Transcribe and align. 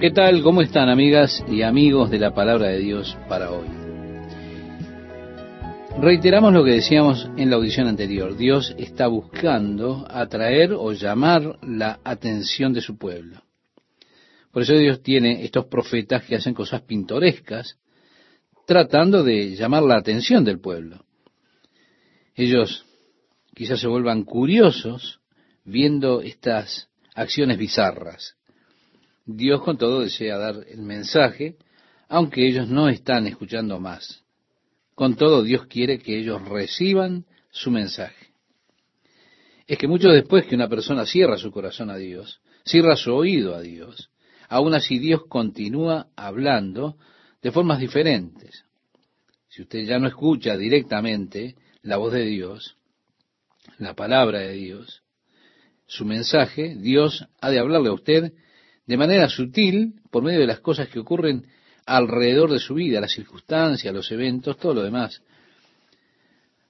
¿Qué 0.00 0.10
tal? 0.10 0.42
¿Cómo 0.42 0.62
están 0.62 0.88
amigas 0.88 1.44
y 1.46 1.60
amigos 1.60 2.10
de 2.10 2.18
la 2.18 2.32
palabra 2.32 2.68
de 2.68 2.78
Dios 2.78 3.18
para 3.28 3.50
hoy? 3.50 3.68
Reiteramos 6.00 6.54
lo 6.54 6.64
que 6.64 6.70
decíamos 6.70 7.28
en 7.36 7.50
la 7.50 7.56
audición 7.56 7.86
anterior. 7.86 8.34
Dios 8.34 8.74
está 8.78 9.08
buscando 9.08 10.06
atraer 10.08 10.72
o 10.72 10.92
llamar 10.92 11.58
la 11.62 12.00
atención 12.02 12.72
de 12.72 12.80
su 12.80 12.96
pueblo. 12.96 13.42
Por 14.50 14.62
eso 14.62 14.72
Dios 14.72 15.02
tiene 15.02 15.44
estos 15.44 15.66
profetas 15.66 16.24
que 16.24 16.36
hacen 16.36 16.54
cosas 16.54 16.80
pintorescas, 16.80 17.76
tratando 18.66 19.22
de 19.22 19.54
llamar 19.54 19.82
la 19.82 19.98
atención 19.98 20.46
del 20.46 20.60
pueblo. 20.60 21.04
Ellos 22.34 22.86
quizás 23.54 23.78
se 23.78 23.86
vuelvan 23.86 24.24
curiosos 24.24 25.20
viendo 25.62 26.22
estas 26.22 26.88
acciones 27.14 27.58
bizarras. 27.58 28.39
Dios 29.26 29.62
con 29.62 29.78
todo 29.78 30.00
desea 30.00 30.38
dar 30.38 30.64
el 30.68 30.82
mensaje, 30.82 31.56
aunque 32.08 32.46
ellos 32.46 32.68
no 32.68 32.88
están 32.88 33.26
escuchando 33.26 33.78
más. 33.78 34.24
Con 34.94 35.16
todo, 35.16 35.42
Dios 35.42 35.66
quiere 35.66 35.98
que 35.98 36.18
ellos 36.18 36.42
reciban 36.48 37.24
su 37.50 37.70
mensaje. 37.70 38.28
Es 39.66 39.78
que 39.78 39.88
mucho 39.88 40.08
después 40.08 40.46
que 40.46 40.56
una 40.56 40.68
persona 40.68 41.06
cierra 41.06 41.38
su 41.38 41.52
corazón 41.52 41.90
a 41.90 41.96
Dios, 41.96 42.40
cierra 42.64 42.96
su 42.96 43.14
oído 43.14 43.54
a 43.54 43.60
Dios, 43.60 44.10
aún 44.48 44.74
así 44.74 44.98
Dios 44.98 45.22
continúa 45.28 46.08
hablando 46.16 46.96
de 47.40 47.52
formas 47.52 47.78
diferentes. 47.78 48.64
Si 49.48 49.62
usted 49.62 49.86
ya 49.86 49.98
no 49.98 50.08
escucha 50.08 50.56
directamente 50.56 51.56
la 51.82 51.96
voz 51.96 52.12
de 52.12 52.24
Dios, 52.24 52.76
la 53.78 53.94
palabra 53.94 54.40
de 54.40 54.52
Dios, 54.52 55.02
su 55.86 56.04
mensaje, 56.04 56.76
Dios 56.76 57.26
ha 57.40 57.50
de 57.50 57.58
hablarle 57.58 57.88
a 57.88 57.94
usted 57.94 58.32
de 58.86 58.96
manera 58.96 59.28
sutil 59.28 59.94
por 60.10 60.22
medio 60.22 60.40
de 60.40 60.46
las 60.46 60.60
cosas 60.60 60.88
que 60.88 60.98
ocurren 60.98 61.46
alrededor 61.86 62.50
de 62.52 62.58
su 62.58 62.74
vida, 62.74 63.00
las 63.00 63.12
circunstancias, 63.12 63.94
los 63.94 64.10
eventos, 64.10 64.58
todo 64.58 64.74
lo 64.74 64.82
demás. 64.82 65.22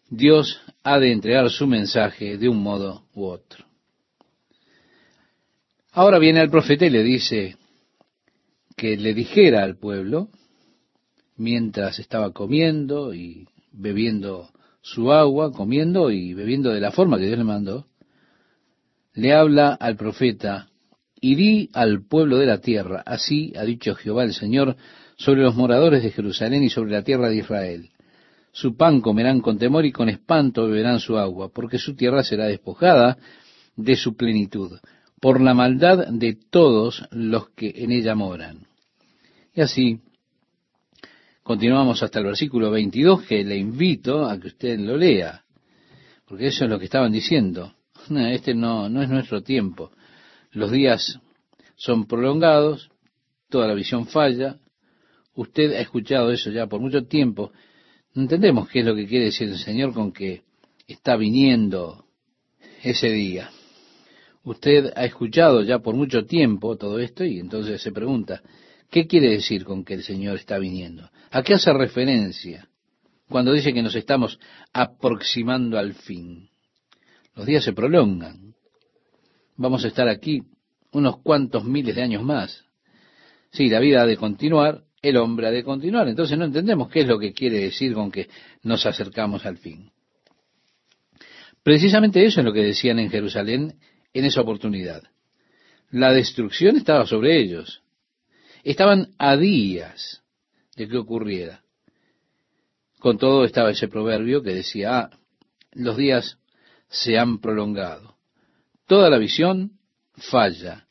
Dios 0.08 0.60
ha 0.82 0.98
de 0.98 1.12
entregar 1.12 1.50
su 1.50 1.66
mensaje 1.66 2.36
de 2.36 2.48
un 2.48 2.62
modo 2.62 3.04
u 3.14 3.26
otro. 3.26 3.64
Ahora 5.92 6.18
viene 6.18 6.40
el 6.40 6.50
profeta 6.50 6.86
y 6.86 6.90
le 6.90 7.02
dice 7.02 7.56
que 8.76 8.96
le 8.96 9.12
dijera 9.12 9.62
al 9.62 9.76
pueblo, 9.76 10.28
mientras 11.36 11.98
estaba 11.98 12.32
comiendo 12.32 13.12
y 13.12 13.48
bebiendo 13.72 14.50
su 14.82 15.12
agua, 15.12 15.52
comiendo 15.52 16.10
y 16.10 16.34
bebiendo 16.34 16.70
de 16.70 16.80
la 16.80 16.92
forma 16.92 17.18
que 17.18 17.26
Dios 17.26 17.38
le 17.38 17.44
mandó, 17.44 17.86
le 19.12 19.34
habla 19.34 19.74
al 19.74 19.96
profeta 19.96 20.69
y 21.20 21.34
di 21.34 21.68
al 21.74 22.02
pueblo 22.02 22.38
de 22.38 22.46
la 22.46 22.58
tierra, 22.58 23.02
así 23.04 23.52
ha 23.56 23.64
dicho 23.64 23.94
Jehová 23.94 24.24
el 24.24 24.32
Señor, 24.32 24.76
sobre 25.16 25.42
los 25.42 25.54
moradores 25.54 26.02
de 26.02 26.10
Jerusalén 26.10 26.62
y 26.62 26.70
sobre 26.70 26.92
la 26.92 27.02
tierra 27.02 27.28
de 27.28 27.36
Israel. 27.36 27.90
Su 28.52 28.76
pan 28.76 29.00
comerán 29.00 29.41
con 29.41 29.58
temor 29.58 29.84
y 29.84 29.92
con 29.92 30.08
espanto 30.08 30.66
beberán 30.66 30.98
su 30.98 31.18
agua, 31.18 31.50
porque 31.52 31.78
su 31.78 31.94
tierra 31.94 32.22
será 32.22 32.46
despojada 32.46 33.18
de 33.76 33.96
su 33.96 34.16
plenitud, 34.16 34.78
por 35.20 35.41
la 35.41 35.52
maldad 35.52 36.08
de 36.08 36.38
todos 36.50 37.04
los 37.10 37.50
que 37.50 37.72
en 37.76 37.92
ella 37.92 38.14
moran. 38.14 38.66
Y 39.54 39.60
así, 39.60 40.00
continuamos 41.42 42.02
hasta 42.02 42.18
el 42.18 42.26
versículo 42.26 42.70
22, 42.70 43.22
que 43.22 43.44
le 43.44 43.56
invito 43.56 44.24
a 44.24 44.41
que 44.41 44.48
usted 44.48 44.78
lo 44.78 44.96
lea, 44.96 45.44
porque 46.24 46.46
eso 46.46 46.64
es 46.64 46.70
lo 46.70 46.78
que 46.78 46.86
estaban 46.86 47.12
diciendo. 47.12 47.74
Este 48.10 48.54
no, 48.54 48.88
no 48.88 49.02
es 49.02 49.10
nuestro 49.10 49.42
tiempo 49.42 49.92
los 50.52 50.70
días 50.70 51.18
son 51.76 52.06
prolongados, 52.06 52.90
toda 53.48 53.66
la 53.66 53.74
visión 53.74 54.06
falla. 54.06 54.58
Usted 55.34 55.72
ha 55.72 55.80
escuchado 55.80 56.30
eso 56.30 56.50
ya 56.50 56.66
por 56.66 56.80
mucho 56.80 57.06
tiempo. 57.06 57.52
No 58.14 58.22
entendemos 58.22 58.68
qué 58.68 58.80
es 58.80 58.86
lo 58.86 58.94
que 58.94 59.06
quiere 59.06 59.26
decir 59.26 59.48
el 59.48 59.58
Señor 59.58 59.94
con 59.94 60.12
que 60.12 60.42
está 60.86 61.16
viniendo 61.16 62.04
ese 62.82 63.10
día. 63.10 63.50
Usted 64.42 64.92
ha 64.97 65.04
escuchado 65.04 65.62
ya 65.62 65.78
por 65.78 65.94
mucho 65.94 66.25
tiempo 66.25 66.76
todo 66.76 66.98
esto 66.98 67.25
y 67.25 67.38
entonces 67.38 67.80
se 67.80 67.92
pregunta, 67.92 68.42
¿qué 68.91 69.06
quiere 69.06 69.28
decir 69.28 69.64
con 69.64 69.84
que 69.84 69.94
el 69.94 70.02
Señor 70.02 70.36
está 70.36 70.58
viniendo? 70.58 71.08
¿A 71.30 71.42
qué 71.42 71.54
hace 71.54 71.72
referencia 71.72 72.69
cuando 73.28 73.52
dice 73.52 73.72
que 73.72 73.82
nos 73.82 73.94
estamos 73.94 74.41
aproximando 74.72 75.78
al 75.78 75.94
fin? 75.94 76.48
Los 77.36 77.46
días 77.46 77.62
se 77.62 77.72
prolongan 77.72 78.50
vamos 79.60 79.84
a 79.84 79.88
estar 79.88 80.09
aquí 80.09 80.43
unos 80.93 81.19
cuantos 81.19 81.65
miles 81.65 81.94
de 81.94 82.03
años 82.03 82.22
más. 82.22 82.65
Sí, 83.53 83.69
la 83.69 83.78
vida 83.78 84.03
ha 84.03 84.06
de 84.06 84.16
continuar, 84.16 84.84
el 85.03 85.19
hombre 85.19 85.48
ha 85.48 85.50
de 85.50 85.62
continuar. 85.62 86.09
Entonces 86.09 86.38
no 86.38 86.47
entendemos 86.47 86.88
qué 86.88 87.00
es 87.00 87.06
lo 87.06 87.19
que 87.19 87.34
quiere 87.34 87.59
decir 87.59 87.93
con 87.93 88.10
que 88.10 88.28
nos 88.62 88.87
acercamos 88.87 89.44
al 89.44 89.59
fin. 89.59 89.91
Precisamente 91.62 92.25
eso 92.25 92.41
es 92.41 92.47
lo 92.47 92.54
que 92.54 92.62
decían 92.62 92.99
en 92.99 93.10
Jerusalén 93.10 93.75
en 94.15 94.25
esa 94.25 94.41
oportunidad. 94.41 95.03
La 95.91 96.10
destrucción 96.10 96.76
estaba 96.76 97.04
sobre 97.06 97.38
ellos. 97.38 97.82
Estaban 98.65 99.09
a 99.19 99.37
días 99.37 100.22
de 100.75 100.88
que 100.88 100.97
ocurriera. 100.97 101.62
Con 102.99 103.19
todo 103.19 103.44
estaba 103.44 103.70
ese 103.70 103.88
proverbio 103.88 104.43
que 104.43 104.54
decía, 104.54 104.99
ah, 104.99 105.10
los 105.72 105.99
días 105.99 106.38
se 106.88 107.19
han 107.19 107.41
prolongado 107.41 108.09
toda 108.90 109.08
la 109.08 109.18
visión 109.18 109.78
falla. 110.16 110.88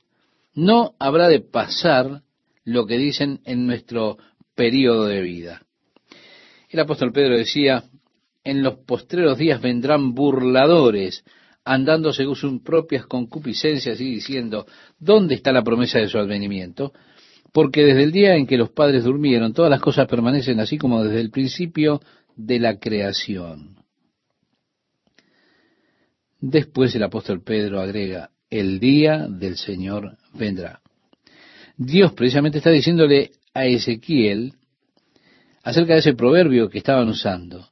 No 0.54 0.94
habrá 1.00 1.28
de 1.28 1.42
pasar 1.42 2.22
lo 2.64 2.86
que 2.86 2.98
dicen 2.98 3.42
en 3.44 3.68
nuestro 3.68 4.18
periodo 4.56 5.04
de 5.04 5.22
vida. 5.22 5.64
El 6.70 6.80
apóstol 6.80 7.12
Pedro 7.12 7.38
decía, 7.38 7.84
en 8.46 8.64
los 8.64 8.76
postreros 8.88 9.38
días 9.38 9.62
vendrán 9.62 10.14
burladores, 10.14 11.26
andando 11.66 12.14
según 12.14 12.38
sus 12.38 12.62
propias 12.62 13.06
concupiscencias 13.06 14.00
y 14.00 14.06
diciendo, 14.06 14.66
¿dónde 14.98 15.36
está 15.36 15.52
la 15.52 15.66
promesa 15.66 16.00
de 16.00 16.08
su 16.08 16.20
advenimiento? 16.20 16.94
Porque 17.52 17.84
desde 17.84 18.04
el 18.04 18.14
día 18.14 18.38
en 18.38 18.48
que 18.48 18.58
los 18.58 18.70
padres 18.70 19.04
durmieron, 19.04 19.54
todas 19.54 19.70
las 19.70 19.82
cosas 19.82 20.08
permanecen 20.08 20.62
así 20.62 20.78
como 20.78 21.04
desde 21.04 21.20
el 21.20 21.32
principio 21.32 22.00
de 22.38 22.60
la 22.60 22.80
creación. 22.80 23.79
Después 26.40 26.96
el 26.96 27.04
apóstol 27.04 27.44
Pedro 27.44 27.82
agrega, 27.82 28.32
el 28.50 28.80
día 28.80 29.28
del 29.30 29.58
Señor 29.58 30.18
vendrá. 30.34 30.82
Dios 31.78 32.14
precisamente 32.14 32.58
está 32.60 32.72
diciéndole 32.72 33.32
a 33.54 33.66
Ezequiel 33.66 34.54
acerca 35.64 35.94
de 35.94 36.00
ese 36.00 36.14
proverbio 36.14 36.70
que 36.70 36.78
estaban 36.78 37.10
usando. 37.10 37.70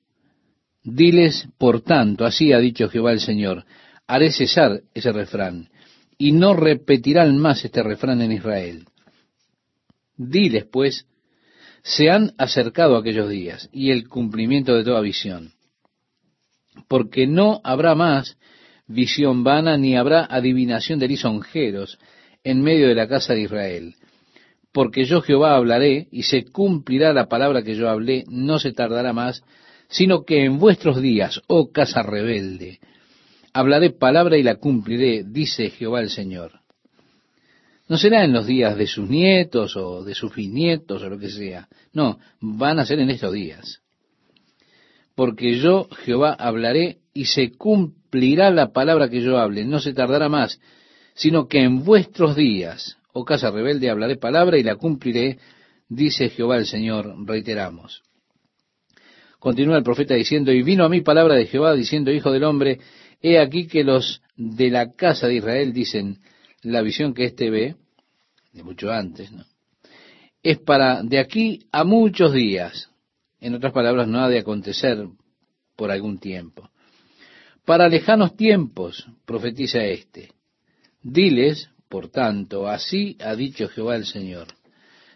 Diles, 0.84 1.48
por 1.58 1.82
tanto, 1.82 2.26
así 2.26 2.54
ha 2.54 2.60
dicho 2.60 2.90
Jehová 2.90 3.12
el 3.12 3.20
Señor, 3.20 3.66
haré 4.06 4.32
cesar 4.32 4.82
ese 4.94 5.12
refrán, 5.12 5.70
y 6.18 6.32
no 6.32 6.54
repetirán 6.54 7.38
más 7.38 7.64
este 7.64 7.84
refrán 7.84 8.22
en 8.22 8.32
Israel. 8.32 8.86
Diles, 10.16 10.66
pues, 10.66 11.06
se 11.84 12.10
han 12.10 12.34
acercado 12.38 12.98
aquellos 12.98 13.30
días 13.30 13.70
y 13.72 13.92
el 13.92 14.08
cumplimiento 14.08 14.76
de 14.76 14.84
toda 14.84 15.02
visión, 15.02 15.54
porque 16.88 17.28
no 17.28 17.62
habrá 17.64 17.96
más 17.96 18.38
visión 18.88 19.44
vana, 19.44 19.78
ni 19.78 19.96
habrá 19.96 20.26
adivinación 20.26 21.00
de 21.00 21.08
lisonjeros 21.08 22.00
en 22.44 22.62
medio 22.62 22.88
de 22.88 22.96
la 22.96 23.08
casa 23.08 23.34
de 23.34 23.42
Israel. 23.42 23.96
Porque 24.72 25.06
yo 25.06 25.22
Jehová 25.22 25.56
hablaré, 25.56 26.08
y 26.12 26.24
se 26.24 26.46
cumplirá 26.46 27.14
la 27.14 27.28
palabra 27.28 27.64
que 27.64 27.76
yo 27.76 27.90
hablé, 27.90 28.24
no 28.28 28.60
se 28.60 28.74
tardará 28.74 29.14
más, 29.14 29.44
sino 29.90 30.24
que 30.24 30.44
en 30.44 30.60
vuestros 30.60 31.02
días, 31.02 31.42
oh 31.48 31.72
casa 31.72 32.04
rebelde, 32.04 32.80
hablaré 33.54 33.92
palabra 33.92 34.38
y 34.38 34.44
la 34.44 34.56
cumpliré, 34.56 35.24
dice 35.26 35.70
Jehová 35.70 36.02
el 36.02 36.10
Señor. 36.10 36.60
No 37.90 37.98
será 37.98 38.26
en 38.26 38.34
los 38.34 38.46
días 38.46 38.78
de 38.78 38.86
sus 38.86 39.10
nietos 39.10 39.78
o 39.78 40.04
de 40.04 40.14
sus 40.14 40.36
bisnietos 40.36 41.02
o 41.02 41.10
lo 41.10 41.18
que 41.18 41.30
sea. 41.30 41.70
No, 41.94 42.20
van 42.42 42.80
a 42.80 42.86
ser 42.86 43.00
en 43.00 43.10
estos 43.10 43.34
días. 43.34 43.82
Porque 45.16 45.58
yo, 45.58 45.88
Jehová, 46.04 46.34
hablaré 46.34 46.98
y 47.14 47.26
se 47.26 47.52
cumplirá 47.52 48.07
la 48.20 48.72
palabra 48.72 49.10
que 49.10 49.22
yo 49.22 49.38
hable, 49.38 49.66
no 49.66 49.80
se 49.80 49.94
tardará 49.94 50.30
más, 50.30 50.60
sino 51.14 51.48
que 51.48 51.64
en 51.64 51.84
vuestros 51.84 52.36
días, 52.36 52.98
oh 53.14 53.26
casa 53.26 53.52
rebelde, 53.52 53.90
hablaré 53.90 54.18
palabra 54.18 54.58
y 54.58 54.64
la 54.64 54.76
cumpliré, 54.76 55.40
dice 55.90 56.30
Jehová 56.30 56.58
el 56.58 56.66
Señor, 56.66 57.16
reiteramos. 57.26 58.04
Continúa 59.40 59.78
el 59.78 59.84
profeta 59.84 60.16
diciendo, 60.16 60.52
y 60.52 60.64
vino 60.64 60.84
a 60.84 60.90
mí 60.90 61.02
palabra 61.02 61.36
de 61.36 61.46
Jehová 61.46 61.74
diciendo, 61.74 62.12
Hijo 62.12 62.32
del 62.32 62.44
hombre, 62.44 62.80
he 63.22 63.40
aquí 63.40 63.68
que 63.68 63.84
los 63.84 64.22
de 64.36 64.70
la 64.70 64.92
casa 64.92 65.28
de 65.28 65.36
Israel 65.36 65.74
dicen, 65.74 66.20
la 66.62 66.82
visión 66.82 67.14
que 67.14 67.26
éste 67.26 67.50
ve, 67.50 67.76
de 68.52 68.64
mucho 68.64 68.92
antes, 68.92 69.32
¿no? 69.32 69.46
Es 70.44 70.60
para 70.60 71.04
de 71.04 71.20
aquí 71.20 71.68
a 71.72 71.84
muchos 71.84 72.34
días. 72.34 72.90
En 73.40 73.54
otras 73.54 73.74
palabras, 73.74 74.08
no 74.08 74.20
ha 74.20 74.30
de 74.30 74.40
acontecer 74.40 75.08
por 75.76 75.92
algún 75.92 76.20
tiempo. 76.20 76.70
Para 77.68 77.90
lejanos 77.90 78.38
tiempos, 78.38 79.10
profetiza 79.26 79.84
éste. 79.84 80.32
Diles, 81.04 81.70
por 81.90 82.08
tanto, 82.08 82.66
así 82.66 83.18
ha 83.20 83.36
dicho 83.36 83.68
Jehová 83.68 83.98
el 83.98 84.06
Señor, 84.06 84.48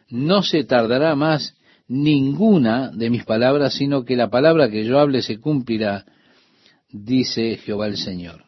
no 0.09 0.43
se 0.43 0.65
tardará 0.65 1.15
más 1.15 1.55
ninguna 1.87 2.91
de 2.91 3.09
mis 3.09 3.23
palabras, 3.23 3.75
sino 3.75 4.03
que 4.03 4.17
la 4.17 4.29
palabra 4.29 4.69
que 4.69 4.83
yo 4.83 4.99
hable 4.99 5.21
se 5.21 5.39
cumplirá, 5.39 6.03
dice 6.91 7.55
Jehová 7.55 7.87
el 7.87 7.95
Señor. 7.95 8.43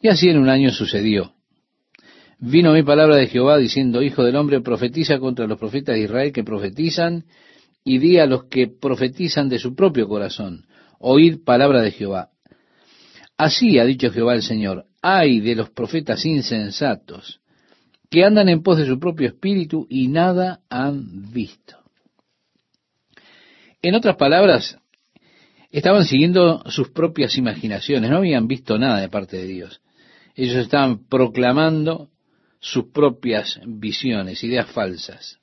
Y 0.00 0.06
así 0.06 0.28
en 0.28 0.38
un 0.38 0.48
año 0.48 0.70
sucedió. 0.70 1.32
Vino 2.38 2.72
mi 2.72 2.84
palabra 2.84 3.16
de 3.16 3.26
Jehová 3.26 3.58
diciendo, 3.58 4.00
Hijo 4.00 4.22
del 4.22 4.36
hombre, 4.36 4.60
profetiza 4.60 5.18
contra 5.18 5.48
los 5.48 5.58
profetas 5.58 5.96
de 5.96 6.02
Israel 6.02 6.32
que 6.32 6.44
profetizan, 6.44 7.24
y 7.82 7.98
di 7.98 8.18
a 8.18 8.26
los 8.26 8.44
que 8.44 8.68
profetizan 8.68 9.48
de 9.48 9.58
su 9.58 9.74
propio 9.74 10.06
corazón, 10.06 10.66
oíd 11.00 11.42
palabra 11.42 11.82
de 11.82 11.90
Jehová. 11.90 12.30
Así 13.40 13.78
ha 13.78 13.86
dicho 13.86 14.10
Jehová 14.10 14.34
el 14.34 14.42
Señor, 14.42 14.84
ay 15.00 15.40
de 15.40 15.54
los 15.54 15.70
profetas 15.70 16.26
insensatos, 16.26 17.40
que 18.10 18.22
andan 18.22 18.50
en 18.50 18.62
pos 18.62 18.76
de 18.76 18.84
su 18.84 19.00
propio 19.00 19.28
espíritu 19.28 19.86
y 19.88 20.08
nada 20.08 20.60
han 20.68 21.32
visto. 21.32 21.78
En 23.80 23.94
otras 23.94 24.16
palabras, 24.16 24.76
estaban 25.70 26.04
siguiendo 26.04 26.62
sus 26.66 26.90
propias 26.90 27.38
imaginaciones, 27.38 28.10
no 28.10 28.18
habían 28.18 28.46
visto 28.46 28.76
nada 28.78 29.00
de 29.00 29.08
parte 29.08 29.38
de 29.38 29.46
Dios. 29.46 29.80
Ellos 30.34 30.56
estaban 30.56 31.08
proclamando 31.08 32.10
sus 32.58 32.90
propias 32.90 33.58
visiones, 33.64 34.44
ideas 34.44 34.70
falsas. 34.70 35.38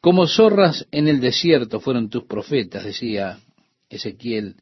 Como 0.00 0.26
zorras 0.26 0.84
en 0.90 1.06
el 1.06 1.20
desierto 1.20 1.78
fueron 1.78 2.10
tus 2.10 2.24
profetas, 2.24 2.82
decía 2.82 3.38
Ezequiel, 3.88 4.56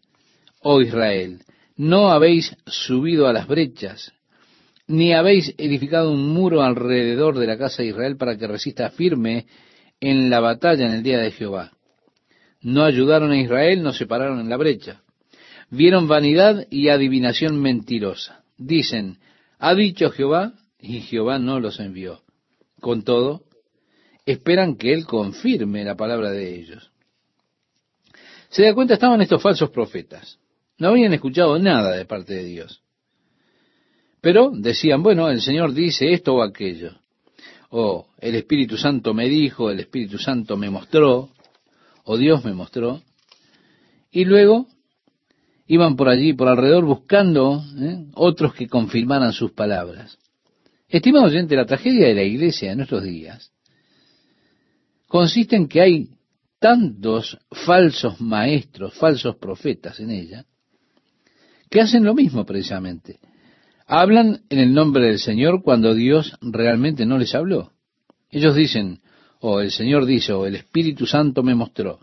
oh 0.61 0.83
Israel, 0.83 1.41
no 1.77 2.11
habéis 2.11 2.57
subido 2.67 3.27
a 3.27 3.33
las 3.33 3.47
brechas, 3.47 4.13
ni 4.87 5.13
habéis 5.13 5.55
edificado 5.59 6.13
un 6.13 6.29
muro 6.29 6.63
alrededor 6.63 7.39
de 7.39 7.47
la 7.47 7.59
casa 7.59 7.83
de 7.83 7.89
Israel 7.89 8.17
para 8.17 8.37
que 8.37 8.47
resista 8.47 8.91
firme 8.91 9.47
en 10.01 10.31
la 10.31 10.41
batalla 10.41 10.87
en 10.87 10.93
el 10.93 11.03
día 11.03 11.19
de 11.19 11.31
Jehová. 11.31 11.73
No 12.61 12.85
ayudaron 12.85 13.31
a 13.31 13.41
Israel, 13.41 13.83
no 13.83 13.93
se 13.93 14.07
pararon 14.07 14.41
en 14.41 14.49
la 14.49 14.57
brecha. 14.57 15.03
Vieron 15.71 16.07
vanidad 16.07 16.67
y 16.71 16.89
adivinación 16.89 17.61
mentirosa. 17.61 18.45
Dicen, 18.57 19.19
ha 19.59 19.75
dicho 19.75 20.11
Jehová, 20.11 20.53
y 20.79 21.01
Jehová 21.01 21.39
no 21.39 21.61
los 21.61 21.81
envió. 21.81 22.23
Con 22.81 23.03
todo, 23.03 23.45
esperan 24.27 24.77
que 24.77 24.93
Él 24.93 25.07
confirme 25.07 25.85
la 25.85 25.97
palabra 25.97 26.31
de 26.31 26.55
ellos. 26.55 26.91
Se 28.51 28.63
da 28.63 28.75
cuenta, 28.75 28.95
estaban 28.95 29.21
estos 29.23 29.43
falsos 29.43 29.71
profetas. 29.71 30.39
No 30.79 30.89
habían 30.89 31.13
escuchado 31.13 31.59
nada 31.59 31.97
de 31.97 32.05
parte 32.05 32.35
de 32.35 32.45
Dios. 32.45 32.83
Pero 34.21 34.51
decían, 34.55 35.03
bueno, 35.03 35.29
el 35.29 35.41
Señor 35.41 35.73
dice 35.75 36.13
esto 36.13 36.35
o 36.35 36.43
aquello. 36.43 36.93
O 37.71 38.07
el 38.19 38.35
Espíritu 38.37 38.77
Santo 38.77 39.13
me 39.15 39.29
dijo, 39.29 39.71
el 39.71 39.81
Espíritu 39.81 40.19
Santo 40.19 40.57
me 40.57 40.71
mostró 40.71 41.31
o 42.05 42.17
Dios 42.17 42.45
me 42.45 42.53
mostró, 42.53 43.03
y 44.11 44.25
luego 44.25 44.67
iban 45.67 45.97
por 45.97 46.09
allí, 46.09 46.35
por 46.35 46.49
alrededor, 46.49 46.85
buscando 46.85 47.65
¿eh? 47.79 48.07
otros 48.15 48.55
que 48.55 48.69
confirmaran 48.69 49.33
sus 49.33 49.53
palabras. 49.53 50.19
Estimado 50.89 51.27
oyente, 51.27 51.57
la 51.57 51.67
tragedia 51.67 52.07
de 52.07 52.15
la 52.15 52.23
iglesia 52.23 52.71
de 52.71 52.77
nuestros 52.77 53.03
días 53.03 53.51
consiste 55.09 55.57
en 55.57 55.67
que 55.67 55.81
hay 55.81 56.09
tantos 56.59 57.39
falsos 57.51 58.21
maestros, 58.21 58.95
falsos 58.95 59.37
profetas 59.37 59.99
en 60.01 60.11
ella, 60.11 60.45
que 61.75 61.81
hacen 61.81 62.05
lo 62.05 62.15
mismo 62.15 62.47
precisamente. 62.47 63.19
Hablan 63.89 64.45
en 64.49 64.61
el 64.61 64.73
nombre 64.73 65.09
del 65.09 65.19
Señor 65.19 65.61
cuando 65.61 65.93
Dios 65.93 66.39
realmente 66.41 67.05
no 67.05 67.19
les 67.19 67.35
habló. 67.35 67.73
Ellos 68.31 68.55
dicen, 68.55 69.01
o 69.41 69.61
el 69.61 69.73
Señor 69.73 70.07
dice, 70.07 70.33
o 70.33 70.47
el 70.47 70.55
Espíritu 70.55 71.05
Santo 71.05 71.43
me 71.43 71.57
mostró. 71.57 71.99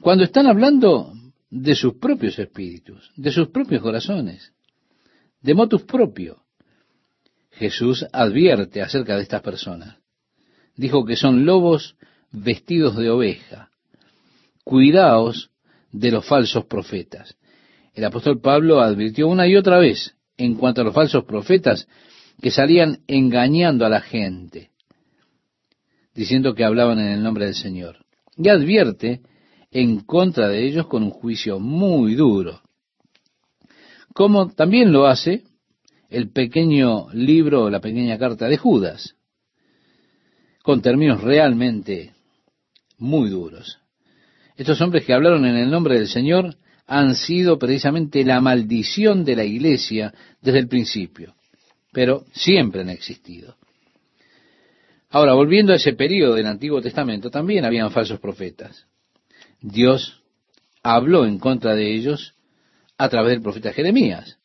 Cuando 0.00 0.24
están 0.24 0.46
hablando 0.46 1.12
de 1.50 1.74
sus 1.74 1.96
propios 1.96 2.38
espíritus, 2.38 3.12
de 3.14 3.30
sus 3.30 3.48
propios 3.48 3.82
corazones, 3.82 4.54
de 5.42 5.52
motus 5.52 5.82
propio, 5.82 6.44
Jesús 7.50 8.06
advierte 8.10 8.80
acerca 8.80 9.16
de 9.16 9.22
estas 9.24 9.42
personas. 9.42 9.98
Dijo 10.74 11.04
que 11.04 11.16
son 11.16 11.44
lobos 11.44 11.94
vestidos 12.32 12.96
de 12.96 13.10
oveja. 13.10 13.68
Cuidaos 14.64 15.50
de 15.92 16.10
los 16.10 16.24
falsos 16.24 16.64
profetas. 16.64 17.37
El 17.98 18.04
apóstol 18.04 18.40
Pablo 18.40 18.80
advirtió 18.80 19.26
una 19.26 19.48
y 19.48 19.56
otra 19.56 19.80
vez 19.80 20.14
en 20.36 20.54
cuanto 20.54 20.82
a 20.82 20.84
los 20.84 20.94
falsos 20.94 21.24
profetas 21.24 21.88
que 22.40 22.52
salían 22.52 23.00
engañando 23.08 23.84
a 23.84 23.88
la 23.88 24.00
gente 24.00 24.70
diciendo 26.14 26.54
que 26.54 26.62
hablaban 26.62 27.00
en 27.00 27.08
el 27.08 27.24
nombre 27.24 27.46
del 27.46 27.56
Señor. 27.56 27.96
Y 28.36 28.50
advierte 28.50 29.22
en 29.72 29.98
contra 29.98 30.46
de 30.46 30.64
ellos 30.64 30.86
con 30.86 31.02
un 31.02 31.10
juicio 31.10 31.58
muy 31.58 32.14
duro. 32.14 32.62
Como 34.14 34.48
también 34.48 34.92
lo 34.92 35.08
hace 35.08 35.42
el 36.08 36.30
pequeño 36.30 37.08
libro, 37.12 37.68
la 37.68 37.80
pequeña 37.80 38.16
carta 38.16 38.46
de 38.46 38.58
Judas, 38.58 39.16
con 40.62 40.82
términos 40.82 41.20
realmente 41.20 42.12
muy 42.96 43.28
duros. 43.28 43.80
Estos 44.56 44.80
hombres 44.82 45.04
que 45.04 45.14
hablaron 45.14 45.44
en 45.46 45.56
el 45.56 45.68
nombre 45.68 45.96
del 45.96 46.06
Señor 46.06 46.54
han 46.88 47.14
sido 47.14 47.58
precisamente 47.58 48.24
la 48.24 48.40
maldición 48.40 49.22
de 49.22 49.36
la 49.36 49.44
iglesia 49.44 50.12
desde 50.40 50.60
el 50.60 50.68
principio, 50.68 51.34
pero 51.92 52.24
siempre 52.32 52.80
han 52.80 52.88
existido. 52.88 53.56
Ahora, 55.10 55.34
volviendo 55.34 55.72
a 55.72 55.76
ese 55.76 55.92
periodo 55.92 56.34
del 56.34 56.46
Antiguo 56.46 56.80
Testamento, 56.80 57.30
también 57.30 57.66
habían 57.66 57.90
falsos 57.90 58.18
profetas. 58.20 58.86
Dios 59.60 60.22
habló 60.82 61.26
en 61.26 61.38
contra 61.38 61.74
de 61.74 61.94
ellos 61.94 62.34
a 62.96 63.10
través 63.10 63.32
del 63.32 63.42
profeta 63.42 63.72
Jeremías. 63.72 64.38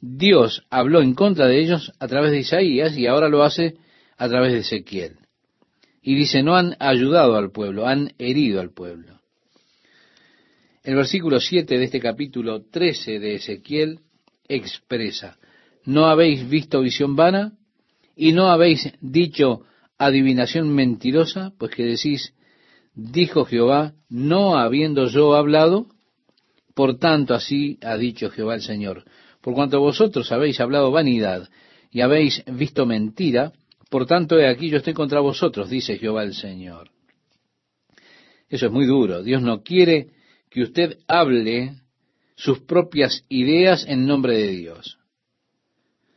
Dios 0.00 0.64
habló 0.70 1.02
en 1.02 1.14
contra 1.14 1.46
de 1.46 1.58
ellos 1.58 1.92
a 1.98 2.06
través 2.06 2.30
de 2.30 2.38
Isaías 2.38 2.96
y 2.96 3.08
ahora 3.08 3.28
lo 3.28 3.42
hace 3.42 3.78
a 4.16 4.28
través 4.28 4.52
de 4.52 4.60
Ezequiel. 4.60 5.16
Y 6.02 6.14
dice, 6.14 6.44
no 6.44 6.54
han 6.54 6.76
ayudado 6.78 7.36
al 7.36 7.50
pueblo, 7.50 7.86
han 7.88 8.12
herido 8.18 8.60
al 8.60 8.70
pueblo. 8.70 9.13
El 10.84 10.96
versículo 10.96 11.40
7 11.40 11.78
de 11.78 11.84
este 11.84 11.98
capítulo 11.98 12.66
13 12.66 13.18
de 13.18 13.36
Ezequiel 13.36 14.00
expresa, 14.46 15.38
no 15.86 16.04
habéis 16.04 16.46
visto 16.46 16.82
visión 16.82 17.16
vana 17.16 17.54
y 18.14 18.32
no 18.32 18.48
habéis 18.50 18.92
dicho 19.00 19.62
adivinación 19.96 20.68
mentirosa, 20.68 21.54
pues 21.56 21.74
que 21.74 21.84
decís, 21.84 22.34
dijo 22.94 23.46
Jehová, 23.46 23.94
no 24.10 24.58
habiendo 24.58 25.06
yo 25.06 25.34
hablado, 25.34 25.86
por 26.74 26.98
tanto 26.98 27.32
así 27.32 27.78
ha 27.82 27.96
dicho 27.96 28.28
Jehová 28.28 28.56
el 28.56 28.62
Señor. 28.62 29.04
Por 29.40 29.54
cuanto 29.54 29.80
vosotros 29.80 30.32
habéis 30.32 30.60
hablado 30.60 30.90
vanidad 30.90 31.48
y 31.90 32.02
habéis 32.02 32.44
visto 32.46 32.84
mentira, 32.84 33.54
por 33.88 34.04
tanto 34.04 34.38
he 34.38 34.46
aquí 34.46 34.68
yo 34.68 34.76
estoy 34.76 34.92
contra 34.92 35.20
vosotros, 35.20 35.70
dice 35.70 35.96
Jehová 35.96 36.24
el 36.24 36.34
Señor. 36.34 36.90
Eso 38.50 38.66
es 38.66 38.72
muy 38.72 38.84
duro. 38.84 39.22
Dios 39.22 39.40
no 39.40 39.62
quiere 39.62 40.10
que 40.54 40.62
usted 40.62 40.98
hable 41.08 41.74
sus 42.36 42.60
propias 42.60 43.24
ideas 43.28 43.84
en 43.88 44.06
nombre 44.06 44.38
de 44.38 44.50
Dios. 44.52 44.98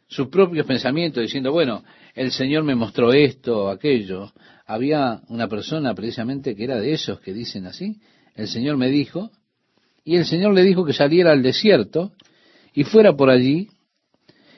Sus 0.08 0.28
propios 0.28 0.68
pensamientos 0.68 1.24
diciendo, 1.24 1.52
bueno, 1.52 1.84
el 2.14 2.32
Señor 2.32 2.64
me 2.64 2.76
mostró 2.76 3.14
esto 3.14 3.68
aquello. 3.68 4.32
Había 4.68 5.22
una 5.30 5.48
persona 5.48 5.96
precisamente 5.96 6.56
que 6.56 6.66
era 6.66 6.80
de 6.80 6.94
esos 6.94 7.20
que 7.20 7.34
dicen 7.34 7.66
así. 7.66 8.00
El 8.36 8.48
Señor 8.48 8.78
me 8.78 8.90
dijo, 8.90 9.32
y 10.04 10.18
el 10.18 10.26
Señor 10.26 10.54
le 10.54 10.62
dijo 10.62 10.86
que 10.86 10.94
saliera 10.94 11.32
al 11.32 11.42
desierto 11.42 12.12
y 12.76 12.84
fuera 12.84 13.18
por 13.18 13.32
allí. 13.32 13.70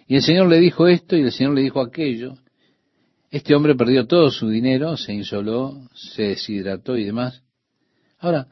Y 0.07 0.17
el 0.17 0.23
Señor 0.23 0.49
le 0.49 0.59
dijo 0.59 0.89
esto 0.89 1.15
y 1.15 1.21
el 1.21 1.31
Señor 1.31 1.53
le 1.53 1.61
dijo 1.61 1.79
aquello. 1.79 2.33
Este 3.31 3.55
hombre 3.55 3.75
perdió 3.75 4.07
todo 4.07 4.29
su 4.29 4.49
dinero, 4.49 4.97
se 4.97 5.13
insoló, 5.13 5.87
se 5.93 6.23
deshidrató 6.23 6.97
y 6.97 7.05
demás. 7.05 7.43
Ahora, 8.17 8.49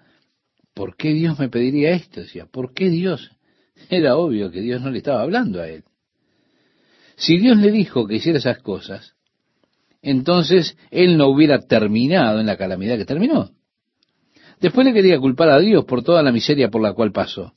¿por 0.78 0.96
qué 0.96 1.12
Dios 1.12 1.40
me 1.40 1.50
pediría 1.50 1.92
esto? 1.92 2.22
Decía, 2.22 2.46
¿por 2.46 2.72
qué 2.74 2.90
Dios? 2.90 3.32
Era 3.90 4.16
obvio 4.16 4.52
que 4.52 4.62
Dios 4.62 4.80
no 4.80 4.92
le 4.92 5.00
estaba 5.00 5.24
hablando 5.24 5.60
a 5.60 5.68
él. 5.68 5.84
Si 7.16 7.40
Dios 7.40 7.58
le 7.58 7.72
dijo 7.72 8.06
que 8.06 8.18
hiciera 8.18 8.38
esas 8.38 8.60
cosas, 8.60 9.16
entonces 10.04 10.78
él 10.92 11.18
no 11.18 11.30
hubiera 11.30 11.60
terminado 11.62 12.40
en 12.40 12.46
la 12.46 12.58
calamidad 12.58 12.96
que 12.98 13.06
terminó. 13.06 13.50
Después 14.62 14.86
le 14.86 14.94
quería 14.94 15.20
culpar 15.20 15.50
a 15.50 15.60
Dios 15.60 15.84
por 15.86 16.04
toda 16.04 16.22
la 16.22 16.32
miseria 16.32 16.70
por 16.70 16.82
la 16.82 16.94
cual 16.94 17.12
pasó. 17.12 17.54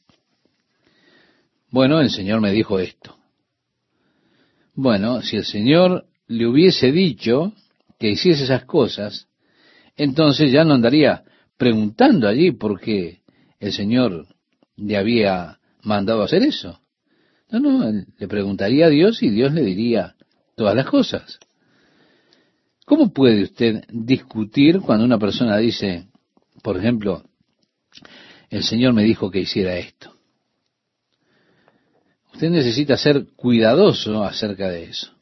Bueno, 1.70 2.00
el 2.00 2.08
Señor 2.08 2.40
me 2.40 2.52
dijo 2.52 2.78
esto. 2.78 3.16
Bueno, 4.74 5.20
si 5.20 5.36
el 5.36 5.44
Señor 5.44 6.06
le 6.26 6.46
hubiese 6.46 6.90
dicho 6.90 7.52
que 7.98 8.10
hiciese 8.12 8.44
esas 8.44 8.64
cosas, 8.64 9.28
entonces 9.96 10.50
ya 10.50 10.64
no 10.64 10.72
andaría 10.72 11.24
preguntando 11.60 12.26
allí 12.26 12.52
por 12.52 12.80
qué 12.80 13.20
el 13.58 13.72
Señor 13.74 14.26
le 14.76 14.96
había 14.96 15.58
mandado 15.82 16.22
hacer 16.22 16.42
eso 16.42 16.80
No, 17.50 17.60
no, 17.60 18.04
le 18.18 18.28
preguntaría 18.28 18.86
a 18.86 18.88
Dios 18.88 19.22
y 19.22 19.28
Dios 19.28 19.52
le 19.52 19.60
diría 19.60 20.16
todas 20.56 20.74
las 20.74 20.86
cosas. 20.86 21.38
¿Cómo 22.86 23.12
puede 23.12 23.42
usted 23.42 23.84
discutir 23.90 24.80
cuando 24.80 25.04
una 25.04 25.18
persona 25.18 25.58
dice, 25.58 26.06
por 26.62 26.78
ejemplo, 26.78 27.24
el 28.48 28.62
Señor 28.62 28.94
me 28.94 29.04
dijo 29.04 29.30
que 29.30 29.40
hiciera 29.40 29.76
esto? 29.76 30.16
Usted 32.32 32.48
necesita 32.48 32.96
ser 32.96 33.26
cuidadoso 33.36 34.24
acerca 34.24 34.70
de 34.70 34.84
eso. 34.84 35.12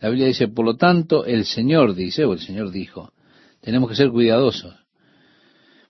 La 0.00 0.10
Biblia 0.10 0.26
dice, 0.26 0.48
por 0.48 0.66
lo 0.66 0.76
tanto, 0.76 1.24
el 1.24 1.46
Señor 1.46 1.94
dice, 1.94 2.26
o 2.26 2.34
el 2.34 2.40
Señor 2.40 2.72
dijo, 2.72 3.14
tenemos 3.62 3.88
que 3.88 3.96
ser 3.96 4.10
cuidadosos, 4.10 4.81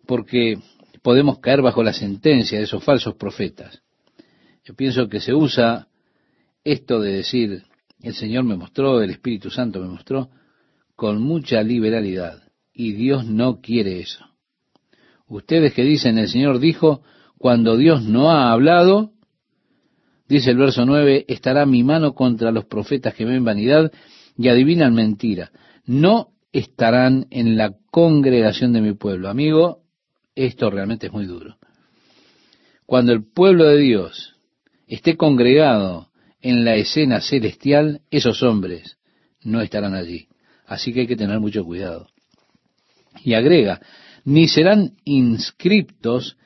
porque 0.06 0.58
podemos 1.02 1.38
caer 1.38 1.62
bajo 1.62 1.82
la 1.82 1.92
sentencia 1.92 2.58
de 2.58 2.64
esos 2.64 2.82
falsos 2.82 3.14
profetas. 3.14 3.82
Yo 4.64 4.74
pienso 4.74 5.08
que 5.08 5.20
se 5.20 5.34
usa 5.34 5.88
esto 6.64 7.00
de 7.00 7.12
decir, 7.12 7.64
el 8.00 8.14
Señor 8.14 8.44
me 8.44 8.56
mostró, 8.56 9.02
el 9.02 9.10
Espíritu 9.10 9.50
Santo 9.50 9.80
me 9.80 9.88
mostró, 9.88 10.30
con 10.94 11.22
mucha 11.22 11.62
liberalidad, 11.62 12.42
y 12.72 12.92
Dios 12.92 13.26
no 13.26 13.60
quiere 13.60 14.00
eso. 14.00 14.24
Ustedes 15.26 15.72
que 15.72 15.82
dicen, 15.82 16.18
el 16.18 16.28
Señor 16.28 16.58
dijo, 16.58 17.02
cuando 17.38 17.76
Dios 17.76 18.02
no 18.04 18.30
ha 18.30 18.52
hablado, 18.52 19.12
Dice 20.32 20.52
el 20.52 20.56
verso 20.56 20.86
9, 20.86 21.26
estará 21.28 21.66
mi 21.66 21.84
mano 21.84 22.14
contra 22.14 22.52
los 22.52 22.64
profetas 22.64 23.12
que 23.12 23.26
ven 23.26 23.44
vanidad 23.44 23.92
y 24.38 24.48
adivinan 24.48 24.94
mentira. 24.94 25.50
No 25.84 26.28
estarán 26.52 27.26
en 27.28 27.58
la 27.58 27.74
congregación 27.90 28.72
de 28.72 28.80
mi 28.80 28.94
pueblo. 28.94 29.28
Amigo, 29.28 29.81
esto 30.34 30.70
realmente 30.70 31.06
es 31.06 31.12
muy 31.12 31.26
duro. 31.26 31.56
Cuando 32.86 33.12
el 33.12 33.24
pueblo 33.24 33.66
de 33.66 33.78
Dios 33.78 34.34
esté 34.86 35.16
congregado 35.16 36.08
en 36.40 36.64
la 36.64 36.76
escena 36.76 37.20
celestial, 37.20 38.00
esos 38.10 38.42
hombres 38.42 38.98
no 39.42 39.60
estarán 39.60 39.94
allí. 39.94 40.28
Así 40.66 40.92
que 40.92 41.00
hay 41.00 41.06
que 41.06 41.16
tener 41.16 41.40
mucho 41.40 41.64
cuidado. 41.64 42.08
Y 43.24 43.34
agrega, 43.34 43.80
ni 44.24 44.48
serán 44.48 44.92
inscriptos 45.04 46.36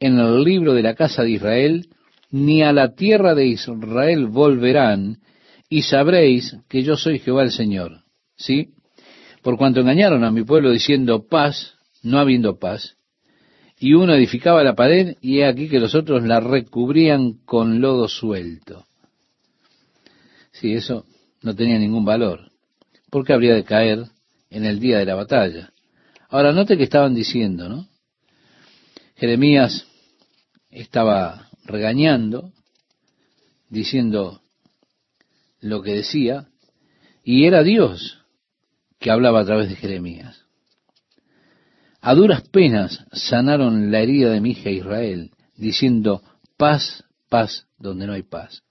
en 0.00 0.18
el 0.18 0.42
libro 0.42 0.74
de 0.74 0.82
la 0.82 0.94
casa 0.94 1.22
de 1.22 1.30
Israel, 1.30 1.88
ni 2.30 2.62
a 2.62 2.72
la 2.72 2.94
tierra 2.94 3.34
de 3.34 3.46
Israel 3.46 4.26
volverán, 4.26 5.18
y 5.68 5.82
sabréis 5.82 6.56
que 6.68 6.82
yo 6.82 6.96
soy 6.96 7.18
Jehová 7.18 7.42
el 7.42 7.50
Señor. 7.50 8.02
¿Sí? 8.36 8.70
Por 9.42 9.56
cuanto 9.56 9.80
engañaron 9.80 10.24
a 10.24 10.30
mi 10.30 10.42
pueblo 10.42 10.70
diciendo 10.70 11.26
paz, 11.26 11.74
no 12.02 12.18
habiendo 12.18 12.58
paz, 12.58 12.95
y 13.78 13.94
uno 13.94 14.14
edificaba 14.14 14.64
la 14.64 14.74
pared, 14.74 15.16
y 15.20 15.38
he 15.38 15.46
aquí 15.46 15.68
que 15.68 15.80
los 15.80 15.94
otros 15.94 16.22
la 16.24 16.40
recubrían 16.40 17.34
con 17.44 17.80
lodo 17.80 18.08
suelto. 18.08 18.86
Sí, 20.52 20.72
eso 20.72 21.04
no 21.42 21.54
tenía 21.54 21.78
ningún 21.78 22.04
valor, 22.04 22.50
porque 23.10 23.34
habría 23.34 23.54
de 23.54 23.64
caer 23.64 24.06
en 24.50 24.64
el 24.64 24.80
día 24.80 24.98
de 24.98 25.04
la 25.04 25.14
batalla. 25.14 25.72
Ahora, 26.28 26.52
note 26.52 26.76
que 26.76 26.84
estaban 26.84 27.14
diciendo, 27.14 27.68
¿no? 27.68 27.86
Jeremías 29.16 29.86
estaba 30.70 31.48
regañando, 31.64 32.52
diciendo 33.68 34.40
lo 35.60 35.82
que 35.82 35.92
decía, 35.92 36.48
y 37.22 37.44
era 37.44 37.62
Dios 37.62 38.22
que 38.98 39.10
hablaba 39.10 39.40
a 39.40 39.44
través 39.44 39.68
de 39.68 39.76
Jeremías. 39.76 40.45
A 42.06 42.14
duras 42.14 42.42
penas 42.50 43.04
sanaron 43.10 43.90
la 43.90 43.98
herida 43.98 44.30
de 44.30 44.40
mi 44.40 44.50
hija 44.52 44.70
Israel, 44.70 45.32
diciendo 45.56 46.22
paz, 46.56 47.02
paz 47.28 47.66
donde 47.80 48.06
no 48.06 48.12
hay 48.12 48.22
paz. 48.22 48.62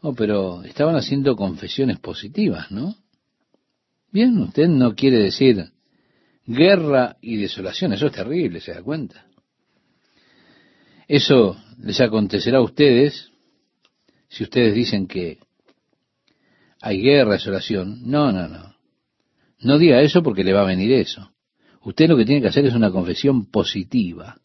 Oh, 0.00 0.14
pero 0.14 0.62
estaban 0.62 0.96
haciendo 0.96 1.36
confesiones 1.36 1.98
positivas, 1.98 2.70
¿no? 2.70 2.94
Bien, 4.10 4.38
usted 4.38 4.68
no 4.68 4.94
quiere 4.94 5.18
decir 5.18 5.70
guerra 6.46 7.18
y 7.20 7.36
desolación, 7.36 7.92
eso 7.92 8.06
es 8.06 8.12
terrible, 8.12 8.62
¿se 8.62 8.72
da 8.72 8.82
cuenta? 8.82 9.26
Eso 11.06 11.62
les 11.78 12.00
acontecerá 12.00 12.56
a 12.56 12.62
ustedes 12.62 13.32
si 14.30 14.44
ustedes 14.44 14.74
dicen 14.74 15.06
que 15.06 15.40
hay 16.80 17.02
guerra, 17.02 17.32
desolación. 17.32 18.10
No, 18.10 18.32
no, 18.32 18.48
no. 18.48 18.74
No 19.58 19.76
diga 19.76 20.00
eso 20.00 20.22
porque 20.22 20.42
le 20.42 20.54
va 20.54 20.62
a 20.62 20.64
venir 20.64 20.90
eso. 20.92 21.30
Usted 21.82 22.08
lo 22.08 22.16
que 22.16 22.24
tiene 22.24 22.42
que 22.42 22.48
hacer 22.48 22.66
es 22.66 22.74
una 22.74 22.90
confesión 22.90 23.46
positiva. 23.46 24.36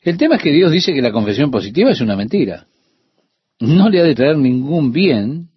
El 0.00 0.16
tema 0.16 0.36
es 0.36 0.42
que 0.42 0.52
Dios 0.52 0.72
dice 0.72 0.92
que 0.92 1.02
la 1.02 1.12
confesión 1.12 1.50
positiva 1.50 1.92
es 1.92 2.00
una 2.00 2.16
mentira. 2.16 2.66
No 3.60 3.88
le 3.88 4.00
ha 4.00 4.04
de 4.04 4.16
traer 4.16 4.36
ningún 4.36 4.90
bien 4.90 5.50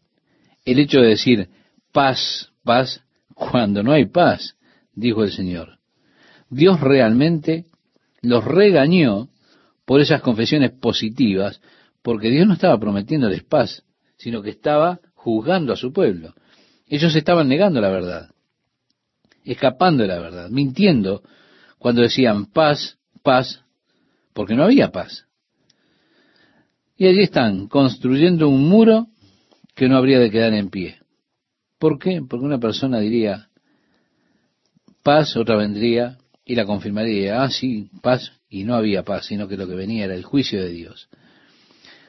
el 0.66 0.80
hecho 0.80 1.00
de 1.00 1.10
decir 1.10 1.50
paz, 1.92 2.52
paz, 2.64 3.02
cuando 3.34 3.82
no 3.82 3.92
hay 3.92 4.06
paz, 4.06 4.56
dijo 4.94 5.24
el 5.24 5.32
Señor. 5.32 5.80
Dios 6.50 6.80
realmente 6.80 7.66
los 8.22 8.44
regañó 8.44 9.30
por 9.86 10.00
esas 10.00 10.22
confesiones 10.22 10.72
positivas, 10.72 11.60
porque 12.04 12.30
Dios 12.30 12.48
no 12.48 12.54
estaba 12.54 12.80
prometiéndoles 12.80 13.44
paz, 13.44 13.84
sino 14.18 14.44
que 14.44 14.52
estaba 14.52 15.00
juzgando 15.16 15.74
a 15.74 15.76
su 15.76 15.92
pueblo. 15.92 16.36
Ellos 16.88 17.16
estaban 17.16 17.48
negando 17.48 17.82
la 17.82 17.90
verdad, 17.90 18.30
escapando 19.52 20.04
de 20.04 20.10
la 20.10 20.20
verdad, 20.20 20.50
mintiendo 20.50 21.24
cuando 21.78 22.02
decían 22.02 22.48
paz, 22.48 22.98
paz, 23.24 23.62
porque 24.34 24.56
no 24.56 24.64
había 24.64 24.92
paz. 24.92 25.26
Y 26.98 27.08
allí 27.08 27.22
están, 27.22 27.68
construyendo 27.68 28.48
un 28.50 28.68
muro 28.68 29.08
que 29.76 29.90
no 29.90 29.98
habría 29.98 30.20
de 30.20 30.32
quedar 30.32 30.54
en 30.54 30.70
pie. 30.70 31.00
¿Por 31.78 32.00
qué? 32.00 32.22
Porque 32.28 32.46
una 32.46 32.60
persona 32.60 33.00
diría 33.00 33.50
paz, 35.04 35.36
otra 35.36 35.58
vendría 35.58 36.18
y 36.46 36.56
la 36.56 36.66
confirmaría, 36.66 37.44
ah, 37.44 37.50
sí, 37.50 37.90
paz, 38.02 38.32
y 38.50 38.64
no 38.64 38.76
había 38.76 39.04
paz, 39.04 39.26
sino 39.26 39.48
que 39.48 39.58
lo 39.58 39.68
que 39.68 39.76
venía 39.76 40.06
era 40.06 40.16
el 40.16 40.24
juicio 40.24 40.62
de 40.62 40.70
Dios. 40.70 41.10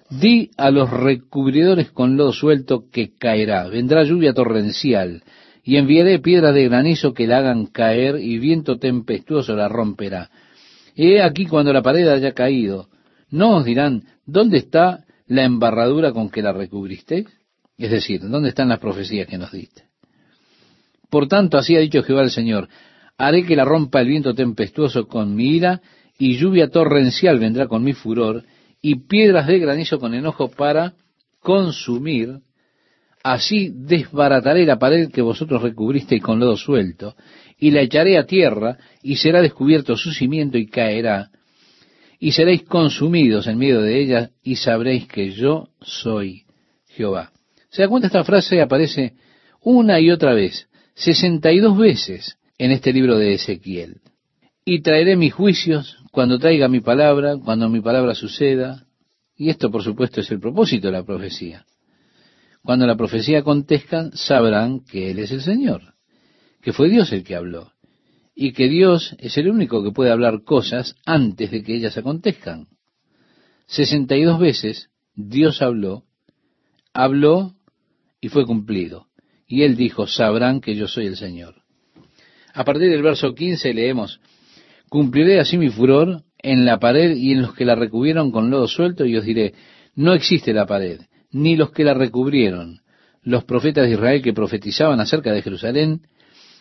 Di 0.08 0.50
a 0.56 0.70
los 0.70 0.88
recubridores 0.90 1.90
con 1.90 2.16
lodo 2.16 2.32
suelto 2.32 2.84
que 2.90 3.14
caerá, 3.14 3.66
vendrá 3.68 4.04
lluvia 4.04 4.32
torrencial, 4.32 5.24
y 5.66 5.78
enviaré 5.78 6.20
piedras 6.20 6.54
de 6.54 6.68
granizo 6.68 7.12
que 7.12 7.26
la 7.26 7.38
hagan 7.38 7.66
caer, 7.66 8.20
y 8.20 8.38
viento 8.38 8.78
tempestuoso 8.78 9.56
la 9.56 9.68
romperá. 9.68 10.30
He 10.94 11.20
aquí 11.20 11.44
cuando 11.46 11.72
la 11.72 11.82
pared 11.82 12.06
haya 12.06 12.32
caído, 12.32 12.88
no 13.30 13.56
os 13.56 13.64
dirán, 13.64 14.04
¿dónde 14.24 14.58
está 14.58 15.04
la 15.26 15.42
embarradura 15.42 16.12
con 16.12 16.30
que 16.30 16.40
la 16.40 16.52
recubriste? 16.52 17.26
Es 17.76 17.90
decir, 17.90 18.20
¿dónde 18.22 18.50
están 18.50 18.68
las 18.68 18.78
profecías 18.78 19.26
que 19.26 19.38
nos 19.38 19.50
diste? 19.50 19.82
Por 21.10 21.26
tanto, 21.26 21.58
así 21.58 21.74
ha 21.74 21.80
dicho 21.80 22.04
Jehová 22.04 22.22
el 22.22 22.30
Señor, 22.30 22.68
haré 23.18 23.44
que 23.44 23.56
la 23.56 23.64
rompa 23.64 24.00
el 24.00 24.06
viento 24.06 24.34
tempestuoso 24.34 25.08
con 25.08 25.34
mi 25.34 25.56
ira, 25.56 25.82
y 26.16 26.36
lluvia 26.36 26.68
torrencial 26.68 27.40
vendrá 27.40 27.66
con 27.66 27.82
mi 27.82 27.92
furor, 27.92 28.44
y 28.80 29.00
piedras 29.08 29.48
de 29.48 29.58
granizo 29.58 29.98
con 29.98 30.14
enojo 30.14 30.48
para 30.48 30.94
consumir, 31.40 32.38
así 33.32 33.72
desbarataré 33.74 34.64
la 34.64 34.78
pared 34.78 35.10
que 35.10 35.20
vosotros 35.20 35.62
recubristeis 35.62 36.22
con 36.22 36.38
lodo 36.38 36.56
suelto, 36.56 37.16
y 37.58 37.70
la 37.70 37.80
echaré 37.80 38.18
a 38.18 38.26
tierra, 38.26 38.78
y 39.02 39.16
será 39.16 39.42
descubierto 39.42 39.96
su 39.96 40.12
cimiento 40.12 40.58
y 40.58 40.66
caerá, 40.66 41.30
y 42.20 42.32
seréis 42.32 42.62
consumidos 42.62 43.46
en 43.46 43.58
medio 43.58 43.80
de 43.82 44.00
ella, 44.00 44.30
y 44.42 44.56
sabréis 44.56 45.08
que 45.08 45.32
yo 45.32 45.68
soy 45.80 46.44
Jehová. 46.88 47.32
¿Se 47.70 47.82
da 47.82 47.88
cuenta? 47.88 48.06
Esta 48.06 48.24
frase 48.24 48.60
aparece 48.60 49.14
una 49.60 49.98
y 49.98 50.10
otra 50.10 50.32
vez, 50.32 50.68
sesenta 50.94 51.50
y 51.52 51.58
dos 51.58 51.76
veces 51.76 52.38
en 52.58 52.70
este 52.70 52.92
libro 52.92 53.18
de 53.18 53.34
Ezequiel. 53.34 54.00
Y 54.64 54.82
traeré 54.82 55.16
mis 55.16 55.34
juicios 55.34 55.98
cuando 56.12 56.38
traiga 56.38 56.68
mi 56.68 56.80
palabra, 56.80 57.36
cuando 57.36 57.68
mi 57.68 57.80
palabra 57.80 58.14
suceda. 58.14 58.86
Y 59.36 59.50
esto, 59.50 59.70
por 59.70 59.82
supuesto, 59.82 60.20
es 60.20 60.30
el 60.30 60.40
propósito 60.40 60.88
de 60.88 60.92
la 60.92 61.04
profecía. 61.04 61.66
Cuando 62.66 62.84
la 62.84 62.96
profecía 62.96 63.38
acontezca, 63.38 64.10
sabrán 64.12 64.80
que 64.80 65.12
Él 65.12 65.20
es 65.20 65.30
el 65.30 65.40
Señor, 65.40 65.94
que 66.60 66.72
fue 66.72 66.88
Dios 66.88 67.12
el 67.12 67.22
que 67.22 67.36
habló, 67.36 67.70
y 68.34 68.54
que 68.54 68.68
Dios 68.68 69.14
es 69.20 69.38
el 69.38 69.48
único 69.48 69.84
que 69.84 69.92
puede 69.92 70.10
hablar 70.10 70.42
cosas 70.42 70.96
antes 71.06 71.52
de 71.52 71.62
que 71.62 71.76
ellas 71.76 71.96
acontezcan. 71.96 72.66
Sesenta 73.68 74.16
y 74.16 74.24
dos 74.24 74.40
veces 74.40 74.90
Dios 75.14 75.62
habló, 75.62 76.06
habló 76.92 77.54
y 78.20 78.30
fue 78.30 78.44
cumplido. 78.44 79.06
Y 79.46 79.62
Él 79.62 79.76
dijo, 79.76 80.08
sabrán 80.08 80.60
que 80.60 80.74
yo 80.74 80.88
soy 80.88 81.06
el 81.06 81.16
Señor. 81.16 81.62
A 82.52 82.64
partir 82.64 82.90
del 82.90 83.02
verso 83.02 83.32
15 83.32 83.74
leemos, 83.74 84.20
Cumpliré 84.88 85.38
así 85.38 85.56
mi 85.56 85.68
furor 85.68 86.24
en 86.38 86.64
la 86.64 86.80
pared 86.80 87.14
y 87.14 87.30
en 87.30 87.42
los 87.42 87.54
que 87.54 87.64
la 87.64 87.76
recubrieron 87.76 88.32
con 88.32 88.50
lodo 88.50 88.66
suelto 88.66 89.04
y 89.04 89.16
os 89.16 89.24
diré, 89.24 89.54
no 89.94 90.14
existe 90.14 90.52
la 90.52 90.66
pared, 90.66 91.00
ni 91.30 91.56
los 91.56 91.70
que 91.70 91.84
la 91.84 91.94
recubrieron, 91.94 92.80
los 93.22 93.44
profetas 93.44 93.86
de 93.86 93.92
Israel 93.92 94.22
que 94.22 94.32
profetizaban 94.32 95.00
acerca 95.00 95.32
de 95.32 95.42
Jerusalén 95.42 96.02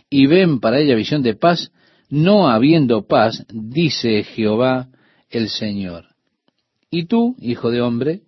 y 0.09 0.27
ven 0.27 0.59
para 0.59 0.79
ella 0.79 0.95
visión 0.95 1.21
de 1.21 1.35
paz, 1.35 1.71
no 2.09 2.49
habiendo 2.49 3.07
paz, 3.07 3.45
dice 3.49 4.23
Jehová 4.23 4.89
el 5.29 5.49
Señor. 5.49 6.05
Y 6.89 7.05
tú, 7.05 7.35
hijo 7.39 7.71
de 7.71 7.81
hombre, 7.81 8.21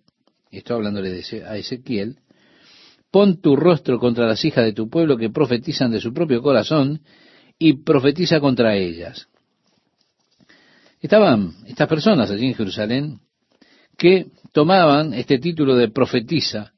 estoy 0.52 0.76
hablándole 0.76 1.10
de 1.10 1.44
a 1.48 1.58
Ezequiel, 1.58 2.18
pon 3.12 3.42
tu 3.42 3.56
rostro 3.56 4.00
contra 4.00 4.28
las 4.28 4.44
hijas 4.46 4.66
de 4.66 4.74
tu 4.74 4.90
pueblo 4.90 5.18
que 5.18 5.30
profetizan 5.30 5.92
de 5.92 6.02
su 6.02 6.14
propio 6.14 6.42
corazón 6.42 7.02
y 7.58 7.74
profetiza 7.84 8.40
contra 8.40 8.76
ellas. 8.76 9.28
Estaban 11.00 11.54
estas 11.66 11.88
personas 11.88 12.30
allí 12.30 12.48
en 12.48 12.56
Jerusalén 12.56 13.20
que 13.98 14.28
tomaban 14.54 15.14
este 15.14 15.40
título 15.40 15.76
de 15.76 15.90
profetiza 15.90 16.74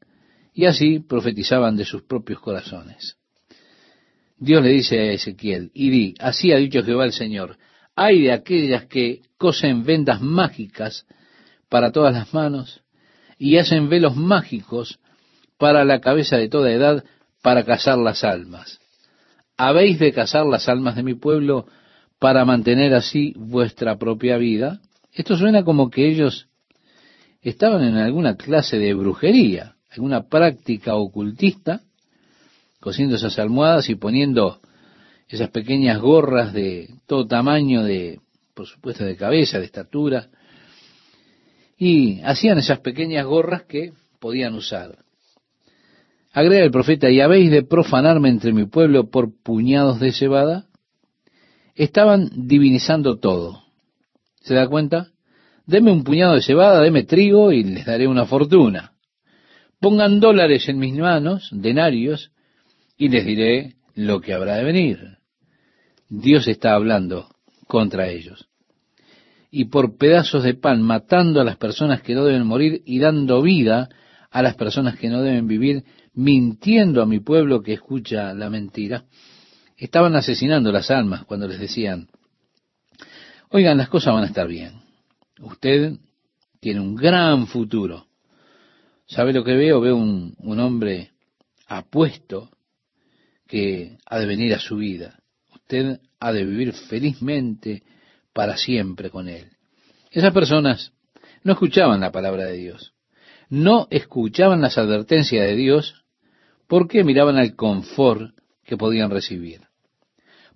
y 0.54 0.66
así 0.66 1.00
profetizaban 1.00 1.76
de 1.76 1.86
sus 1.86 2.04
propios 2.04 2.40
corazones. 2.40 3.18
Dios 4.38 4.64
le 4.64 4.70
dice 4.70 5.00
a 5.00 5.12
Ezequiel, 5.12 5.70
y 5.74 5.90
di, 5.90 6.16
así 6.20 6.52
ha 6.54 6.58
dicho 6.58 6.84
Jehová 6.84 7.06
el 7.06 7.12
Señor, 7.12 7.58
hay 7.96 8.24
de 8.24 8.32
aquellas 8.32 8.86
que 8.86 9.22
cosen 9.38 9.84
vendas 9.84 10.22
mágicas 10.22 11.06
para 11.68 11.92
todas 11.92 12.14
las 12.14 12.34
manos 12.34 12.82
y 13.38 13.58
hacen 13.58 13.90
velos 13.90 14.16
mágicos 14.16 15.00
para 15.58 15.84
la 15.84 16.00
cabeza 16.00 16.38
de 16.38 16.50
toda 16.50 16.72
edad 16.72 17.04
para 17.42 17.66
cazar 17.66 17.98
las 17.98 18.24
almas. 18.24 18.80
¿Habéis 19.58 20.00
de 20.00 20.14
cazar 20.14 20.46
las 20.46 20.70
almas 20.70 20.96
de 20.96 21.04
mi 21.04 21.16
pueblo 21.16 21.68
para 22.20 22.46
mantener 22.46 22.94
así 22.94 23.34
vuestra 23.36 23.98
propia 23.98 24.38
vida? 24.38 24.80
Esto 25.12 25.36
suena 25.36 25.64
como 25.64 25.90
que 25.90 26.08
ellos 26.08 26.49
estaban 27.42 27.84
en 27.84 27.96
alguna 27.98 28.36
clase 28.36 28.78
de 28.78 28.94
brujería, 28.94 29.76
alguna 29.92 30.28
práctica 30.28 30.96
ocultista, 30.96 31.82
cosiendo 32.80 33.16
esas 33.16 33.40
almohadas 33.40 33.90
y 33.90 33.96
poniendo 33.96 34.62
esas 35.28 35.50
pequeñas 35.50 36.00
gorras 36.00 36.54
de 36.54 36.90
todo 37.06 37.28
tamaño, 37.28 37.84
de, 37.84 38.20
por 38.54 38.66
supuesto, 38.66 39.06
de 39.06 39.16
cabeza, 39.16 39.60
de 39.60 39.66
estatura, 39.66 40.30
y 41.78 42.20
hacían 42.22 42.58
esas 42.58 42.80
pequeñas 42.80 43.26
gorras 43.26 43.64
que 43.64 43.94
podían 44.20 44.54
usar. 44.56 44.98
Agrega 46.32 46.64
el 46.64 46.72
profeta, 46.72 47.10
¿y 47.10 47.22
habéis 47.22 47.52
de 47.52 47.64
profanarme 47.64 48.30
entre 48.30 48.54
mi 48.54 48.66
pueblo 48.66 49.10
por 49.10 49.32
puñados 49.42 50.00
de 50.00 50.12
cebada? 50.12 50.68
Estaban 51.76 52.30
divinizando 52.36 53.18
todo. 53.18 53.64
¿Se 54.42 54.54
da 54.54 54.68
cuenta? 54.68 55.12
Deme 55.70 55.92
un 55.92 56.04
puñado 56.04 56.34
de 56.34 56.42
cebada, 56.42 56.82
deme 56.82 57.04
trigo 57.04 57.52
y 57.52 57.64
les 57.64 57.86
daré 57.86 58.08
una 58.08 58.26
fortuna. 58.26 58.94
Pongan 59.80 60.20
dólares 60.20 60.68
en 60.68 60.80
mis 60.80 60.96
manos, 60.96 61.48
denarios, 61.52 62.32
y 62.98 63.10
les 63.10 63.24
diré 63.24 63.76
lo 63.94 64.20
que 64.20 64.34
habrá 64.34 64.56
de 64.56 64.64
venir. 64.64 65.18
Dios 66.10 66.48
está 66.48 66.74
hablando 66.74 67.30
contra 67.68 68.08
ellos. 68.08 68.50
Y 69.52 69.66
por 69.66 69.96
pedazos 69.96 70.42
de 70.42 70.56
pan, 70.56 70.82
matando 70.82 71.40
a 71.40 71.44
las 71.44 71.58
personas 71.58 72.02
que 72.02 72.16
no 72.16 72.26
deben 72.26 72.48
morir 72.48 72.82
y 72.88 72.98
dando 72.98 73.44
vida 73.44 73.90
a 74.32 74.42
las 74.42 74.56
personas 74.56 74.98
que 74.98 75.10
no 75.10 75.22
deben 75.22 75.48
vivir, 75.48 75.84
mintiendo 76.16 77.04
a 77.04 77.06
mi 77.06 77.20
pueblo 77.20 77.62
que 77.62 77.74
escucha 77.74 78.34
la 78.34 78.50
mentira, 78.50 79.04
estaban 79.78 80.16
asesinando 80.16 80.72
las 80.72 80.90
almas 80.90 81.26
cuando 81.26 81.48
les 81.48 81.60
decían, 81.60 82.08
oigan, 83.50 83.78
las 83.78 83.90
cosas 83.90 84.16
van 84.16 84.24
a 84.24 84.28
estar 84.28 84.48
bien. 84.48 84.79
Usted 85.42 85.98
tiene 86.60 86.82
un 86.82 86.96
gran 86.96 87.48
futuro. 87.48 88.08
¿Sabe 89.08 89.34
lo 89.34 89.44
que 89.44 89.54
veo? 89.54 89.80
Veo 89.82 89.96
un, 89.96 90.36
hombre 90.60 91.12
apuesto 91.68 92.50
que 93.48 93.98
ha 94.06 94.20
de 94.20 94.26
venir 94.26 94.54
a 94.54 94.60
su 94.60 94.78
vida. 94.78 95.20
Usted 95.54 96.00
ha 96.20 96.32
de 96.32 96.46
vivir 96.46 96.74
felizmente 96.74 97.84
para 98.34 98.58
siempre 98.58 99.10
con 99.10 99.28
Él. 99.28 99.50
Esas 100.12 100.34
personas 100.34 100.94
no 101.44 101.54
escuchaban 101.54 102.02
la 102.02 102.12
palabra 102.12 102.46
de 102.46 102.58
Dios, 102.58 102.94
no 103.50 103.88
escuchaban 103.90 104.62
las 104.62 104.78
advertencias 104.78 105.46
de 105.46 105.56
Dios 105.56 106.04
porque 106.68 107.04
miraban 107.04 107.38
al 107.38 107.56
confort 107.56 108.36
que 108.64 108.78
podían 108.78 109.10
recibir. 109.10 109.62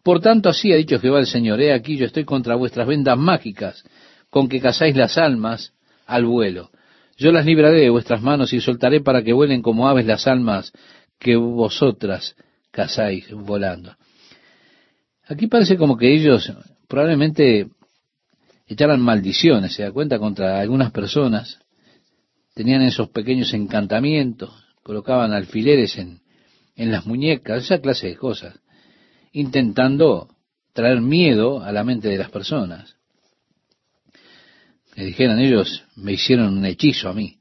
Por 0.04 0.20
tanto, 0.20 0.50
así 0.50 0.72
ha 0.74 0.76
dicho 0.76 1.00
Jehová 1.00 1.20
el 1.20 1.28
Señor, 1.28 1.62
he 1.62 1.74
aquí 1.74 1.98
yo 1.98 2.06
estoy 2.06 2.26
contra 2.26 2.56
vuestras 2.56 2.88
vendas 2.88 3.18
mágicas, 3.18 3.84
con 4.34 4.50
que 4.50 4.60
cazáis 4.60 4.96
las 4.96 5.20
almas 5.20 5.74
al 6.08 6.26
vuelo. 6.26 6.72
Yo 7.18 7.32
las 7.32 7.46
libraré 7.46 7.82
de 7.82 7.92
vuestras 7.92 8.24
manos 8.24 8.52
y 8.52 8.60
soltaré 8.60 9.00
para 9.00 9.22
que 9.22 9.32
vuelen 9.32 9.62
como 9.62 9.88
aves 9.88 10.08
las 10.08 10.26
almas 10.26 10.74
que 11.20 11.36
vosotras 11.36 12.36
cazáis 12.72 13.32
volando. 13.32 13.96
Aquí 15.28 15.46
parece 15.46 15.78
como 15.78 15.96
que 15.98 16.12
ellos 16.12 16.52
probablemente 16.88 17.68
echaran 18.66 19.02
maldiciones, 19.02 19.76
se 19.76 19.84
da 19.84 19.92
cuenta, 19.92 20.18
contra 20.18 20.60
algunas 20.60 20.92
personas. 20.92 21.60
Tenían 22.56 22.82
esos 22.82 23.10
pequeños 23.10 23.54
encantamientos, 23.54 24.50
colocaban 24.82 25.32
alfileres 25.32 25.96
en, 26.00 26.22
en 26.76 26.92
las 26.92 27.06
muñecas, 27.06 27.66
esa 27.66 27.82
clase 27.82 28.08
de 28.08 28.16
cosas, 28.16 28.60
intentando 29.32 30.30
traer 30.74 31.02
miedo 31.02 31.62
a 31.62 31.72
la 31.72 31.84
mente 31.84 32.08
de 32.10 32.18
las 32.18 32.32
personas. 32.32 32.96
Que 34.94 35.04
dijeran 35.06 35.40
ellos, 35.40 35.84
me 35.96 36.14
hicieron 36.14 36.58
un 36.58 36.66
hechizo 36.66 37.10
a 37.10 37.14
mí. 37.14 37.38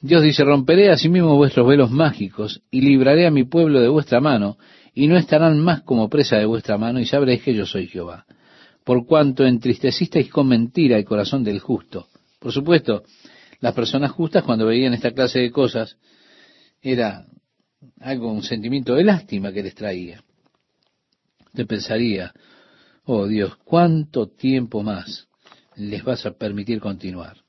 Dios 0.00 0.22
dice, 0.22 0.44
romperé 0.44 0.90
asimismo 0.90 1.34
vuestros 1.36 1.66
velos 1.66 1.90
mágicos 1.90 2.60
y 2.70 2.82
libraré 2.82 3.26
a 3.26 3.30
mi 3.30 3.44
pueblo 3.44 3.80
de 3.80 3.88
vuestra 3.88 4.20
mano, 4.20 4.58
y 4.92 5.06
no 5.06 5.16
estarán 5.16 5.58
más 5.60 5.82
como 5.82 6.10
presa 6.10 6.36
de 6.36 6.44
vuestra 6.44 6.76
mano, 6.76 7.00
y 7.00 7.06
sabréis 7.06 7.42
que 7.42 7.54
yo 7.54 7.64
soy 7.64 7.86
Jehová. 7.86 8.26
Por 8.84 9.06
cuanto 9.06 9.46
entristecisteis 9.46 10.28
con 10.28 10.46
mentira 10.46 10.98
el 10.98 11.06
corazón 11.06 11.42
del 11.42 11.58
justo. 11.58 12.08
Por 12.38 12.52
supuesto, 12.52 13.04
las 13.60 13.72
personas 13.72 14.12
justas 14.12 14.44
cuando 14.44 14.66
veían 14.66 14.92
esta 14.92 15.12
clase 15.12 15.38
de 15.38 15.50
cosas, 15.50 15.96
era 16.82 17.24
algo, 18.00 18.30
un 18.30 18.42
sentimiento 18.42 18.94
de 18.94 19.04
lástima 19.04 19.52
que 19.52 19.62
les 19.62 19.74
traía. 19.74 20.22
Te 21.54 21.64
pensaría, 21.64 22.34
oh 23.04 23.26
Dios, 23.26 23.56
¿cuánto 23.64 24.28
tiempo 24.28 24.82
más 24.82 25.28
les 25.76 26.02
vas 26.04 26.24
a 26.26 26.32
permitir 26.32 26.80
continuar? 26.80 27.44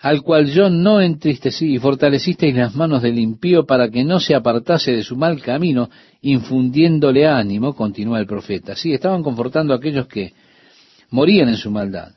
al 0.00 0.22
cual 0.22 0.46
yo 0.46 0.70
no 0.70 1.00
entristecí 1.00 1.74
y 1.74 1.78
fortalecisteis 1.78 2.54
las 2.54 2.74
manos 2.74 3.02
del 3.02 3.18
impío 3.18 3.66
para 3.66 3.90
que 3.90 4.04
no 4.04 4.20
se 4.20 4.34
apartase 4.34 4.92
de 4.92 5.02
su 5.02 5.16
mal 5.16 5.42
camino, 5.42 5.90
infundiéndole 6.22 7.26
ánimo, 7.26 7.74
continúa 7.74 8.20
el 8.20 8.26
profeta. 8.26 8.76
Sí, 8.76 8.92
estaban 8.92 9.24
confortando 9.24 9.74
a 9.74 9.78
aquellos 9.78 10.06
que 10.06 10.34
morían 11.10 11.48
en 11.48 11.56
su 11.56 11.70
maldad. 11.70 12.12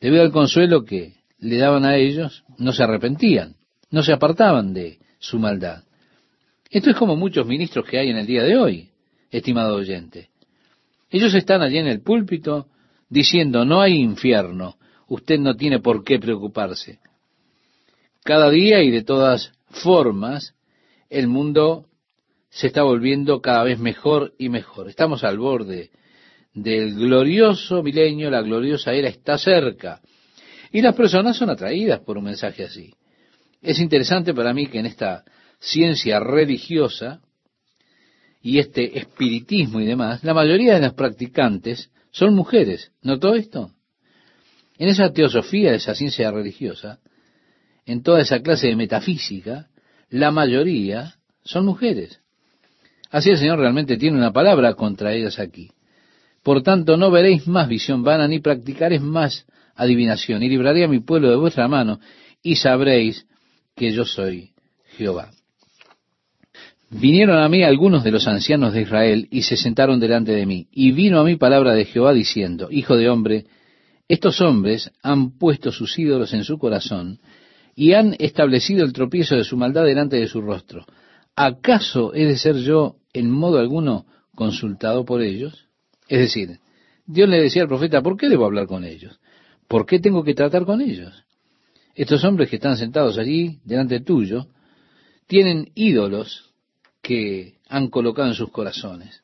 Debido 0.00 0.22
al 0.22 0.32
consuelo 0.32 0.84
que 0.84 1.14
le 1.38 1.56
daban 1.56 1.86
a 1.86 1.96
ellos, 1.96 2.44
no 2.58 2.72
se 2.72 2.82
arrepentían, 2.82 3.56
no 3.90 4.02
se 4.02 4.12
apartaban 4.12 4.74
de 4.74 4.98
su 5.18 5.38
maldad. 5.38 5.84
Esto 6.70 6.90
es 6.90 6.96
como 6.96 7.16
muchos 7.16 7.46
ministros 7.46 7.86
que 7.86 7.98
hay 7.98 8.10
en 8.10 8.18
el 8.18 8.26
día 8.26 8.42
de 8.42 8.58
hoy, 8.58 8.90
estimado 9.30 9.76
oyente. 9.76 10.28
Ellos 11.10 11.32
están 11.32 11.62
allí 11.62 11.78
en 11.78 11.86
el 11.86 12.02
púlpito 12.02 12.66
diciendo, 13.08 13.64
no 13.64 13.80
hay 13.80 13.94
infierno, 13.94 14.76
usted 15.08 15.38
no 15.38 15.54
tiene 15.56 15.80
por 15.80 16.04
qué 16.04 16.18
preocuparse. 16.18 17.00
Cada 18.24 18.50
día 18.50 18.82
y 18.82 18.90
de 18.90 19.02
todas 19.02 19.52
formas, 19.70 20.54
el 21.08 21.28
mundo 21.28 21.86
se 22.50 22.66
está 22.66 22.82
volviendo 22.82 23.40
cada 23.40 23.64
vez 23.64 23.78
mejor 23.78 24.34
y 24.38 24.48
mejor. 24.48 24.88
Estamos 24.88 25.24
al 25.24 25.38
borde 25.38 25.90
del 26.54 26.94
glorioso 26.94 27.82
milenio, 27.82 28.30
la 28.30 28.42
gloriosa 28.42 28.92
era 28.92 29.08
está 29.08 29.38
cerca. 29.38 30.00
Y 30.72 30.82
las 30.82 30.94
personas 30.94 31.36
son 31.36 31.50
atraídas 31.50 32.00
por 32.00 32.18
un 32.18 32.24
mensaje 32.24 32.64
así. 32.64 32.92
Es 33.62 33.78
interesante 33.80 34.34
para 34.34 34.52
mí 34.52 34.66
que 34.66 34.78
en 34.78 34.86
esta 34.86 35.24
ciencia 35.58 36.20
religiosa 36.20 37.20
y 38.40 38.58
este 38.58 38.98
espiritismo 38.98 39.80
y 39.80 39.86
demás, 39.86 40.22
la 40.22 40.34
mayoría 40.34 40.74
de 40.74 40.80
las 40.80 40.94
practicantes 40.94 41.90
son 42.18 42.34
mujeres. 42.34 42.90
¿Notó 43.00 43.36
esto? 43.36 43.70
En 44.76 44.88
esa 44.88 45.12
teosofía, 45.12 45.72
esa 45.74 45.94
ciencia 45.94 46.30
religiosa, 46.32 46.98
en 47.86 48.02
toda 48.02 48.20
esa 48.20 48.40
clase 48.40 48.66
de 48.66 48.76
metafísica, 48.76 49.68
la 50.10 50.32
mayoría 50.32 51.14
son 51.44 51.64
mujeres. 51.64 52.20
Así 53.10 53.30
el 53.30 53.38
Señor 53.38 53.60
realmente 53.60 53.96
tiene 53.96 54.18
una 54.18 54.32
palabra 54.32 54.74
contra 54.74 55.14
ellas 55.14 55.38
aquí. 55.38 55.70
Por 56.42 56.62
tanto, 56.62 56.96
no 56.96 57.10
veréis 57.10 57.46
más 57.46 57.68
visión 57.68 58.02
vana, 58.02 58.26
ni 58.26 58.40
practicaréis 58.40 59.00
más 59.00 59.46
adivinación, 59.76 60.42
y 60.42 60.48
libraré 60.48 60.84
a 60.84 60.88
mi 60.88 60.98
pueblo 60.98 61.30
de 61.30 61.36
vuestra 61.36 61.68
mano, 61.68 62.00
y 62.42 62.56
sabréis 62.56 63.26
que 63.76 63.92
yo 63.92 64.04
soy 64.04 64.50
Jehová. 64.96 65.30
Vinieron 66.90 67.38
a 67.38 67.48
mí 67.48 67.62
algunos 67.62 68.02
de 68.02 68.10
los 68.10 68.26
ancianos 68.26 68.72
de 68.72 68.82
Israel, 68.82 69.28
y 69.30 69.42
se 69.42 69.56
sentaron 69.56 70.00
delante 70.00 70.32
de 70.32 70.46
mí, 70.46 70.68
y 70.72 70.92
vino 70.92 71.20
a 71.20 71.24
mí 71.24 71.36
palabra 71.36 71.74
de 71.74 71.84
Jehová 71.84 72.14
diciendo, 72.14 72.68
Hijo 72.70 72.96
de 72.96 73.10
hombre, 73.10 73.46
estos 74.08 74.40
hombres 74.40 74.90
han 75.02 75.38
puesto 75.38 75.70
sus 75.70 75.98
ídolos 75.98 76.32
en 76.32 76.44
su 76.44 76.58
corazón 76.58 77.20
y 77.76 77.92
han 77.92 78.16
establecido 78.18 78.84
el 78.84 78.94
tropiezo 78.94 79.36
de 79.36 79.44
su 79.44 79.58
maldad 79.58 79.84
delante 79.84 80.16
de 80.16 80.26
su 80.26 80.40
rostro. 80.40 80.86
¿Acaso 81.36 82.14
he 82.14 82.24
de 82.24 82.38
ser 82.38 82.56
yo 82.56 82.96
en 83.12 83.30
modo 83.30 83.58
alguno 83.58 84.06
consultado 84.34 85.04
por 85.04 85.20
ellos? 85.20 85.66
Es 86.08 86.20
decir, 86.20 86.58
Dios 87.06 87.28
le 87.28 87.40
decía 87.40 87.62
al 87.62 87.68
profeta, 87.68 88.00
¿por 88.00 88.16
qué 88.16 88.30
debo 88.30 88.46
hablar 88.46 88.66
con 88.66 88.84
ellos? 88.84 89.20
¿Por 89.68 89.84
qué 89.84 90.00
tengo 90.00 90.24
que 90.24 90.34
tratar 90.34 90.64
con 90.64 90.80
ellos? 90.80 91.24
Estos 91.94 92.24
hombres 92.24 92.48
que 92.48 92.56
están 92.56 92.78
sentados 92.78 93.18
allí, 93.18 93.58
delante 93.64 94.00
tuyo, 94.00 94.46
tienen 95.26 95.70
ídolos 95.74 96.47
que 97.08 97.54
han 97.70 97.88
colocado 97.88 98.28
en 98.28 98.34
sus 98.34 98.50
corazones. 98.50 99.22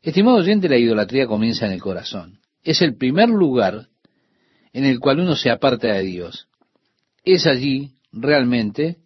Estimado 0.00 0.38
oyente, 0.38 0.66
la 0.66 0.78
idolatría 0.78 1.26
comienza 1.26 1.66
en 1.66 1.72
el 1.72 1.82
corazón. 1.82 2.40
Es 2.62 2.80
el 2.80 2.96
primer 2.96 3.28
lugar 3.28 3.88
en 4.72 4.86
el 4.86 4.98
cual 4.98 5.20
uno 5.20 5.36
se 5.36 5.50
aparta 5.50 5.88
de 5.88 6.02
Dios. 6.02 6.48
Es 7.22 7.46
allí 7.46 7.96
realmente 8.12 8.96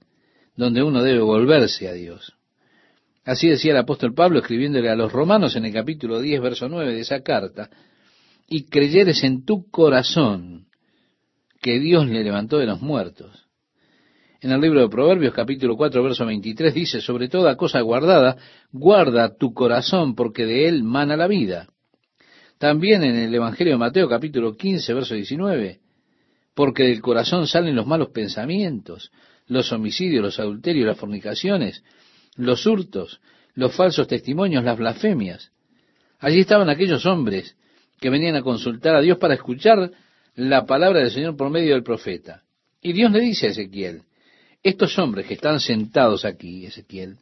donde 0.55 0.85
uno 0.85 1.03
debe 1.03 1.18
volverse 1.18 1.88
a 1.88 1.94
Dios. 1.94 2.35
Así 3.25 3.49
decía 3.49 3.73
el 3.73 3.79
apóstol 3.79 4.14
Pablo 4.14 4.38
escribiéndole 4.38 4.88
a 4.88 4.94
los 4.94 5.11
romanos 5.11 5.57
en 5.57 5.64
el 5.64 5.73
capítulo 5.73 6.21
10, 6.21 6.40
verso 6.40 6.68
9 6.68 6.94
de 6.94 7.01
esa 7.01 7.23
carta, 7.23 7.71
y 8.47 8.66
creyeres 8.66 9.25
en 9.25 9.44
tu 9.44 9.68
corazón 9.68 10.68
que 11.61 11.81
Dios 11.81 12.07
le 12.07 12.23
levantó 12.23 12.59
de 12.59 12.66
los 12.66 12.81
muertos. 12.81 13.48
En 14.40 14.53
el 14.53 14.61
libro 14.61 14.81
de 14.81 14.88
Proverbios 14.88 15.35
capítulo 15.35 15.77
4, 15.77 16.01
verso 16.01 16.24
23 16.24 16.72
dice, 16.72 17.01
sobre 17.01 17.29
toda 17.29 17.57
cosa 17.57 17.81
guardada, 17.81 18.37
guarda 18.70 19.35
tu 19.37 19.53
corazón 19.53 20.14
porque 20.14 20.46
de 20.46 20.68
él 20.68 20.85
mana 20.85 21.16
la 21.16 21.27
vida. 21.27 21.66
También 22.57 23.03
en 23.03 23.16
el 23.16 23.35
Evangelio 23.35 23.72
de 23.72 23.79
Mateo 23.79 24.09
capítulo 24.09 24.57
15, 24.57 24.94
verso 24.94 25.14
19, 25.16 25.81
porque 26.55 26.85
del 26.85 27.01
corazón 27.01 27.48
salen 27.48 27.74
los 27.74 27.88
malos 27.88 28.11
pensamientos, 28.11 29.11
los 29.48 29.72
homicidios, 29.72 30.22
los 30.22 30.38
adulterios, 30.38 30.87
las 30.87 30.98
fornicaciones, 30.98 31.83
los 32.37 32.64
hurtos, 32.64 33.20
los 33.55 33.74
falsos 33.74 34.07
testimonios, 34.07 34.62
las 34.62 34.79
blasfemias. 34.79 35.51
Allí 36.20 36.40
estaban 36.40 36.70
aquellos 36.70 37.05
hombres 37.07 37.57
que 38.01 38.09
venían 38.09 38.37
a 38.37 38.42
consultar 38.42 38.94
a 38.94 39.01
Dios 39.01 39.18
para 39.18 39.35
escuchar 39.35 39.90
la 40.37 40.64
palabra 40.64 41.01
del 41.01 41.11
Señor 41.11 41.37
por 41.37 41.51
medio 41.51 41.74
del 41.74 41.83
profeta. 41.83 42.44
Y 42.81 42.92
Dios 42.92 43.11
le 43.11 43.20
dice 43.20 43.48
a 43.48 43.51
Ezequiel, 43.51 44.03
estos 44.62 44.99
hombres 44.99 45.27
que 45.27 45.35
están 45.35 45.61
sentados 45.61 46.25
aquí, 46.25 46.66
Ezequiel, 46.66 47.16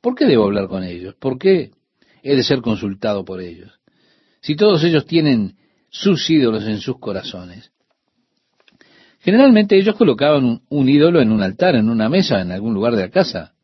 ¿por 0.00 0.14
qué 0.14 0.26
debo 0.26 0.44
hablar 0.44 0.68
con 0.68 0.84
ellos? 0.84 1.14
¿Por 1.16 1.38
qué 1.38 1.70
he 2.22 2.36
de 2.36 2.42
ser 2.42 2.60
consultado 2.60 3.24
por 3.24 3.40
ellos? 3.40 3.72
Si 4.40 4.56
todos 4.56 4.82
ellos 4.84 5.06
tienen 5.06 5.56
sus 5.90 6.28
ídolos 6.30 6.64
en 6.64 6.80
sus 6.80 6.98
corazones. 6.98 7.72
Generalmente 9.20 9.76
ellos 9.76 9.96
colocaban 9.96 10.44
un, 10.44 10.62
un 10.68 10.88
ídolo 10.88 11.20
en 11.20 11.32
un 11.32 11.42
altar, 11.42 11.74
en 11.74 11.88
una 11.88 12.08
mesa, 12.08 12.40
en 12.40 12.52
algún 12.52 12.74
lugar 12.74 12.94
de 12.94 13.02
la 13.02 13.10
casa. 13.10 13.54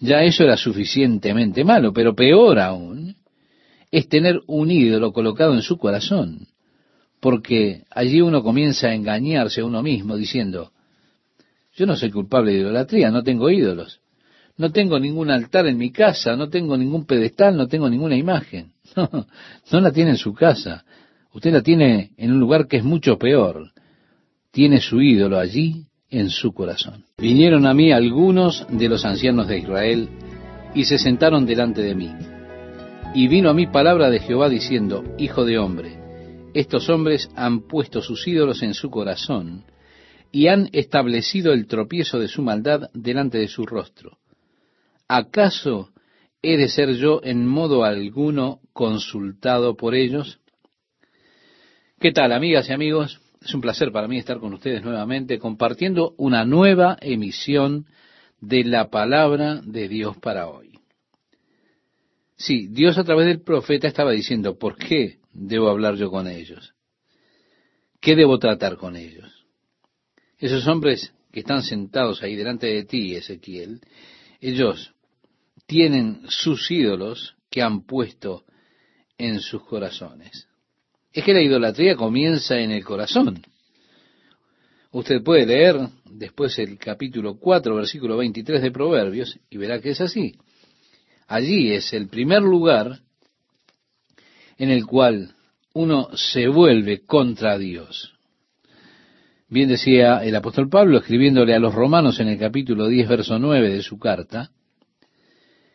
Ya 0.00 0.22
eso 0.22 0.44
era 0.44 0.56
suficientemente 0.56 1.62
malo, 1.62 1.92
pero 1.92 2.14
peor 2.14 2.58
aún 2.58 3.16
es 3.90 4.08
tener 4.08 4.40
un 4.46 4.70
ídolo 4.70 5.12
colocado 5.12 5.54
en 5.54 5.62
su 5.62 5.76
corazón, 5.76 6.48
porque 7.20 7.84
allí 7.90 8.20
uno 8.20 8.42
comienza 8.42 8.88
a 8.88 8.94
engañarse 8.94 9.60
a 9.60 9.64
uno 9.64 9.82
mismo 9.82 10.16
diciendo, 10.16 10.72
yo 11.74 11.86
no 11.86 11.96
soy 11.96 12.10
culpable 12.10 12.52
de 12.52 12.58
idolatría, 12.58 13.10
no 13.10 13.22
tengo 13.22 13.50
ídolos, 13.50 14.00
no 14.56 14.70
tengo 14.70 14.98
ningún 14.98 15.30
altar 15.30 15.66
en 15.66 15.78
mi 15.78 15.90
casa, 15.90 16.36
no 16.36 16.48
tengo 16.48 16.76
ningún 16.76 17.06
pedestal, 17.06 17.56
no 17.56 17.66
tengo 17.66 17.88
ninguna 17.88 18.16
imagen. 18.16 18.72
No, 19.70 19.80
la 19.80 19.92
tiene 19.92 20.10
en 20.10 20.16
su 20.16 20.34
casa, 20.34 20.84
usted 21.32 21.52
la 21.52 21.62
tiene 21.62 22.10
en 22.16 22.32
un 22.32 22.40
lugar 22.40 22.66
que 22.66 22.78
es 22.78 22.84
mucho 22.84 23.18
peor, 23.18 23.70
tiene 24.50 24.80
su 24.80 25.00
ídolo 25.00 25.38
allí 25.38 25.86
en 26.10 26.28
su 26.28 26.52
corazón. 26.52 27.04
Vinieron 27.18 27.66
a 27.66 27.74
mí 27.74 27.92
algunos 27.92 28.66
de 28.68 28.88
los 28.88 29.04
ancianos 29.04 29.46
de 29.46 29.58
Israel 29.58 30.08
y 30.74 30.84
se 30.84 30.98
sentaron 30.98 31.46
delante 31.46 31.82
de 31.82 31.94
mí. 31.94 32.10
Y 33.14 33.28
vino 33.28 33.48
a 33.48 33.54
mí 33.54 33.68
palabra 33.68 34.10
de 34.10 34.18
Jehová 34.18 34.48
diciendo, 34.48 35.04
Hijo 35.18 35.44
de 35.44 35.58
hombre, 35.58 35.98
estos 36.52 36.90
hombres 36.90 37.30
han 37.36 37.60
puesto 37.68 38.02
sus 38.02 38.26
ídolos 38.26 38.62
en 38.62 38.74
su 38.74 38.90
corazón 38.90 39.64
y 40.32 40.48
han 40.48 40.68
establecido 40.72 41.52
el 41.52 41.66
tropiezo 41.66 42.18
de 42.18 42.28
su 42.28 42.42
maldad 42.42 42.90
delante 42.94 43.38
de 43.38 43.48
su 43.48 43.66
rostro. 43.66 44.18
¿Acaso 45.08 45.90
he 46.42 46.56
de 46.56 46.68
ser 46.68 46.94
yo 46.94 47.20
en 47.22 47.46
modo 47.46 47.84
alguno 47.84 48.60
consultado 48.72 49.76
por 49.76 49.94
ellos? 49.94 50.38
¿Qué 51.98 52.12
tal, 52.12 52.32
amigas 52.32 52.68
y 52.68 52.72
amigos? 52.72 53.20
Es 53.42 53.54
un 53.54 53.60
placer 53.60 53.90
para 53.90 54.08
mí 54.08 54.18
estar 54.18 54.38
con 54.38 54.54
ustedes 54.54 54.82
nuevamente 54.82 55.38
compartiendo 55.38 56.14
una 56.16 56.44
nueva 56.44 56.96
emisión 57.00 57.86
de 58.40 58.64
la 58.64 58.88
palabra 58.88 59.60
de 59.62 59.88
Dios 59.88 60.16
para 60.18 60.48
hoy. 60.48 60.78
Sí, 62.36 62.68
Dios 62.68 62.96
a 62.96 63.04
través 63.04 63.26
del 63.26 63.42
profeta 63.42 63.86
estaba 63.86 64.12
diciendo, 64.12 64.58
¿por 64.58 64.76
qué 64.76 65.18
debo 65.32 65.68
hablar 65.68 65.96
yo 65.96 66.10
con 66.10 66.26
ellos? 66.26 66.74
¿Qué 68.00 68.16
debo 68.16 68.38
tratar 68.38 68.76
con 68.76 68.96
ellos? 68.96 69.39
Esos 70.40 70.66
hombres 70.66 71.12
que 71.30 71.40
están 71.40 71.62
sentados 71.62 72.22
ahí 72.22 72.34
delante 72.34 72.66
de 72.66 72.84
ti, 72.84 73.14
Ezequiel, 73.14 73.80
ellos 74.40 74.92
tienen 75.66 76.22
sus 76.28 76.68
ídolos 76.70 77.36
que 77.50 77.62
han 77.62 77.86
puesto 77.86 78.44
en 79.16 79.40
sus 79.40 79.62
corazones 79.64 80.50
es 81.12 81.24
que 81.24 81.34
la 81.34 81.42
idolatría 81.42 81.96
comienza 81.96 82.58
en 82.58 82.70
el 82.70 82.84
corazón. 82.84 83.42
Usted 84.92 85.22
puede 85.22 85.46
leer 85.46 85.76
después 86.04 86.58
el 86.58 86.78
capítulo 86.78 87.38
4, 87.38 87.74
versículo 87.74 88.16
23 88.16 88.62
de 88.62 88.70
Proverbios 88.70 89.38
y 89.48 89.56
verá 89.56 89.80
que 89.80 89.90
es 89.90 90.00
así. 90.00 90.34
Allí 91.26 91.72
es 91.72 91.92
el 91.92 92.08
primer 92.08 92.42
lugar 92.42 93.00
en 94.58 94.70
el 94.70 94.84
cual 94.86 95.34
uno 95.74 96.08
se 96.16 96.48
vuelve 96.48 97.04
contra 97.04 97.56
Dios. 97.56 98.12
Bien 99.50 99.68
decía 99.68 100.18
el 100.22 100.36
apóstol 100.36 100.68
Pablo 100.68 100.98
escribiéndole 100.98 101.56
a 101.56 101.58
los 101.58 101.74
romanos 101.74 102.20
en 102.20 102.28
el 102.28 102.38
capítulo 102.38 102.86
10, 102.86 103.08
verso 103.08 103.36
9 103.36 103.68
de 103.68 103.82
su 103.82 103.98
carta, 103.98 104.52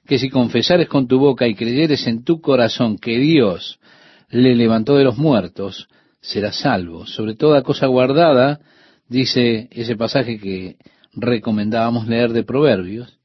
que 0.07 0.17
si 0.17 0.29
confesares 0.29 0.87
con 0.87 1.09
tu 1.09 1.19
boca 1.19 1.45
y 1.45 1.55
creyeres 1.55 2.07
en 2.07 2.23
tu 2.23 2.39
corazón 2.39 2.97
que 2.97 3.17
Dios 3.17 3.81
le 4.29 4.55
levantó 4.55 4.95
de 4.95 5.03
los 5.03 5.17
muertos, 5.17 5.89
será 6.21 6.53
salvo. 6.53 7.05
Sobre 7.05 7.35
toda 7.35 7.63
cosa 7.63 7.87
guardada, 7.87 8.61
dice 9.09 9.67
ese 9.71 9.97
pasaje 9.97 10.39
que 10.39 10.77
recomendábamos 11.11 12.07
leer 12.07 12.31
de 12.31 12.43
Proverbios, 12.43 13.19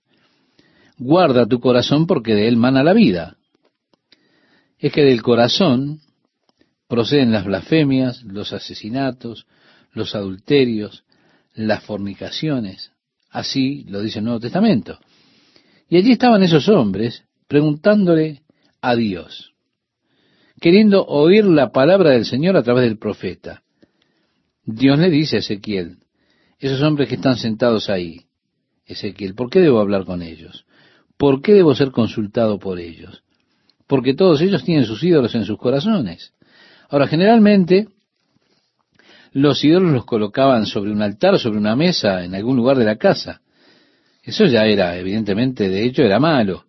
guarda 0.99 1.47
tu 1.47 1.61
corazón 1.61 2.09
porque 2.09 2.35
de 2.35 2.49
él 2.49 2.57
mana 2.57 2.83
la 2.83 2.93
vida. 2.93 3.37
Es 4.81 4.93
que 4.93 5.05
del 5.05 5.23
corazón 5.23 6.01
proceden 6.89 7.31
las 7.31 7.45
blasfemias, 7.45 8.25
los 8.25 8.53
asesinatos, 8.53 9.47
los 9.93 10.15
adulterios, 10.15 11.05
las 11.55 11.83
fornicaciones. 11.85 12.93
Así 13.31 13.85
lo 13.89 14.01
dice 14.01 14.19
el 14.19 14.25
Nuevo 14.25 14.41
Testamento. 14.41 14.99
Y 15.89 15.97
allí 15.97 16.13
estaban 16.13 16.43
esos 16.43 16.69
hombres 16.69 17.25
preguntándole 17.49 18.43
a 18.81 18.95
Dios 18.95 19.51
queriendo 20.61 21.05
oír 21.07 21.47
la 21.47 21.73
palabra 21.73 22.11
del 22.11 22.27
Señor 22.27 22.57
a 22.57 22.63
través 22.63 22.85
del 22.85 22.99
profeta. 22.99 23.63
Dios 24.65 24.99
le 24.99 25.11
dice 25.11 25.37
a 25.37 25.39
Ezequiel, 25.39 25.97
esos 26.59 26.83
hombres 26.83 27.09
que 27.09 27.15
están 27.15 27.37
sentados 27.37 27.89
ahí, 27.89 28.27
Ezequiel, 28.85 29.35
¿por 29.35 29.49
qué 29.49 29.61
debo 29.61 29.81
hablar 29.81 30.05
con 30.05 30.21
ellos? 30.23 30.67
¿Por 31.17 31.41
qué 31.41 31.55
debo 31.55 31.75
ser 31.75 31.91
consultado 31.91 32.59
por 32.59 32.79
ellos? 32.79 33.23
Porque 33.87 34.15
todos 34.15 34.41
ellos 34.43 34.63
tienen 34.63 34.85
sus 34.85 35.03
ídolos 35.03 35.35
en 35.35 35.45
sus 35.45 35.59
corazones. 35.59 36.35
Ahora, 36.91 37.07
generalmente, 37.07 37.89
los 39.33 39.65
ídolos 39.65 39.93
los 39.93 40.05
colocaban 40.05 40.67
sobre 40.67 40.91
un 40.91 41.03
altar, 41.03 41.39
sobre 41.39 41.59
una 41.59 41.77
mesa, 41.77 42.25
en 42.25 42.35
algún 42.35 42.57
lugar 42.57 42.77
de 42.77 42.85
la 42.85 42.97
casa. 42.97 43.41
Eso 44.23 44.45
ya 44.47 44.67
era, 44.67 44.97
evidentemente, 44.97 45.69
de 45.69 45.85
hecho, 45.85 46.03
era 46.03 46.19
malo. 46.19 46.65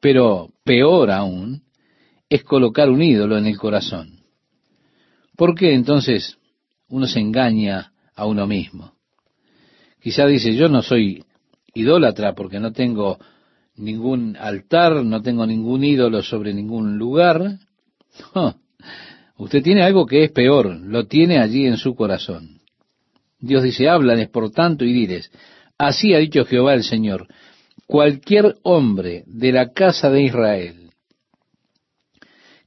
Pero 0.00 0.50
peor 0.64 1.10
aún, 1.10 1.62
es 2.28 2.42
colocar 2.44 2.88
un 2.88 3.02
ídolo 3.02 3.36
en 3.36 3.46
el 3.46 3.58
corazón. 3.58 4.20
¿Por 5.36 5.54
qué 5.54 5.74
entonces 5.74 6.38
uno 6.88 7.06
se 7.06 7.20
engaña 7.20 7.92
a 8.14 8.26
uno 8.26 8.46
mismo? 8.46 8.94
Quizá 10.00 10.26
dice, 10.26 10.54
yo 10.54 10.68
no 10.68 10.82
soy 10.82 11.24
idólatra 11.74 12.34
porque 12.34 12.58
no 12.58 12.72
tengo 12.72 13.18
ningún 13.76 14.36
altar, 14.36 15.04
no 15.04 15.22
tengo 15.22 15.46
ningún 15.46 15.84
ídolo 15.84 16.22
sobre 16.22 16.54
ningún 16.54 16.98
lugar. 16.98 17.58
usted 19.42 19.62
tiene 19.62 19.82
algo 19.82 20.06
que 20.06 20.22
es 20.22 20.30
peor, 20.30 20.76
lo 20.80 21.06
tiene 21.06 21.38
allí 21.38 21.66
en 21.66 21.76
su 21.76 21.96
corazón. 21.96 22.60
Dios 23.40 23.64
dice, 23.64 23.88
háblales 23.88 24.28
por 24.28 24.52
tanto 24.52 24.84
y 24.84 24.92
diles, 24.92 25.32
así 25.76 26.14
ha 26.14 26.18
dicho 26.18 26.44
Jehová 26.44 26.74
el 26.74 26.84
Señor, 26.84 27.26
cualquier 27.86 28.54
hombre 28.62 29.24
de 29.26 29.50
la 29.50 29.72
casa 29.72 30.10
de 30.10 30.22
Israel 30.22 30.90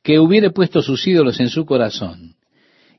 que 0.03 0.19
hubiere 0.19 0.51
puesto 0.51 0.81
sus 0.81 1.07
ídolos 1.07 1.39
en 1.39 1.49
su 1.49 1.65
corazón 1.65 2.35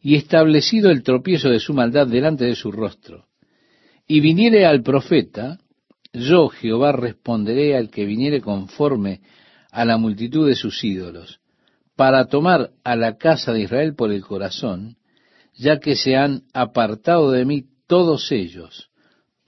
y 0.01 0.17
establecido 0.17 0.91
el 0.91 1.03
tropiezo 1.03 1.51
de 1.51 1.61
su 1.61 1.75
maldad 1.75 2.07
delante 2.07 2.47
de 2.47 2.57
su 2.57 2.73
rostro, 2.73 3.27
y 4.09 4.21
viniere 4.21 4.65
al 4.65 4.83
profeta, 4.83 5.59
yo 6.13 6.49
Jehová 6.49 6.93
responderé 6.93 7.77
al 7.77 7.91
que 7.91 8.07
viniere 8.07 8.41
conforme 8.41 9.21
a 9.71 9.85
la 9.85 9.99
multitud 9.99 10.49
de 10.49 10.55
sus 10.55 10.83
ídolos, 10.83 11.41
para 11.97 12.27
tomar 12.27 12.71
a 12.85 12.95
la 12.95 13.17
casa 13.17 13.53
de 13.53 13.63
Israel 13.63 13.95
por 13.95 14.13
el 14.13 14.23
corazón 14.23 14.97
ya 15.57 15.79
que 15.79 15.97
se 15.97 16.17
han 16.17 16.43
apartado 16.53 17.31
de 17.31 17.45
mí 17.45 17.65
todos 17.87 18.31
ellos 18.31 18.91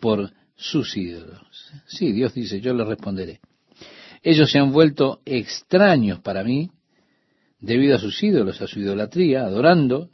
por 0.00 0.32
sus 0.56 0.96
ídolos. 0.96 1.72
Sí, 1.86 2.12
Dios 2.12 2.34
dice, 2.34 2.60
yo 2.60 2.72
les 2.74 2.86
responderé. 2.86 3.40
Ellos 4.22 4.50
se 4.50 4.58
han 4.58 4.72
vuelto 4.72 5.20
extraños 5.24 6.20
para 6.20 6.42
mí 6.42 6.70
debido 7.60 7.96
a 7.96 8.00
sus 8.00 8.22
ídolos, 8.22 8.60
a 8.60 8.66
su 8.66 8.80
idolatría, 8.80 9.44
adorando 9.44 10.10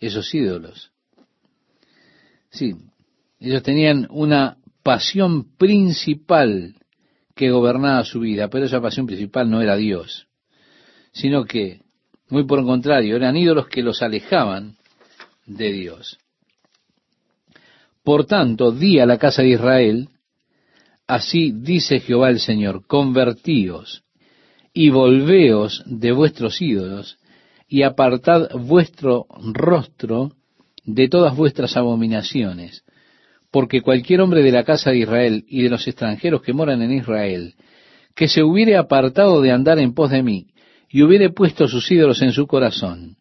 esos 0.00 0.34
ídolos. 0.34 0.90
Sí, 2.50 2.74
ellos 3.38 3.62
tenían 3.62 4.06
una 4.10 4.58
pasión 4.82 5.56
principal 5.56 6.74
que 7.34 7.50
gobernaba 7.50 8.04
su 8.04 8.20
vida, 8.20 8.48
pero 8.48 8.66
esa 8.66 8.80
pasión 8.80 9.06
principal 9.06 9.50
no 9.50 9.60
era 9.60 9.76
Dios, 9.76 10.26
sino 11.16 11.46
que, 11.46 11.80
muy 12.28 12.44
por 12.44 12.58
el 12.58 12.66
contrario, 12.66 13.16
eran 13.16 13.36
ídolos 13.36 13.68
que 13.68 13.82
los 13.82 14.02
alejaban 14.02 14.76
de 15.46 15.72
Dios. 15.72 16.18
Por 18.04 18.26
tanto, 18.26 18.70
di 18.70 18.98
a 19.00 19.06
la 19.06 19.16
casa 19.16 19.40
de 19.40 19.48
Israel, 19.48 20.10
así 21.06 21.52
dice 21.52 22.00
Jehová 22.00 22.28
el 22.28 22.38
Señor, 22.38 22.86
convertíos 22.86 24.04
y 24.74 24.90
volveos 24.90 25.82
de 25.86 26.12
vuestros 26.12 26.60
ídolos 26.60 27.18
y 27.66 27.82
apartad 27.82 28.50
vuestro 28.52 29.26
rostro 29.54 30.32
de 30.84 31.08
todas 31.08 31.34
vuestras 31.34 31.78
abominaciones, 31.78 32.84
porque 33.50 33.80
cualquier 33.80 34.20
hombre 34.20 34.42
de 34.42 34.52
la 34.52 34.64
casa 34.64 34.90
de 34.90 34.98
Israel 34.98 35.46
y 35.48 35.62
de 35.62 35.70
los 35.70 35.88
extranjeros 35.88 36.42
que 36.42 36.52
moran 36.52 36.82
en 36.82 36.92
Israel, 36.92 37.54
que 38.14 38.28
se 38.28 38.42
hubiere 38.42 38.76
apartado 38.76 39.40
de 39.40 39.50
andar 39.50 39.78
en 39.78 39.94
pos 39.94 40.10
de 40.10 40.22
mí, 40.22 40.48
y 40.96 41.02
hubiere 41.02 41.28
puesto 41.28 41.68
sus 41.68 41.90
ídolos 41.90 42.22
en 42.22 42.32
su 42.32 42.46
corazón, 42.46 43.18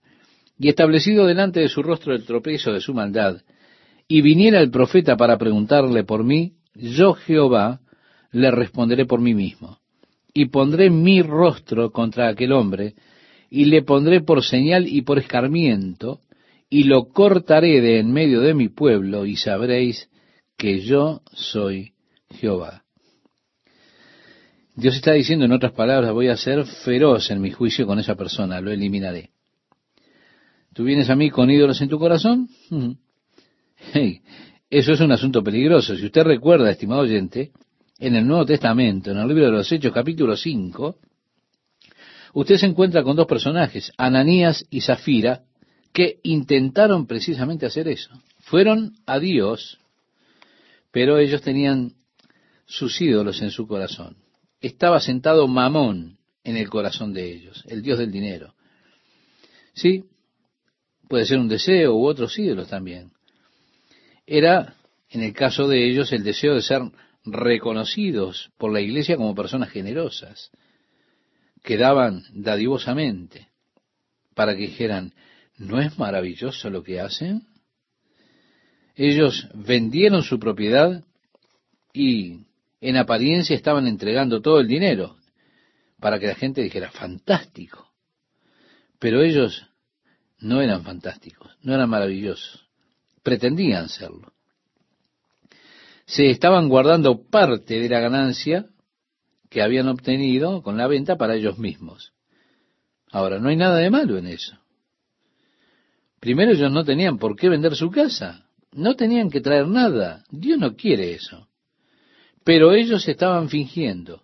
y 0.57 0.69
establecido 0.69 1.25
delante 1.25 1.59
de 1.59 1.67
su 1.67 1.83
rostro 1.83 2.15
el 2.15 2.23
tropiezo 2.23 2.71
de 2.71 2.79
su 2.79 2.93
maldad, 2.93 3.41
y 4.07 4.21
viniera 4.21 4.61
el 4.61 4.71
profeta 4.71 5.17
para 5.17 5.37
preguntarle 5.37 6.05
por 6.05 6.23
mí, 6.23 6.53
yo 6.73 7.15
Jehová 7.15 7.81
le 8.31 8.49
responderé 8.49 9.05
por 9.05 9.19
mí 9.19 9.33
mismo, 9.33 9.79
y 10.33 10.45
pondré 10.45 10.89
mi 10.89 11.21
rostro 11.21 11.91
contra 11.91 12.29
aquel 12.29 12.53
hombre, 12.53 12.93
y 13.49 13.65
le 13.65 13.81
pondré 13.81 14.21
por 14.21 14.41
señal 14.41 14.87
y 14.87 15.01
por 15.01 15.19
escarmiento, 15.19 16.21
y 16.69 16.85
lo 16.85 17.09
cortaré 17.09 17.81
de 17.81 17.99
en 17.99 18.09
medio 18.09 18.39
de 18.39 18.53
mi 18.53 18.69
pueblo, 18.69 19.25
y 19.25 19.35
sabréis 19.35 20.09
que 20.57 20.79
yo 20.79 21.23
soy 21.33 21.91
Jehová. 22.29 22.84
Dios 24.75 24.95
está 24.95 25.13
diciendo 25.13 25.45
en 25.45 25.53
otras 25.53 25.71
palabras, 25.71 26.11
voy 26.11 26.27
a 26.27 26.35
ser 26.35 26.65
feroz 26.65 27.31
en 27.31 27.39
mi 27.39 27.51
juicio 27.51 27.87
con 27.87 27.97
esa 27.97 28.15
persona, 28.15 28.59
lo 28.59 28.71
eliminaré. 28.71 29.29
¿Tú 30.73 30.83
vienes 30.83 31.09
a 31.09 31.15
mí 31.15 31.29
con 31.29 31.49
ídolos 31.49 31.79
en 31.81 31.89
tu 31.89 31.97
corazón? 31.97 32.49
Hey, 33.93 34.21
eso 34.69 34.93
es 34.93 34.99
un 34.99 35.11
asunto 35.11 35.43
peligroso. 35.43 35.95
Si 35.95 36.05
usted 36.05 36.23
recuerda, 36.23 36.71
estimado 36.71 37.01
oyente, 37.01 37.51
en 37.99 38.15
el 38.15 38.27
Nuevo 38.27 38.45
Testamento, 38.45 39.11
en 39.11 39.17
el 39.17 39.27
libro 39.27 39.45
de 39.45 39.51
los 39.51 39.71
Hechos, 39.71 39.93
capítulo 39.93 40.35
5, 40.35 40.97
usted 42.33 42.57
se 42.57 42.65
encuentra 42.65 43.03
con 43.03 43.15
dos 43.15 43.27
personajes, 43.27 43.93
Ananías 43.97 44.65
y 44.69 44.81
Zafira, 44.81 45.43
que 45.93 46.19
intentaron 46.23 47.07
precisamente 47.07 47.65
hacer 47.65 47.87
eso. 47.87 48.11
Fueron 48.39 48.93
a 49.05 49.19
Dios, 49.19 49.77
pero 50.91 51.17
ellos 51.17 51.41
tenían 51.41 51.93
sus 52.65 52.99
ídolos 52.99 53.41
en 53.41 53.51
su 53.51 53.67
corazón. 53.67 54.17
Estaba 54.61 54.99
sentado 54.99 55.47
Mamón 55.47 56.17
en 56.43 56.57
el 56.57 56.69
corazón 56.69 57.13
de 57.13 57.31
ellos, 57.31 57.63
el 57.67 57.81
Dios 57.81 57.97
del 57.97 58.11
dinero. 58.11 58.53
Sí, 59.73 60.05
puede 61.07 61.25
ser 61.25 61.39
un 61.39 61.47
deseo 61.47 61.95
u 61.95 62.05
otros 62.05 62.37
ídolos 62.37 62.69
también. 62.69 63.11
Era, 64.25 64.75
en 65.09 65.21
el 65.21 65.33
caso 65.33 65.67
de 65.67 65.87
ellos, 65.87 66.11
el 66.11 66.23
deseo 66.23 66.55
de 66.55 66.61
ser 66.61 66.81
reconocidos 67.25 68.51
por 68.57 68.71
la 68.71 68.81
iglesia 68.81 69.17
como 69.17 69.35
personas 69.35 69.69
generosas, 69.69 70.51
que 71.63 71.77
daban 71.77 72.23
dadivosamente, 72.31 73.49
para 74.35 74.55
que 74.55 74.61
dijeran, 74.61 75.13
¿no 75.57 75.81
es 75.81 75.97
maravilloso 75.97 76.69
lo 76.69 76.83
que 76.83 76.99
hacen? 76.99 77.47
Ellos 78.95 79.47
vendieron 79.53 80.23
su 80.23 80.39
propiedad 80.39 81.03
y 81.91 82.45
en 82.81 82.97
apariencia 82.97 83.55
estaban 83.55 83.87
entregando 83.87 84.41
todo 84.41 84.59
el 84.59 84.67
dinero 84.67 85.17
para 85.99 86.19
que 86.19 86.27
la 86.27 86.35
gente 86.35 86.61
dijera, 86.61 86.91
fantástico. 86.91 87.91
Pero 88.99 89.21
ellos 89.21 89.67
no 90.39 90.61
eran 90.61 90.83
fantásticos, 90.83 91.57
no 91.61 91.73
eran 91.73 91.89
maravillosos, 91.89 92.67
pretendían 93.23 93.89
serlo. 93.89 94.33
Se 96.05 96.29
estaban 96.29 96.69
guardando 96.69 97.23
parte 97.23 97.79
de 97.79 97.89
la 97.89 97.99
ganancia 97.99 98.67
que 99.49 99.61
habían 99.61 99.87
obtenido 99.87 100.61
con 100.61 100.77
la 100.77 100.87
venta 100.87 101.15
para 101.17 101.35
ellos 101.35 101.57
mismos. 101.57 102.13
Ahora, 103.11 103.39
no 103.39 103.49
hay 103.49 103.55
nada 103.55 103.77
de 103.77 103.89
malo 103.89 104.17
en 104.17 104.27
eso. 104.27 104.57
Primero 106.19 106.51
ellos 106.51 106.71
no 106.71 106.83
tenían 106.83 107.17
por 107.17 107.35
qué 107.35 107.49
vender 107.49 107.75
su 107.75 107.89
casa, 107.89 108.47
no 108.71 108.95
tenían 108.95 109.29
que 109.29 109.41
traer 109.41 109.67
nada, 109.67 110.23
Dios 110.29 110.59
no 110.59 110.75
quiere 110.75 111.13
eso. 111.13 111.47
Pero 112.45 112.73
ellos 112.73 113.07
estaban 113.07 113.49
fingiendo, 113.49 114.21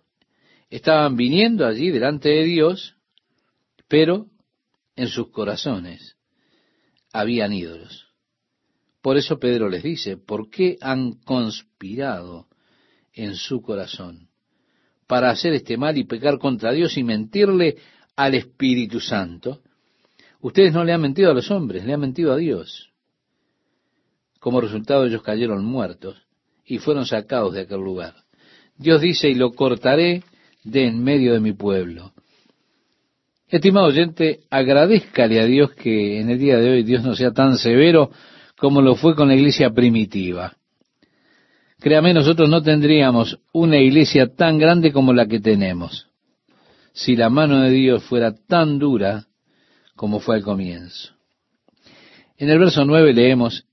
estaban 0.70 1.16
viniendo 1.16 1.66
allí 1.66 1.90
delante 1.90 2.28
de 2.28 2.44
Dios, 2.44 2.94
pero 3.88 4.28
en 4.94 5.08
sus 5.08 5.30
corazones 5.32 6.16
habían 7.12 7.52
ídolos. 7.52 8.06
Por 9.02 9.16
eso 9.16 9.40
Pedro 9.40 9.68
les 9.68 9.82
dice, 9.82 10.16
¿por 10.16 10.48
qué 10.50 10.78
han 10.80 11.14
conspirado 11.24 12.46
en 13.12 13.34
su 13.34 13.60
corazón 13.60 14.28
para 15.08 15.30
hacer 15.30 15.54
este 15.54 15.76
mal 15.76 15.98
y 15.98 16.04
pecar 16.04 16.38
contra 16.38 16.70
Dios 16.70 16.96
y 16.96 17.02
mentirle 17.02 17.78
al 18.14 18.36
Espíritu 18.36 19.00
Santo? 19.00 19.62
Ustedes 20.40 20.72
no 20.72 20.84
le 20.84 20.92
han 20.92 21.00
mentido 21.00 21.32
a 21.32 21.34
los 21.34 21.50
hombres, 21.50 21.84
le 21.84 21.92
han 21.92 22.00
mentido 22.00 22.32
a 22.32 22.36
Dios. 22.36 22.92
Como 24.38 24.60
resultado 24.60 25.06
ellos 25.06 25.24
cayeron 25.24 25.64
muertos 25.64 26.22
y 26.72 26.78
fueron 26.78 27.04
sacados 27.04 27.52
de 27.52 27.60
aquel 27.60 27.80
lugar. 27.80 28.14
Dios 28.78 29.02
dice, 29.02 29.28
y 29.28 29.34
lo 29.34 29.52
cortaré 29.52 30.22
de 30.64 30.86
en 30.86 31.04
medio 31.04 31.34
de 31.34 31.40
mi 31.40 31.52
pueblo. 31.52 32.14
Estimado 33.46 33.88
oyente, 33.88 34.40
agradezcale 34.48 35.38
a 35.38 35.44
Dios 35.44 35.72
que 35.72 36.18
en 36.18 36.30
el 36.30 36.38
día 36.38 36.56
de 36.56 36.70
hoy 36.70 36.82
Dios 36.82 37.04
no 37.04 37.14
sea 37.14 37.32
tan 37.32 37.58
severo 37.58 38.10
como 38.56 38.80
lo 38.80 38.94
fue 38.94 39.14
con 39.14 39.28
la 39.28 39.34
iglesia 39.34 39.68
primitiva. 39.68 40.56
Créame, 41.78 42.14
nosotros 42.14 42.48
no 42.48 42.62
tendríamos 42.62 43.38
una 43.52 43.76
iglesia 43.76 44.34
tan 44.34 44.56
grande 44.56 44.92
como 44.92 45.12
la 45.12 45.26
que 45.26 45.40
tenemos 45.40 46.08
si 46.94 47.16
la 47.16 47.28
mano 47.28 47.60
de 47.60 47.70
Dios 47.70 48.02
fuera 48.04 48.34
tan 48.34 48.78
dura 48.78 49.26
como 49.94 50.20
fue 50.20 50.36
al 50.36 50.42
comienzo. 50.42 51.10
En 52.38 52.48
el 52.48 52.58
verso 52.58 52.86
9 52.86 53.12
leemos, 53.12 53.66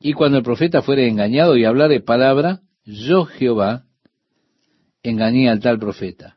y 0.00 0.14
cuando 0.14 0.38
el 0.38 0.44
profeta 0.44 0.80
fuere 0.80 1.06
engañado 1.06 1.56
y 1.56 1.66
hablare 1.66 2.00
palabra, 2.00 2.60
yo 2.84 3.26
Jehová 3.26 3.84
engañé 5.02 5.50
al 5.50 5.60
tal 5.60 5.78
profeta, 5.78 6.36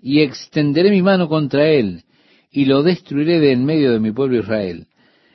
y 0.00 0.20
extenderé 0.20 0.90
mi 0.90 1.02
mano 1.02 1.28
contra 1.28 1.68
él, 1.68 2.04
y 2.50 2.64
lo 2.64 2.82
destruiré 2.82 3.38
de 3.38 3.52
en 3.52 3.64
medio 3.66 3.92
de 3.92 4.00
mi 4.00 4.12
pueblo 4.12 4.38
Israel, 4.38 4.86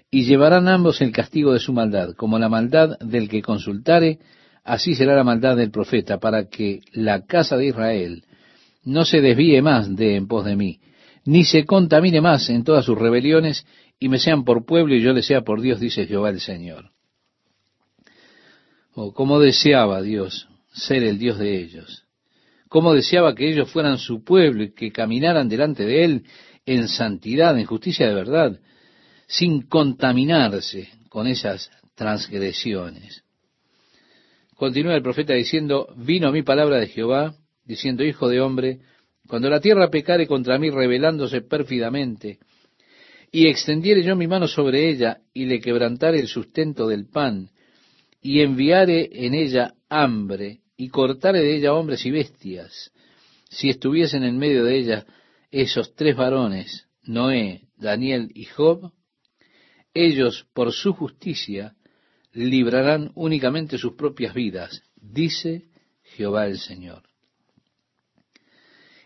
y 0.10 0.26
llevarán 0.26 0.68
ambos 0.68 1.02
el 1.02 1.12
castigo 1.12 1.54
de 1.54 1.60
su 1.60 1.72
maldad, 1.72 2.16
como 2.16 2.40
la 2.40 2.50
maldad 2.50 2.98
del 3.00 3.30
que 3.30 3.44
consultare, 3.44 4.20
así 4.64 4.96
será 4.96 5.16
la 5.16 5.24
maldad 5.24 5.56
del 5.56 5.70
profeta, 5.70 6.20
para 6.20 6.50
que 6.50 6.82
la 6.94 7.26
casa 7.26 7.58
de 7.58 7.68
Israel 7.68 8.24
no 8.84 9.06
se 9.06 9.22
desvíe 9.22 9.62
más 9.62 9.96
de 9.96 10.16
en 10.16 10.28
pos 10.28 10.46
de 10.46 10.56
mí, 10.56 10.80
ni 11.26 11.44
se 11.44 11.66
contamine 11.66 12.22
más 12.22 12.50
en 12.50 12.64
todas 12.64 12.86
sus 12.86 12.98
rebeliones, 12.98 13.68
y 14.00 14.10
me 14.10 14.18
sean 14.18 14.44
por 14.44 14.66
pueblo 14.66 14.96
y 14.96 15.02
yo 15.02 15.14
le 15.14 15.22
sea 15.22 15.42
por 15.42 15.62
Dios, 15.62 15.80
dice 15.80 16.08
Jehová 16.08 16.32
el 16.32 16.40
Señor. 16.40 16.91
Oh, 18.94 19.14
cómo 19.14 19.40
deseaba 19.40 20.02
Dios 20.02 20.48
ser 20.74 21.04
el 21.04 21.18
Dios 21.18 21.38
de 21.38 21.62
ellos. 21.62 22.06
Cómo 22.68 22.94
deseaba 22.94 23.36
que 23.36 23.50
ellos 23.50 23.72
fueran 23.72 23.98
su 23.98 24.24
pueblo 24.24 24.64
y 24.64 24.74
que 24.74 24.92
caminaran 24.92 25.50
delante 25.50 25.86
de 25.86 26.04
Él 26.04 26.24
en 26.66 26.88
santidad, 26.88 27.58
en 27.58 27.66
justicia 27.66 28.08
de 28.08 28.14
verdad, 28.14 28.60
sin 29.28 29.64
contaminarse 29.64 30.90
con 31.10 31.28
esas 31.28 31.70
transgresiones. 31.96 33.24
Continúa 34.56 34.96
el 34.96 35.02
profeta 35.02 35.34
diciendo, 35.34 35.94
vino 35.98 36.32
mi 36.32 36.44
palabra 36.44 36.78
de 36.78 36.88
Jehová, 36.88 37.36
diciendo, 37.66 38.04
Hijo 38.04 38.30
de 38.30 38.42
hombre, 38.42 38.80
cuando 39.28 39.50
la 39.50 39.60
tierra 39.60 39.90
pecare 39.90 40.28
contra 40.28 40.60
mí 40.60 40.70
rebelándose 40.70 41.42
pérfidamente, 41.42 42.40
y 43.32 43.48
extendiere 43.48 44.04
yo 44.04 44.16
mi 44.16 44.28
mano 44.28 44.48
sobre 44.48 44.90
ella, 44.90 45.20
y 45.34 45.46
le 45.46 45.60
quebrantare 45.60 46.20
el 46.20 46.28
sustento 46.28 46.88
del 46.88 47.08
pan, 47.08 47.50
y 48.22 48.42
enviare 48.42 49.10
en 49.12 49.34
ella 49.34 49.74
hambre, 49.90 50.62
y 50.78 50.90
cortare 50.90 51.40
de 51.40 51.58
ella 51.58 51.74
hombres 51.74 52.06
y 52.06 52.12
bestias, 52.12 52.92
si 53.50 53.70
estuviesen 53.70 54.24
en 54.24 54.38
medio 54.38 54.64
de 54.64 54.78
ella 54.78 55.06
esos 55.52 55.94
tres 55.96 56.16
varones, 56.16 56.88
Noé, 57.04 57.68
Daniel 57.78 58.32
y 58.34 58.46
Job, 58.46 58.92
ellos 59.94 60.48
por 60.54 60.72
su 60.72 60.94
justicia 60.94 61.76
librarán 62.32 63.12
únicamente 63.16 63.78
sus 63.78 63.94
propias 63.94 64.34
vidas, 64.34 64.84
dice 64.96 65.66
Jehová 66.04 66.48
el 66.48 66.58
Señor. 66.58 67.04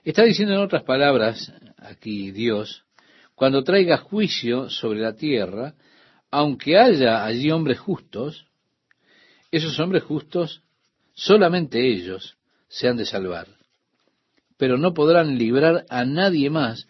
Está 0.03 0.23
diciendo 0.23 0.53
en 0.53 0.61
otras 0.61 0.83
palabras 0.83 1.51
aquí 1.77 2.31
Dios, 2.31 2.85
cuando 3.33 3.63
traiga 3.63 3.97
juicio 3.97 4.69
sobre 4.69 4.99
la 4.99 5.15
tierra, 5.15 5.73
aunque 6.29 6.77
haya 6.77 7.25
allí 7.25 7.49
hombres 7.49 7.79
justos, 7.79 8.45
esos 9.51 9.79
hombres 9.79 10.03
justos, 10.03 10.61
solamente 11.13 11.87
ellos 11.87 12.37
se 12.67 12.87
han 12.87 12.97
de 12.97 13.05
salvar, 13.05 13.47
pero 14.57 14.77
no 14.77 14.93
podrán 14.93 15.37
librar 15.37 15.85
a 15.89 16.05
nadie 16.05 16.49
más 16.49 16.87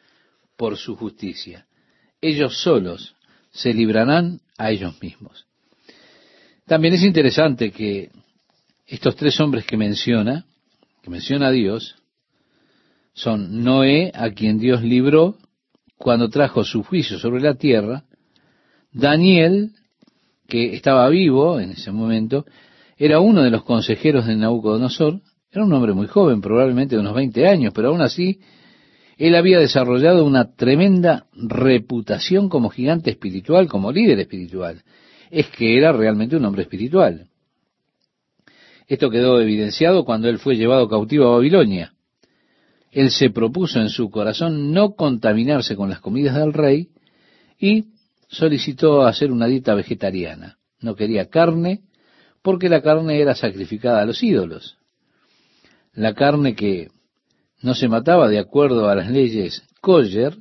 por 0.58 0.78
su 0.78 0.96
justicia. 0.96 1.68
Ellos 2.22 2.60
solos 2.62 3.16
se 3.52 3.74
librarán 3.74 4.42
a 4.58 4.72
ellos 4.72 5.02
mismos. 5.02 5.46
También 6.66 6.96
es 6.96 7.04
interesante 7.04 7.72
que 7.72 8.10
estos 8.88 9.16
tres 9.16 9.40
hombres 9.40 9.66
que 9.66 9.78
menciona, 9.78 10.46
que 11.02 11.10
menciona 11.10 11.52
Dios, 11.52 11.96
son 13.14 13.64
Noé, 13.64 14.12
a 14.14 14.32
quien 14.32 14.60
Dios 14.60 14.82
libró 14.82 15.38
cuando 15.98 16.30
trajo 16.30 16.64
su 16.64 16.84
juicio 16.84 17.18
sobre 17.18 17.42
la 17.42 17.56
tierra, 17.56 18.04
Daniel, 18.92 19.72
que 20.48 20.76
estaba 20.76 21.08
vivo 21.10 21.60
en 21.60 21.72
ese 21.72 21.92
momento, 21.92 22.46
era 22.98 23.20
uno 23.20 23.44
de 23.44 23.50
los 23.50 23.64
consejeros 23.64 24.26
de 24.26 24.36
Nabucodonosor, 24.36 25.22
era 25.52 25.66
un 25.66 25.74
hombre 25.74 25.94
muy 25.94 26.08
joven, 26.08 26.42
probablemente 26.42 26.96
de 26.96 27.02
unos 27.02 27.14
20 27.16 27.48
años, 27.48 27.74
pero 27.74 27.90
aún 27.90 28.02
así 28.02 28.40
él 29.18 29.36
había 29.36 29.60
desarrollado 29.60 30.26
una 30.26 30.56
tremenda 30.56 31.28
reputación 31.34 32.50
como 32.50 32.70
gigante 32.70 33.12
espiritual, 33.12 33.68
como 33.68 33.92
líder 33.92 34.20
espiritual. 34.20 34.84
Es 35.32 35.48
que 35.48 35.78
era 35.78 35.92
realmente 35.92 36.36
un 36.36 36.46
hombre 36.46 36.64
espiritual. 36.64 37.30
Esto 38.88 39.10
quedó 39.10 39.42
evidenciado 39.42 40.04
cuando 40.04 40.30
él 40.30 40.38
fue 40.38 40.56
llevado 40.56 40.88
cautivo 40.88 41.28
a 41.28 41.36
Babilonia. 41.38 41.94
Él 42.92 43.10
se 43.10 43.30
propuso 43.30 43.80
en 43.80 43.90
su 43.90 44.10
corazón 44.10 44.72
no 44.72 44.96
contaminarse 44.96 45.76
con 45.76 45.90
las 45.90 46.00
comidas 46.02 46.36
del 46.36 46.54
rey 46.54 46.90
y 47.60 47.86
solicitó 48.28 49.06
hacer 49.06 49.32
una 49.32 49.48
dieta 49.48 49.74
vegetariana. 49.76 50.58
No 50.80 50.96
quería 50.96 51.30
carne 51.30 51.82
porque 52.42 52.70
la 52.70 52.82
carne 52.82 53.20
era 53.20 53.36
sacrificada 53.36 54.02
a 54.02 54.06
los 54.06 54.22
ídolos. 54.22 54.78
La 55.94 56.14
carne 56.14 56.56
que 56.56 56.90
no 57.62 57.74
se 57.74 57.88
mataba 57.88 58.28
de 58.28 58.40
acuerdo 58.40 58.90
a 58.90 58.96
las 58.96 59.10
leyes 59.10 59.64
kosher, 59.82 60.38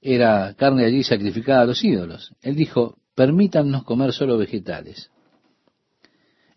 era 0.00 0.54
carne 0.54 0.84
allí 0.84 1.02
sacrificada 1.02 1.62
a 1.62 1.66
los 1.66 1.82
ídolos. 1.82 2.34
Él 2.42 2.56
dijo, 2.56 2.98
permítannos 3.14 3.84
comer 3.84 4.12
solo 4.12 4.36
vegetales. 4.36 5.10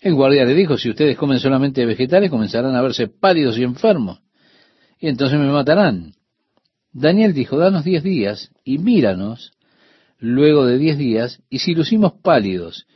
El 0.01 0.15
guardia 0.15 0.45
le 0.45 0.53
dijo, 0.53 0.77
si 0.77 0.89
ustedes 0.89 1.17
comen 1.17 1.39
solamente 1.39 1.85
vegetales, 1.85 2.29
comenzarán 2.29 2.75
a 2.75 2.81
verse 2.81 3.07
pálidos 3.07 3.57
y 3.57 3.63
enfermos, 3.63 4.21
y 4.99 5.07
entonces 5.07 5.39
me 5.39 5.49
matarán. 5.49 6.13
Daniel 6.91 7.33
dijo, 7.33 7.57
danos 7.57 7.85
diez 7.85 8.03
días 8.03 8.51
y 8.63 8.79
míranos 8.79 9.53
luego 10.19 10.65
de 10.65 10.77
diez 10.77 10.97
días, 10.97 11.41
y 11.49 11.59
si 11.59 11.75
lucimos 11.75 12.13
pálidos 12.21 12.87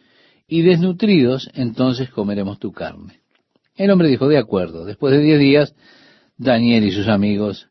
y 0.47 0.61
desnutridos, 0.61 1.49
entonces 1.53 2.09
comeremos 2.09 2.59
tu 2.59 2.71
carne. 2.71 3.21
El 3.75 3.91
hombre 3.91 4.09
dijo, 4.09 4.27
de 4.27 4.37
acuerdo. 4.37 4.85
Después 4.85 5.13
de 5.13 5.21
diez 5.21 5.39
días, 5.39 5.75
Daniel 6.37 6.83
y 6.83 6.91
sus 6.91 7.07
amigos 7.07 7.69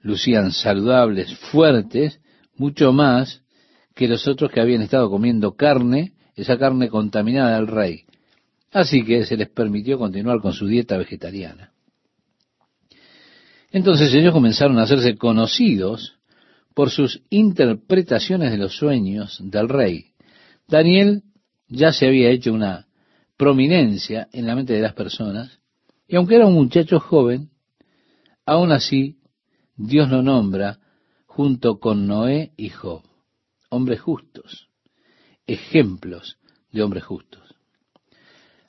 lucían 0.00 0.52
saludables, 0.52 1.36
fuertes, 1.36 2.20
mucho 2.56 2.92
más 2.92 3.42
que 3.94 4.08
los 4.08 4.26
otros 4.28 4.50
que 4.50 4.60
habían 4.60 4.82
estado 4.82 5.10
comiendo 5.10 5.56
carne, 5.56 6.12
esa 6.34 6.58
carne 6.58 6.88
contaminada 6.88 7.56
del 7.56 7.66
rey. 7.66 8.04
Así 8.72 9.04
que 9.04 9.24
se 9.24 9.36
les 9.36 9.48
permitió 9.48 9.98
continuar 9.98 10.40
con 10.40 10.52
su 10.52 10.66
dieta 10.66 10.96
vegetariana. 10.96 11.72
Entonces 13.70 14.12
ellos 14.14 14.32
comenzaron 14.32 14.78
a 14.78 14.82
hacerse 14.82 15.16
conocidos 15.16 16.15
por 16.76 16.90
sus 16.90 17.22
interpretaciones 17.30 18.52
de 18.52 18.58
los 18.58 18.76
sueños 18.76 19.40
del 19.42 19.68
rey. 19.68 20.12
Daniel 20.68 21.22
ya 21.66 21.90
se 21.90 22.06
había 22.06 22.30
hecho 22.30 22.52
una 22.52 22.86
prominencia 23.36 24.28
en 24.32 24.46
la 24.46 24.54
mente 24.54 24.74
de 24.74 24.82
las 24.82 24.92
personas, 24.92 25.58
y 26.06 26.14
aunque 26.14 26.36
era 26.36 26.46
un 26.46 26.54
muchacho 26.54 27.00
joven, 27.00 27.50
Aún 28.46 28.70
así, 28.70 29.18
Dios 29.76 30.08
lo 30.08 30.22
nombra 30.22 30.78
junto 31.26 31.80
con 31.80 32.06
Noé 32.06 32.52
y 32.56 32.68
Job, 32.70 33.02
hombres 33.70 34.00
justos, 34.00 34.68
ejemplos 35.46 36.38
de 36.70 36.82
hombres 36.82 37.04
justos. 37.04 37.42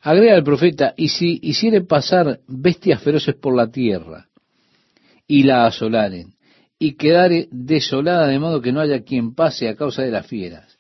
Agrega 0.02 0.36
el 0.36 0.44
profeta, 0.44 0.96
y 0.98 1.10
si 1.10 1.40
hiciere 1.44 1.82
pasar 1.82 2.40
bestias 2.48 3.02
feroces 3.04 3.36
por 3.36 3.56
la 3.56 3.70
tierra, 3.70 4.30
y 5.28 5.44
la 5.44 5.68
asolaren, 5.68 6.34
y 6.80 6.96
quedare 6.96 7.48
desolada 7.52 8.28
de 8.28 8.40
modo 8.40 8.62
que 8.62 8.72
no 8.72 8.82
haya 8.82 9.04
quien 9.04 9.34
pase 9.34 9.68
a 9.68 9.76
causa 9.76 10.04
de 10.04 10.12
las 10.12 10.28
fieras, 10.28 10.78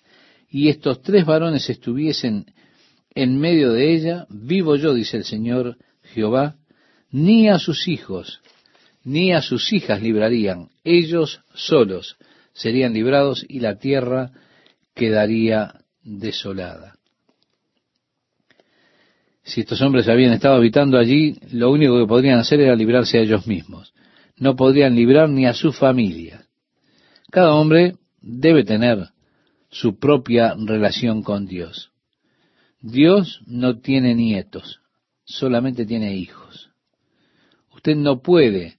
y 0.49 0.69
estos 0.69 1.01
tres 1.01 1.25
varones 1.25 1.69
estuviesen 1.69 2.45
en 3.15 3.39
medio 3.39 3.73
de 3.73 3.93
ella, 3.93 4.27
vivo 4.29 4.75
yo, 4.75 4.93
dice 4.93 5.17
el 5.17 5.25
Señor 5.25 5.77
Jehová, 6.13 6.55
ni 7.11 7.49
a 7.49 7.57
sus 7.57 7.87
hijos 7.87 8.41
ni 9.07 9.31
a 9.31 9.41
sus 9.41 9.71
hijas 9.71 10.01
librarían, 10.01 10.67
ellos 10.83 11.39
solos 11.53 12.17
serían 12.51 12.91
librados 12.91 13.45
y 13.47 13.61
la 13.61 13.77
tierra 13.77 14.31
quedaría 14.93 15.75
desolada. 16.03 16.95
Si 19.43 19.61
estos 19.61 19.81
hombres 19.81 20.09
habían 20.09 20.33
estado 20.33 20.55
habitando 20.55 20.97
allí, 20.97 21.39
lo 21.53 21.71
único 21.71 21.97
que 21.97 22.05
podrían 22.05 22.39
hacer 22.39 22.59
era 22.59 22.75
librarse 22.75 23.17
a 23.17 23.21
ellos 23.21 23.47
mismos. 23.47 23.93
No 24.37 24.55
podrían 24.55 24.95
librar 24.95 25.29
ni 25.29 25.45
a 25.45 25.53
su 25.53 25.71
familia. 25.71 26.45
Cada 27.31 27.53
hombre 27.53 27.95
debe 28.21 28.63
tener 28.63 29.09
su 29.69 29.97
propia 29.97 30.55
relación 30.57 31.23
con 31.23 31.45
Dios. 31.45 31.91
Dios 32.79 33.41
no 33.47 33.79
tiene 33.79 34.15
nietos, 34.15 34.81
solamente 35.25 35.85
tiene 35.85 36.15
hijos. 36.15 36.69
Usted 37.75 37.95
no 37.95 38.21
puede 38.21 38.77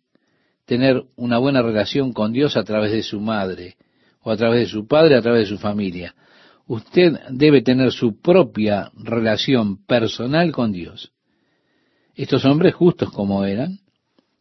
tener 0.64 1.04
una 1.16 1.38
buena 1.38 1.62
relación 1.62 2.12
con 2.12 2.32
Dios 2.32 2.56
a 2.56 2.64
través 2.64 2.92
de 2.92 3.02
su 3.02 3.20
madre, 3.20 3.76
o 4.22 4.30
a 4.30 4.36
través 4.36 4.60
de 4.60 4.66
su 4.66 4.86
padre, 4.86 5.16
a 5.16 5.22
través 5.22 5.48
de 5.48 5.56
su 5.56 5.58
familia. 5.58 6.14
Usted 6.66 7.18
debe 7.30 7.62
tener 7.62 7.92
su 7.92 8.20
propia 8.20 8.90
relación 8.94 9.84
personal 9.86 10.52
con 10.52 10.72
Dios. 10.72 11.12
Estos 12.14 12.44
hombres 12.44 12.74
justos 12.74 13.10
como 13.10 13.44
eran, 13.44 13.78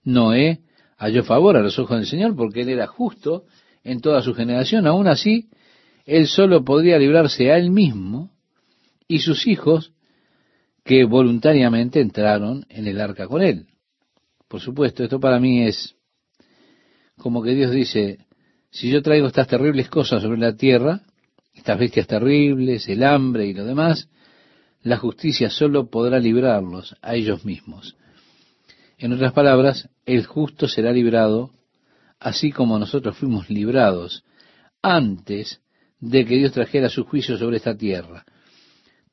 Noé 0.03 0.62
halló 0.97 1.23
favor 1.23 1.55
a 1.55 1.62
los 1.62 1.77
ojos 1.79 1.97
del 1.97 2.07
Señor 2.07 2.36
porque 2.36 2.62
él 2.62 2.69
era 2.69 2.88
justo 2.88 3.45
en 3.83 4.01
toda 4.01 4.21
su 4.21 4.33
generación. 4.33 4.88
Aún 4.88 5.07
así, 5.07 5.49
él 6.05 6.27
solo 6.27 6.63
podría 6.63 6.97
librarse 6.97 7.51
a 7.51 7.57
él 7.57 7.71
mismo 7.71 8.31
y 9.07 9.19
sus 9.19 9.47
hijos 9.47 9.93
que 10.83 11.03
voluntariamente 11.05 11.99
entraron 11.99 12.65
en 12.69 12.88
el 12.88 12.99
arca 12.99 13.27
con 13.27 13.41
él. 13.41 13.67
Por 14.47 14.62
supuesto, 14.62 15.03
esto 15.03 15.19
para 15.19 15.39
mí 15.39 15.63
es 15.63 15.95
como 17.17 17.43
que 17.43 17.53
Dios 17.53 17.71
dice, 17.71 18.19
si 18.69 18.89
yo 18.89 19.01
traigo 19.01 19.27
estas 19.27 19.47
terribles 19.47 19.89
cosas 19.89 20.21
sobre 20.21 20.39
la 20.39 20.55
tierra, 20.55 21.01
estas 21.53 21.79
bestias 21.79 22.07
terribles, 22.07 22.88
el 22.88 23.03
hambre 23.03 23.47
y 23.47 23.53
lo 23.53 23.65
demás, 23.65 24.10
la 24.83 24.97
justicia 24.97 25.49
solo 25.49 25.89
podrá 25.89 26.19
librarlos 26.19 26.95
a 27.01 27.15
ellos 27.15 27.43
mismos. 27.43 27.97
En 28.97 29.13
otras 29.13 29.33
palabras, 29.33 29.89
el 30.05 30.25
justo 30.25 30.67
será 30.67 30.91
librado 30.91 31.51
así 32.19 32.51
como 32.51 32.79
nosotros 32.79 33.17
fuimos 33.17 33.49
librados 33.49 34.23
antes 34.81 35.62
de 35.99 36.25
que 36.25 36.36
Dios 36.36 36.51
trajera 36.51 36.89
su 36.89 37.03
juicio 37.05 37.37
sobre 37.37 37.58
esta 37.58 37.75
tierra. 37.75 38.25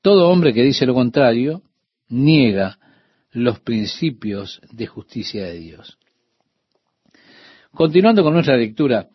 Todo 0.02 0.28
hombre 0.28 0.52
que 0.52 0.62
dice 0.62 0.86
lo 0.86 0.94
contrario 0.94 1.62
niega 2.08 2.78
los 3.32 3.60
principios 3.60 4.60
de 4.70 4.86
justicia 4.86 5.44
de 5.44 5.58
Dios. 5.58 5.98
Continuando 7.72 8.22
con 8.22 8.34
nuestra 8.34 8.56
lectura, 8.56 9.08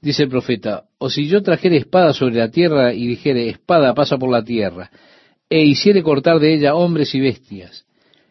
dice 0.00 0.22
el 0.22 0.28
profeta, 0.30 0.84
o 0.98 1.10
si 1.10 1.26
yo 1.26 1.42
trajere 1.42 1.76
espada 1.76 2.14
sobre 2.14 2.36
la 2.36 2.50
tierra 2.50 2.94
y 2.94 3.06
dijere, 3.06 3.48
espada 3.48 3.92
pasa 3.94 4.16
por 4.16 4.30
la 4.30 4.42
tierra, 4.42 4.90
e 5.50 5.64
hiciere 5.64 6.02
cortar 6.02 6.38
de 6.38 6.54
ella 6.54 6.74
hombres 6.74 7.14
y 7.14 7.20
bestias, 7.20 7.84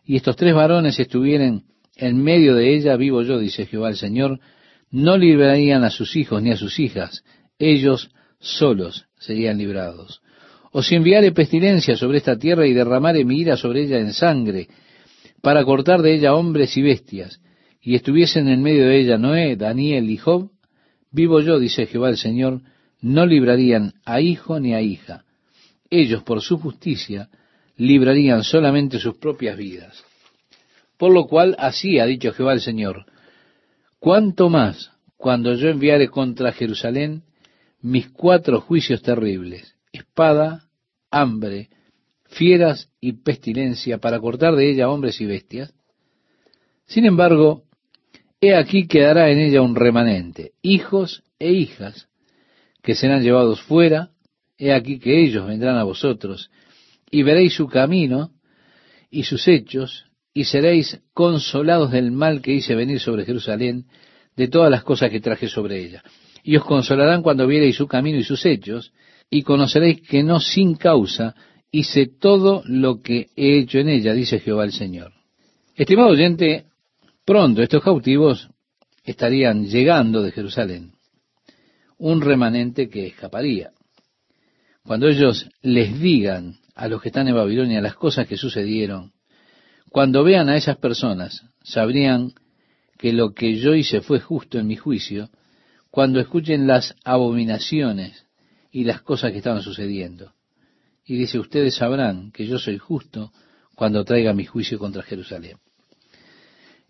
y 0.10 0.16
estos 0.16 0.38
tres 0.38 0.56
varones 0.56 1.00
estuvieren 1.00 1.66
en 1.96 2.24
medio 2.24 2.56
de 2.56 2.74
ella, 2.74 2.96
vivo 2.96 3.22
yo, 3.22 3.38
dice 3.38 3.68
Jehová 3.68 3.90
el 3.90 3.96
Señor, 3.96 4.40
no 4.90 5.20
librarían 5.20 5.84
a 5.84 5.92
sus 5.92 6.16
hijos 6.16 6.42
ni 6.42 6.50
a 6.50 6.58
sus 6.58 6.80
hijas, 6.80 7.24
ellos 7.60 8.10
solos 8.40 9.06
serían 9.20 9.60
librados. 9.60 10.24
O 10.72 10.82
si 10.82 10.96
enviare 10.96 11.32
pestilencia 11.32 11.96
sobre 11.96 12.18
esta 12.18 12.40
tierra 12.40 12.66
y 12.66 12.74
derramare 12.74 13.24
mi 13.24 13.38
ira 13.38 13.56
sobre 13.56 13.84
ella 13.84 14.00
en 14.00 14.14
sangre, 14.14 14.68
para 15.44 15.64
cortar 15.64 16.02
de 16.02 16.16
ella 16.16 16.34
hombres 16.34 16.76
y 16.76 16.82
bestias, 16.82 17.40
y 17.80 17.94
estuviesen 17.94 18.48
en 18.48 18.64
medio 18.64 18.88
de 18.88 19.00
ella 19.00 19.20
Noé, 19.20 19.58
Daniel 19.58 20.10
y 20.10 20.18
Job, 20.18 20.50
vivo 21.12 21.40
yo, 21.40 21.60
dice 21.60 21.86
Jehová 21.86 22.10
el 22.10 22.18
Señor, 22.18 22.62
no 23.00 23.28
librarían 23.28 23.94
a 24.06 24.22
hijo 24.22 24.60
ni 24.60 24.74
a 24.74 24.82
hija. 24.82 25.24
Ellos, 25.92 26.24
por 26.24 26.42
su 26.42 26.58
justicia, 26.58 27.30
librarían 27.80 28.44
solamente 28.44 29.00
sus 29.00 29.16
propias 29.18 29.58
vidas. 29.58 30.04
Por 30.98 31.14
lo 31.14 31.26
cual, 31.26 31.56
así 31.58 31.98
ha 31.98 32.06
dicho 32.06 32.34
Jehová 32.34 32.54
el 32.54 32.62
Señor, 32.62 33.06
cuánto 34.00 34.50
más 34.50 34.92
cuando 35.18 35.54
yo 35.54 35.70
enviare 35.70 36.10
contra 36.10 36.52
Jerusalén 36.52 37.24
mis 37.82 38.10
cuatro 38.10 38.60
juicios 38.60 39.02
terribles, 39.02 39.76
espada, 39.94 40.66
hambre, 41.10 41.70
fieras 42.26 42.90
y 43.00 43.14
pestilencia, 43.14 43.98
para 43.98 44.20
cortar 44.20 44.56
de 44.56 44.70
ella 44.70 44.90
hombres 44.90 45.20
y 45.22 45.26
bestias. 45.26 45.74
Sin 46.86 47.06
embargo, 47.06 47.64
he 48.42 48.56
aquí 48.56 48.88
quedará 48.88 49.30
en 49.32 49.40
ella 49.40 49.62
un 49.62 49.76
remanente, 49.76 50.52
hijos 50.62 51.24
e 51.40 51.54
hijas, 51.54 52.10
que 52.82 52.94
serán 52.96 53.24
llevados 53.24 53.62
fuera, 53.62 54.12
he 54.58 54.74
aquí 54.74 55.00
que 55.00 55.24
ellos 55.24 55.48
vendrán 55.48 55.78
a 55.78 55.84
vosotros, 55.84 56.52
y 57.12 57.24
veréis 57.24 57.54
su 57.54 57.68
camino 57.68 58.32
y 59.10 59.24
sus 59.24 59.48
hechos, 59.48 60.06
y 60.34 60.44
seréis 60.46 61.02
consolados 61.14 61.92
del 61.92 62.12
mal 62.12 62.42
que 62.42 62.54
hice 62.54 62.76
venir 62.76 63.00
sobre 63.00 63.26
Jerusalén, 63.26 63.86
de 64.36 64.48
todas 64.48 64.72
las 64.72 64.84
cosas 64.84 65.10
que 65.10 65.20
traje 65.20 65.48
sobre 65.48 65.84
ella. 65.84 66.04
Y 66.44 66.56
os 66.56 66.64
consolarán 66.64 67.22
cuando 67.22 67.48
viereis 67.48 67.76
su 67.76 67.88
camino 67.88 68.18
y 68.18 68.24
sus 68.24 68.46
hechos, 68.46 68.94
y 69.30 69.44
conoceréis 69.44 70.02
que 70.02 70.24
no 70.24 70.40
sin 70.40 70.76
causa 70.76 71.36
hice 71.72 72.08
todo 72.08 72.64
lo 72.66 73.02
que 73.02 73.28
he 73.36 73.60
hecho 73.60 73.80
en 73.80 73.90
ella, 73.90 74.14
dice 74.14 74.40
Jehová 74.40 74.64
el 74.64 74.72
Señor. 74.72 75.14
Estimado 75.76 76.10
oyente, 76.10 76.66
pronto 77.26 77.62
estos 77.62 77.84
cautivos 77.84 78.50
estarían 79.04 79.66
llegando 79.66 80.22
de 80.22 80.32
Jerusalén, 80.32 80.94
un 81.98 82.22
remanente 82.22 82.90
que 82.90 83.08
escaparía. 83.08 83.72
Cuando 84.84 85.08
ellos 85.08 85.50
les 85.62 86.00
digan 86.00 86.56
a 86.80 86.88
los 86.88 87.02
que 87.02 87.10
están 87.10 87.28
en 87.28 87.36
Babilonia 87.36 87.82
las 87.82 87.96
cosas 87.96 88.26
que 88.26 88.38
sucedieron, 88.38 89.12
cuando 89.90 90.24
vean 90.24 90.48
a 90.48 90.56
esas 90.56 90.78
personas, 90.78 91.44
sabrían 91.62 92.32
que 92.98 93.12
lo 93.12 93.34
que 93.34 93.58
yo 93.58 93.76
hice 93.76 94.00
fue 94.00 94.22
justo 94.22 94.58
en 94.58 94.68
mi 94.68 94.78
juicio, 94.78 95.30
cuando 95.92 96.22
escuchen 96.22 96.68
las 96.68 96.96
abominaciones 97.04 98.26
y 98.72 98.86
las 98.86 99.02
cosas 99.02 99.34
que 99.34 99.40
estaban 99.40 99.62
sucediendo. 99.62 100.32
Y 101.06 101.18
dice, 101.18 101.38
ustedes 101.38 101.76
sabrán 101.76 102.32
que 102.32 102.48
yo 102.48 102.58
soy 102.58 102.78
justo 102.78 103.34
cuando 103.76 104.06
traiga 104.06 104.34
mi 104.34 104.46
juicio 104.46 104.80
contra 104.80 105.04
Jerusalén. 105.04 105.58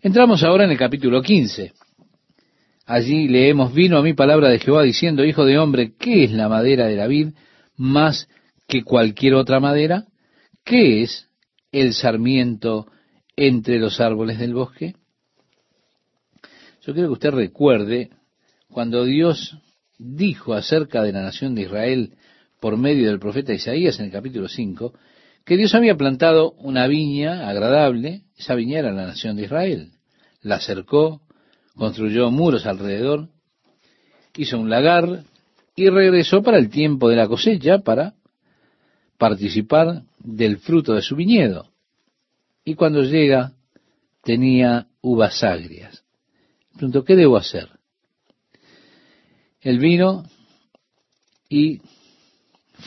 Entramos 0.00 0.44
ahora 0.44 0.66
en 0.66 0.70
el 0.70 0.78
capítulo 0.78 1.20
15. 1.20 1.72
Allí 2.86 3.26
leemos, 3.26 3.74
vino 3.74 3.98
a 3.98 4.02
mí 4.02 4.12
palabra 4.12 4.50
de 4.50 4.60
Jehová 4.60 4.84
diciendo, 4.84 5.24
Hijo 5.24 5.44
de 5.44 5.58
hombre, 5.58 5.94
¿qué 5.98 6.22
es 6.24 6.30
la 6.30 6.48
madera 6.48 6.86
de 6.86 6.94
la 6.94 7.08
vid 7.08 7.30
más 7.76 8.28
que 8.70 8.84
cualquier 8.84 9.34
otra 9.34 9.60
madera? 9.60 10.06
¿Qué 10.64 11.02
es 11.02 11.28
el 11.72 11.92
sarmiento 11.92 12.86
entre 13.36 13.78
los 13.78 14.00
árboles 14.00 14.38
del 14.38 14.54
bosque? 14.54 14.94
Yo 16.82 16.94
quiero 16.94 17.08
que 17.08 17.14
usted 17.14 17.30
recuerde 17.32 18.10
cuando 18.70 19.04
Dios 19.04 19.58
dijo 19.98 20.54
acerca 20.54 21.02
de 21.02 21.12
la 21.12 21.22
nación 21.22 21.54
de 21.54 21.62
Israel 21.62 22.14
por 22.60 22.78
medio 22.78 23.08
del 23.08 23.18
profeta 23.18 23.52
Isaías 23.52 23.98
en 23.98 24.06
el 24.06 24.12
capítulo 24.12 24.48
5, 24.48 24.94
que 25.44 25.56
Dios 25.56 25.74
había 25.74 25.96
plantado 25.96 26.52
una 26.52 26.86
viña 26.86 27.48
agradable, 27.48 28.22
esa 28.38 28.54
viña 28.54 28.78
era 28.78 28.92
la 28.92 29.06
nación 29.06 29.36
de 29.36 29.44
Israel. 29.44 29.92
La 30.42 30.60
cercó, 30.60 31.22
construyó 31.74 32.30
muros 32.30 32.66
alrededor, 32.66 33.28
hizo 34.36 34.58
un 34.60 34.70
lagar 34.70 35.24
y 35.74 35.88
regresó 35.88 36.42
para 36.42 36.58
el 36.58 36.70
tiempo 36.70 37.08
de 37.08 37.16
la 37.16 37.26
cosecha 37.26 37.78
para 37.78 38.14
participar 39.20 40.04
del 40.18 40.56
fruto 40.56 40.94
de 40.94 41.02
su 41.02 41.14
viñedo. 41.14 41.68
Y 42.64 42.74
cuando 42.74 43.02
llega 43.02 43.52
tenía 44.24 44.86
uvas 45.02 45.44
agrias. 45.44 46.02
Pregunto, 46.72 47.04
¿qué 47.04 47.16
debo 47.16 47.36
hacer? 47.36 47.68
El 49.60 49.78
vino 49.78 50.24
y 51.50 51.82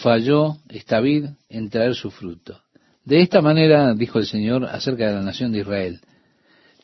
falló 0.02 0.58
esta 0.70 1.00
vid 1.02 1.26
en 1.50 1.70
traer 1.70 1.94
su 1.94 2.10
fruto. 2.10 2.62
De 3.06 3.22
esta 3.22 3.42
manera 3.42 3.94
dijo 3.94 4.18
el 4.18 4.26
Señor 4.26 4.66
acerca 4.66 5.08
de 5.08 5.14
la 5.14 5.22
nación 5.22 5.52
de 5.52 5.60
Israel, 5.60 6.02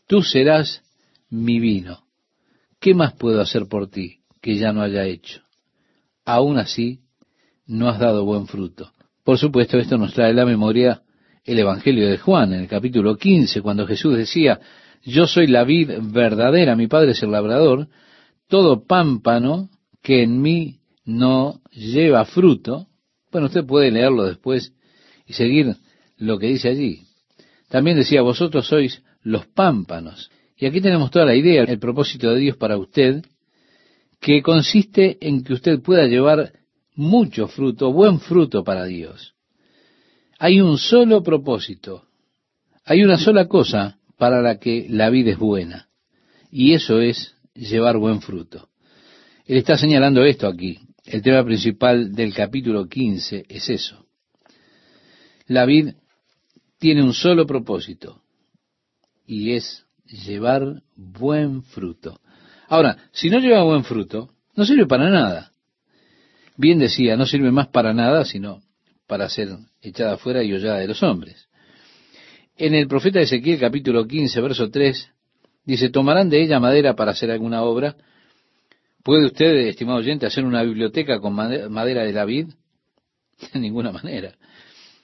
tú 0.05 0.21
serás 0.21 0.83
mi 1.31 1.59
vino. 1.59 2.03
¿Qué 2.79 2.93
más 2.93 3.13
puedo 3.13 3.41
hacer 3.41 3.65
por 3.65 3.89
ti 3.89 4.19
que 4.41 4.57
ya 4.57 4.71
no 4.71 4.83
haya 4.83 5.05
hecho? 5.05 5.41
Aún 6.23 6.59
así, 6.59 6.99
no 7.65 7.89
has 7.89 7.97
dado 7.97 8.25
buen 8.25 8.45
fruto. 8.45 8.91
Por 9.29 9.37
supuesto, 9.37 9.77
esto 9.77 9.95
nos 9.95 10.15
trae 10.15 10.31
a 10.31 10.33
la 10.33 10.43
memoria 10.43 11.03
el 11.45 11.59
Evangelio 11.59 12.09
de 12.09 12.17
Juan, 12.17 12.51
en 12.51 12.61
el 12.61 12.67
capítulo 12.67 13.15
15, 13.15 13.61
cuando 13.61 13.85
Jesús 13.85 14.17
decía, 14.17 14.59
yo 15.03 15.27
soy 15.27 15.45
la 15.45 15.63
vid 15.65 15.91
verdadera, 16.01 16.75
mi 16.75 16.87
Padre 16.87 17.11
es 17.11 17.21
el 17.21 17.29
labrador, 17.29 17.89
todo 18.47 18.87
pámpano 18.87 19.69
que 20.01 20.23
en 20.23 20.41
mí 20.41 20.79
no 21.05 21.61
lleva 21.69 22.25
fruto, 22.25 22.87
bueno, 23.31 23.45
usted 23.45 23.67
puede 23.67 23.91
leerlo 23.91 24.23
después 24.23 24.73
y 25.27 25.33
seguir 25.33 25.75
lo 26.17 26.39
que 26.39 26.47
dice 26.47 26.69
allí. 26.69 27.03
También 27.67 27.97
decía, 27.97 28.23
vosotros 28.23 28.65
sois 28.65 29.03
los 29.21 29.45
pámpanos. 29.45 30.31
Y 30.57 30.65
aquí 30.65 30.81
tenemos 30.81 31.11
toda 31.11 31.25
la 31.25 31.35
idea, 31.35 31.65
el 31.65 31.77
propósito 31.77 32.31
de 32.31 32.39
Dios 32.39 32.57
para 32.57 32.79
usted, 32.79 33.23
que 34.19 34.41
consiste 34.41 35.19
en 35.21 35.43
que 35.43 35.53
usted 35.53 35.81
pueda 35.83 36.07
llevar 36.07 36.51
mucho 36.99 37.47
fruto, 37.47 37.93
buen 37.93 38.19
fruto 38.19 38.65
para 38.65 38.83
Dios. 38.83 39.33
Hay 40.37 40.59
un 40.59 40.77
solo 40.77 41.23
propósito, 41.23 42.03
hay 42.83 43.03
una 43.03 43.17
sola 43.17 43.47
cosa 43.47 43.99
para 44.17 44.41
la 44.41 44.59
que 44.59 44.85
la 44.89 45.09
vida 45.09 45.31
es 45.31 45.37
buena, 45.37 45.87
y 46.51 46.73
eso 46.73 46.99
es 46.99 47.35
llevar 47.55 47.97
buen 47.97 48.21
fruto. 48.21 48.67
Él 49.45 49.57
está 49.57 49.77
señalando 49.77 50.25
esto 50.25 50.45
aquí. 50.45 50.77
El 51.05 51.21
tema 51.21 51.43
principal 51.45 52.13
del 52.13 52.33
capítulo 52.33 52.87
15 52.87 53.45
es 53.47 53.69
eso. 53.69 54.05
La 55.47 55.65
vid 55.65 55.93
tiene 56.79 57.01
un 57.01 57.13
solo 57.13 57.47
propósito 57.47 58.21
y 59.25 59.53
es 59.53 59.85
llevar 60.05 60.83
buen 60.97 61.63
fruto. 61.63 62.19
Ahora, 62.67 62.97
si 63.13 63.29
no 63.29 63.39
lleva 63.39 63.63
buen 63.63 63.85
fruto, 63.85 64.31
no 64.55 64.65
sirve 64.65 64.85
para 64.85 65.09
nada. 65.09 65.48
Bien 66.59 66.77
decía, 66.77 67.15
no 67.15 67.25
sirve 67.25 67.51
más 67.51 67.69
para 67.69 67.93
nada, 67.93 68.25
sino 68.25 68.61
para 69.07 69.29
ser 69.29 69.47
echada 69.81 70.17
fuera 70.17 70.43
y 70.43 70.51
hollada 70.51 70.79
de 70.79 70.89
los 70.89 71.01
hombres. 71.01 71.47
En 72.57 72.75
el 72.75 72.85
profeta 72.85 73.21
Ezequiel 73.21 73.61
capítulo 73.61 74.05
15, 74.05 74.41
verso 74.41 74.69
3, 74.69 75.09
dice, 75.63 75.89
tomarán 75.89 76.29
de 76.29 76.43
ella 76.43 76.59
madera 76.59 76.97
para 76.97 77.11
hacer 77.11 77.31
alguna 77.31 77.63
obra, 77.63 77.95
¿Puede 79.03 79.27
usted, 79.27 79.55
estimado 79.67 79.99
oyente, 79.99 80.25
hacer 80.25 80.43
una 80.43 80.61
biblioteca 80.61 81.21
con 81.21 81.33
madera 81.33 82.03
de 82.03 82.11
David? 82.11 82.47
De 83.53 83.59
ninguna 83.59 83.93
manera. 83.93 84.35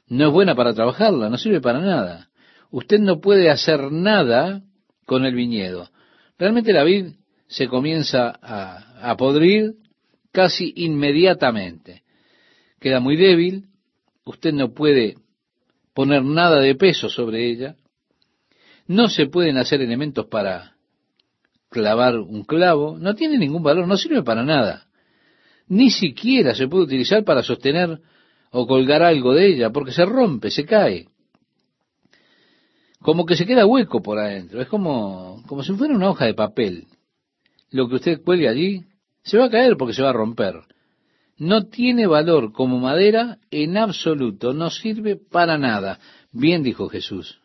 No 0.09 0.27
es 0.27 0.33
buena 0.33 0.55
para 0.55 0.73
trabajarla, 0.73 1.29
no 1.29 1.37
sirve 1.37 1.61
para 1.61 1.79
nada. 1.79 2.27
Usted 2.69 2.99
no 2.99 3.21
puede 3.21 3.49
hacer 3.49 3.93
nada 3.93 4.61
con 5.05 5.23
el 5.25 5.33
viñedo. 5.33 5.89
Realmente 6.37 6.73
la 6.73 6.83
vid 6.83 7.13
se 7.47 7.69
comienza 7.69 8.37
a, 8.41 9.11
a 9.11 9.15
podrir 9.15 9.75
casi 10.35 10.73
inmediatamente. 10.75 12.03
Queda 12.79 12.99
muy 12.99 13.15
débil, 13.15 13.69
usted 14.25 14.51
no 14.51 14.73
puede 14.73 15.15
poner 15.93 16.23
nada 16.25 16.59
de 16.59 16.75
peso 16.75 17.07
sobre 17.07 17.49
ella, 17.49 17.77
no 18.85 19.07
se 19.07 19.27
pueden 19.27 19.57
hacer 19.57 19.81
elementos 19.81 20.25
para 20.25 20.75
clavar 21.69 22.17
un 22.19 22.43
clavo, 22.43 22.97
no 22.99 23.15
tiene 23.15 23.37
ningún 23.37 23.63
valor, 23.63 23.87
no 23.87 23.95
sirve 23.95 24.23
para 24.23 24.43
nada. 24.43 24.87
Ni 25.67 25.89
siquiera 25.89 26.53
se 26.53 26.67
puede 26.67 26.83
utilizar 26.83 27.23
para 27.23 27.41
sostener 27.41 28.01
o 28.51 28.67
colgar 28.67 29.03
algo 29.03 29.33
de 29.33 29.47
ella, 29.47 29.69
porque 29.71 29.93
se 29.93 30.05
rompe, 30.05 30.51
se 30.51 30.65
cae. 30.65 31.07
Como 32.99 33.25
que 33.25 33.37
se 33.37 33.45
queda 33.45 33.65
hueco 33.65 34.01
por 34.01 34.19
adentro, 34.19 34.61
es 34.61 34.67
como, 34.67 35.41
como 35.47 35.63
si 35.63 35.73
fuera 35.73 35.95
una 35.95 36.09
hoja 36.09 36.25
de 36.25 36.33
papel. 36.33 36.87
Lo 37.71 37.87
que 37.87 37.95
usted 37.95 38.21
cuelgue 38.21 38.49
allí 38.49 38.85
se 39.25 39.37
va 39.37 39.45
a 39.45 39.49
caer 39.49 39.75
porque 39.75 39.93
se 39.93 40.03
va 40.03 40.11
a 40.11 40.13
romper. 40.13 40.61
No 41.37 41.65
tiene 41.65 42.07
valor 42.07 42.53
como 42.53 42.79
madera 42.79 43.39
en 43.51 43.75
absoluto, 43.75 44.53
no 44.53 44.69
sirve 44.69 45.17
para 45.17 45.57
nada. 45.57 45.99
Bien 46.31 46.63
dijo 46.63 46.87
Jesús. 46.87 47.39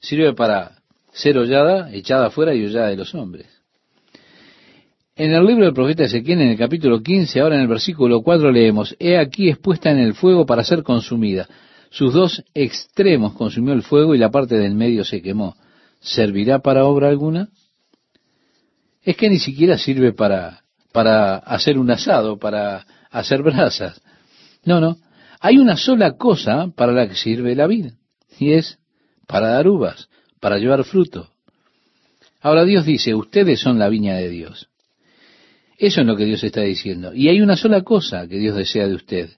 Sirve 0.00 0.34
para 0.34 0.82
ser 1.12 1.38
hollada, 1.38 1.92
echada 1.92 2.26
afuera 2.26 2.54
y 2.54 2.64
hollada 2.64 2.88
de 2.88 2.96
los 2.96 3.14
hombres. 3.14 3.46
En 5.16 5.32
el 5.32 5.44
libro 5.44 5.64
del 5.64 5.74
profeta 5.74 6.04
Ezequiel, 6.04 6.40
en 6.40 6.48
el 6.48 6.58
capítulo 6.58 7.02
15, 7.02 7.40
ahora 7.40 7.56
en 7.56 7.62
el 7.62 7.68
versículo 7.68 8.22
4 8.22 8.50
leemos, 8.50 8.96
He 8.98 9.18
aquí 9.18 9.48
expuesta 9.48 9.90
en 9.90 9.98
el 9.98 10.14
fuego 10.14 10.44
para 10.44 10.64
ser 10.64 10.82
consumida. 10.82 11.48
Sus 11.90 12.12
dos 12.12 12.44
extremos 12.54 13.34
consumió 13.34 13.74
el 13.74 13.82
fuego 13.82 14.14
y 14.14 14.18
la 14.18 14.30
parte 14.30 14.56
del 14.56 14.74
medio 14.74 15.04
se 15.04 15.22
quemó. 15.22 15.56
¿Servirá 16.00 16.60
para 16.60 16.84
obra 16.84 17.08
alguna? 17.08 17.48
Es 19.02 19.16
que 19.16 19.28
ni 19.28 19.38
siquiera 19.38 19.76
sirve 19.76 20.12
para, 20.12 20.62
para 20.92 21.36
hacer 21.36 21.78
un 21.78 21.90
asado, 21.90 22.38
para 22.38 22.86
hacer 23.10 23.42
brasas. 23.42 24.00
No, 24.64 24.80
no. 24.80 24.96
Hay 25.40 25.58
una 25.58 25.76
sola 25.76 26.16
cosa 26.16 26.70
para 26.76 26.92
la 26.92 27.08
que 27.08 27.14
sirve 27.14 27.54
la 27.54 27.66
vida, 27.66 27.92
y 28.38 28.52
es 28.52 28.78
para 29.26 29.48
dar 29.48 29.68
uvas, 29.68 30.08
para 30.40 30.58
llevar 30.58 30.84
fruto. 30.84 31.30
Ahora 32.40 32.64
Dios 32.64 32.84
dice, 32.84 33.14
ustedes 33.14 33.60
son 33.60 33.78
la 33.78 33.88
viña 33.88 34.16
de 34.16 34.28
Dios. 34.28 34.68
Eso 35.78 36.02
es 36.02 36.06
lo 36.06 36.16
que 36.16 36.26
Dios 36.26 36.44
está 36.44 36.62
diciendo. 36.62 37.14
Y 37.14 37.28
hay 37.28 37.40
una 37.40 37.56
sola 37.56 37.82
cosa 37.82 38.28
que 38.28 38.36
Dios 38.36 38.56
desea 38.56 38.86
de 38.86 38.94
usted. 38.94 39.30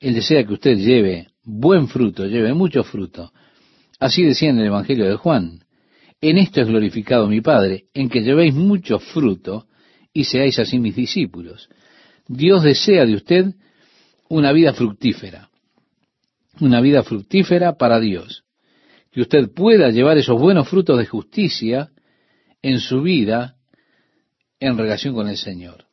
Él 0.00 0.14
desea 0.14 0.44
que 0.44 0.54
usted 0.54 0.76
lleve 0.76 1.28
buen 1.44 1.88
fruto, 1.88 2.26
lleve 2.26 2.52
mucho 2.52 2.82
fruto. 2.82 3.32
Así 4.00 4.24
decía 4.24 4.50
en 4.50 4.58
el 4.58 4.66
Evangelio 4.66 5.08
de 5.08 5.16
Juan. 5.16 5.60
En 6.20 6.36
esto 6.36 6.60
es 6.60 6.68
glorificado 6.68 7.28
mi 7.28 7.40
Padre, 7.40 7.84
en 7.94 8.08
que 8.08 8.22
llevéis 8.22 8.54
mucho 8.54 8.98
fruto 8.98 9.66
y 10.12 10.24
seáis 10.24 10.58
así 10.58 10.78
mis 10.78 10.96
discípulos. 10.96 11.68
Dios 12.26 12.62
desea 12.62 13.06
de 13.06 13.14
usted 13.14 13.54
una 14.28 14.52
vida 14.52 14.72
fructífera. 14.72 15.50
Una 16.60 16.80
vida 16.80 17.02
fructífera 17.02 17.76
para 17.76 18.00
Dios. 18.00 18.44
Que 19.10 19.22
usted 19.22 19.50
pueda 19.50 19.90
llevar 19.90 20.18
esos 20.18 20.40
buenos 20.40 20.68
frutos 20.68 20.98
de 20.98 21.06
justicia 21.06 21.90
en 22.62 22.78
su 22.78 23.02
vida 23.02 23.56
en 24.60 24.76
relación 24.76 25.14
con 25.14 25.28
el 25.28 25.36
Señor. 25.36 25.86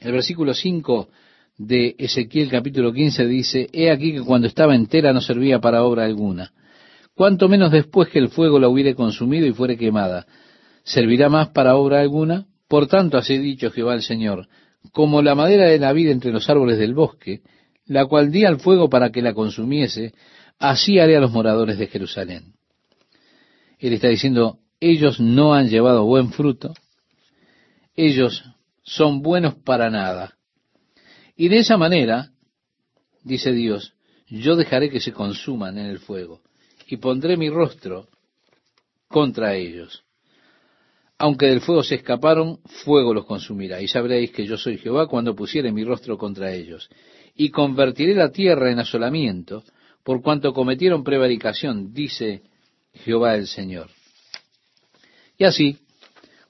El 0.00 0.12
versículo 0.12 0.54
5 0.54 1.08
de 1.58 1.96
Ezequiel 1.98 2.48
capítulo 2.48 2.92
15 2.92 3.26
dice, 3.26 3.68
He 3.72 3.90
aquí 3.90 4.12
que 4.12 4.22
cuando 4.22 4.46
estaba 4.46 4.76
entera 4.76 5.12
no 5.12 5.20
servía 5.20 5.58
para 5.58 5.82
obra 5.82 6.04
alguna, 6.04 6.52
cuanto 7.14 7.48
menos 7.48 7.72
después 7.72 8.08
que 8.08 8.20
el 8.20 8.28
fuego 8.28 8.60
la 8.60 8.68
hubiere 8.68 8.94
consumido 8.94 9.46
y 9.46 9.52
fuere 9.52 9.76
quemada, 9.76 10.26
¿servirá 10.84 11.28
más 11.28 11.48
para 11.48 11.74
obra 11.74 12.00
alguna? 12.00 12.46
Por 12.68 12.86
tanto, 12.86 13.16
así 13.16 13.38
dicho 13.38 13.70
Jehová 13.70 13.94
el 13.94 14.02
Señor, 14.02 14.48
como 14.92 15.22
la 15.22 15.34
madera 15.34 15.66
de 15.66 15.78
la 15.78 15.92
vida 15.92 16.12
entre 16.12 16.32
los 16.32 16.48
árboles 16.48 16.78
del 16.78 16.94
bosque, 16.94 17.42
la 17.86 18.06
cual 18.06 18.30
di 18.30 18.44
al 18.44 18.60
fuego 18.60 18.90
para 18.90 19.10
que 19.10 19.22
la 19.22 19.34
consumiese, 19.34 20.12
así 20.58 20.98
haré 20.98 21.16
a 21.16 21.20
los 21.20 21.32
moradores 21.32 21.78
de 21.78 21.86
Jerusalén. 21.86 22.54
Él 23.78 23.94
está 23.94 24.08
diciendo, 24.08 24.58
ellos 24.80 25.18
no 25.18 25.54
han 25.54 25.68
llevado 25.68 26.04
buen 26.04 26.30
fruto, 26.32 26.74
ellos 27.96 28.44
son 28.82 29.22
buenos 29.22 29.54
para 29.54 29.90
nada. 29.90 30.36
Y 31.36 31.48
de 31.48 31.58
esa 31.58 31.76
manera, 31.76 32.32
dice 33.24 33.52
Dios, 33.52 33.94
yo 34.28 34.56
dejaré 34.56 34.90
que 34.90 35.00
se 35.00 35.12
consuman 35.12 35.78
en 35.78 35.86
el 35.86 36.00
fuego 36.00 36.42
y 36.86 36.98
pondré 36.98 37.36
mi 37.36 37.48
rostro 37.48 38.08
contra 39.08 39.54
ellos. 39.54 40.04
Aunque 41.18 41.46
del 41.46 41.60
fuego 41.60 41.82
se 41.82 41.96
escaparon, 41.96 42.60
fuego 42.64 43.12
los 43.12 43.26
consumirá. 43.26 43.82
Y 43.82 43.88
sabréis 43.88 44.30
que 44.30 44.46
yo 44.46 44.56
soy 44.56 44.78
Jehová 44.78 45.08
cuando 45.08 45.34
pusiere 45.34 45.72
mi 45.72 45.84
rostro 45.84 46.16
contra 46.16 46.52
ellos. 46.52 46.88
Y 47.34 47.50
convertiré 47.50 48.14
la 48.14 48.30
tierra 48.30 48.70
en 48.70 48.78
asolamiento, 48.78 49.64
por 50.04 50.22
cuanto 50.22 50.52
cometieron 50.52 51.02
prevaricación, 51.02 51.92
dice 51.92 52.42
Jehová 52.92 53.34
el 53.34 53.48
Señor. 53.48 53.88
Y 55.36 55.44
así, 55.44 55.78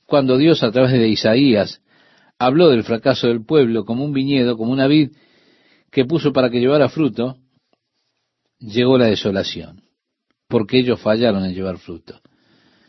cuando 0.07 0.37
Dios 0.37 0.63
a 0.63 0.71
través 0.71 0.93
de 0.93 1.09
Isaías 1.09 1.83
habló 2.39 2.69
del 2.69 2.85
fracaso 2.85 3.27
del 3.27 3.45
pueblo 3.45 3.85
como 3.85 4.05
un 4.05 4.13
viñedo, 4.13 4.57
como 4.57 4.73
una 4.73 4.87
vid 4.87 5.13
que 5.91 6.05
puso 6.05 6.33
para 6.33 6.51
que 6.51 6.61
llevara 6.61 6.89
fruto, 6.89 7.39
llegó 8.59 8.99
la 8.99 9.07
desolación, 9.07 9.83
porque 10.47 10.79
ellos 10.79 11.01
fallaron 11.01 11.45
en 11.45 11.55
llevar 11.55 11.79
fruto. 11.79 12.21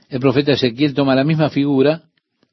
El 0.09 0.19
profeta 0.19 0.53
Ezequiel 0.53 0.95
toma 0.95 1.15
la 1.15 1.23
misma 1.23 1.51
figura 1.51 2.09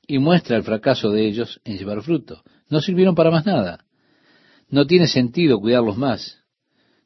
y 0.07 0.19
muestra 0.19 0.57
el 0.57 0.63
fracaso 0.63 1.11
de 1.11 1.27
ellos 1.27 1.61
en 1.65 1.79
llevar 1.79 2.03
fruto. 2.03 2.43
No 2.69 2.81
sirvieron 2.81 3.15
para 3.15 3.31
más 3.31 3.47
nada. 3.47 3.85
No 4.69 4.87
tiene 4.87 5.07
sentido 5.07 5.59
cuidarlos 5.59 5.97
más. 5.97 6.43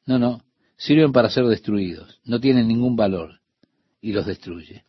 No, 0.07 0.19
no, 0.19 0.43
sirven 0.77 1.13
para 1.13 1.31
ser 1.31 1.45
destruidos. 1.47 2.21
No 2.25 2.41
tienen 2.41 2.67
ningún 2.67 2.97
valor 2.97 3.41
y 4.01 4.13
los 4.13 4.27
destruye. 4.27 4.83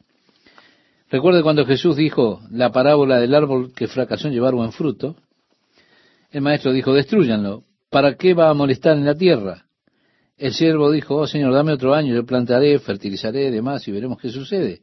Recuerde 1.12 1.44
cuando 1.44 1.66
Jesús 1.66 1.96
dijo 1.96 2.42
la 2.50 2.72
parábola 2.72 3.20
del 3.20 3.36
árbol 3.36 3.72
que 3.76 3.88
fracasó 3.88 4.30
en 4.30 4.34
llevar 4.34 4.56
buen 4.56 4.72
fruto. 4.72 5.16
El 6.32 6.42
maestro 6.42 6.72
dijo, 6.74 6.94
destruyanlo. 6.94 7.66
¿Para 7.90 8.16
qué 8.16 8.34
va 8.34 8.50
a 8.50 8.54
molestar 8.54 8.98
en 8.98 9.06
la 9.06 9.16
tierra? 9.16 9.66
El 10.38 10.54
siervo 10.54 10.90
dijo, 10.90 11.18
oh 11.18 11.28
Señor, 11.28 11.54
dame 11.54 11.74
otro 11.74 11.94
año, 11.94 12.16
yo 12.16 12.26
plantaré, 12.26 12.80
fertilizaré, 12.80 13.52
demás, 13.52 13.88
y 13.88 13.92
veremos 13.92 14.18
qué 14.20 14.30
sucede. 14.30 14.82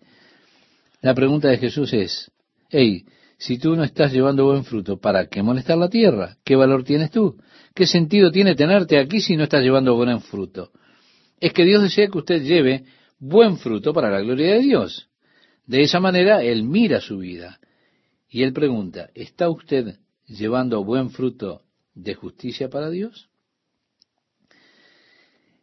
La 1.00 1.14
pregunta 1.14 1.48
de 1.48 1.58
Jesús 1.58 1.92
es, 1.92 2.30
hey, 2.70 3.04
si 3.38 3.58
tú 3.58 3.76
no 3.76 3.84
estás 3.84 4.12
llevando 4.12 4.46
buen 4.46 4.64
fruto, 4.64 4.98
¿para 4.98 5.28
qué 5.28 5.42
molestar 5.42 5.78
la 5.78 5.88
tierra? 5.88 6.36
¿Qué 6.44 6.56
valor 6.56 6.82
tienes 6.82 7.12
tú? 7.12 7.40
¿Qué 7.72 7.86
sentido 7.86 8.32
tiene 8.32 8.56
tenerte 8.56 8.98
aquí 8.98 9.20
si 9.20 9.36
no 9.36 9.44
estás 9.44 9.62
llevando 9.62 9.94
buen 9.94 10.20
fruto? 10.20 10.72
Es 11.38 11.52
que 11.52 11.64
Dios 11.64 11.82
desea 11.82 12.08
que 12.08 12.18
usted 12.18 12.42
lleve 12.42 12.84
buen 13.20 13.58
fruto 13.58 13.92
para 13.92 14.10
la 14.10 14.20
gloria 14.20 14.54
de 14.54 14.60
Dios. 14.60 15.08
De 15.66 15.82
esa 15.82 16.00
manera, 16.00 16.42
Él 16.42 16.64
mira 16.64 17.00
su 17.00 17.18
vida 17.18 17.60
y 18.28 18.42
Él 18.42 18.52
pregunta, 18.52 19.10
¿está 19.14 19.48
usted 19.48 19.98
llevando 20.26 20.82
buen 20.82 21.10
fruto 21.10 21.62
de 21.94 22.14
justicia 22.14 22.68
para 22.68 22.90
Dios? 22.90 23.28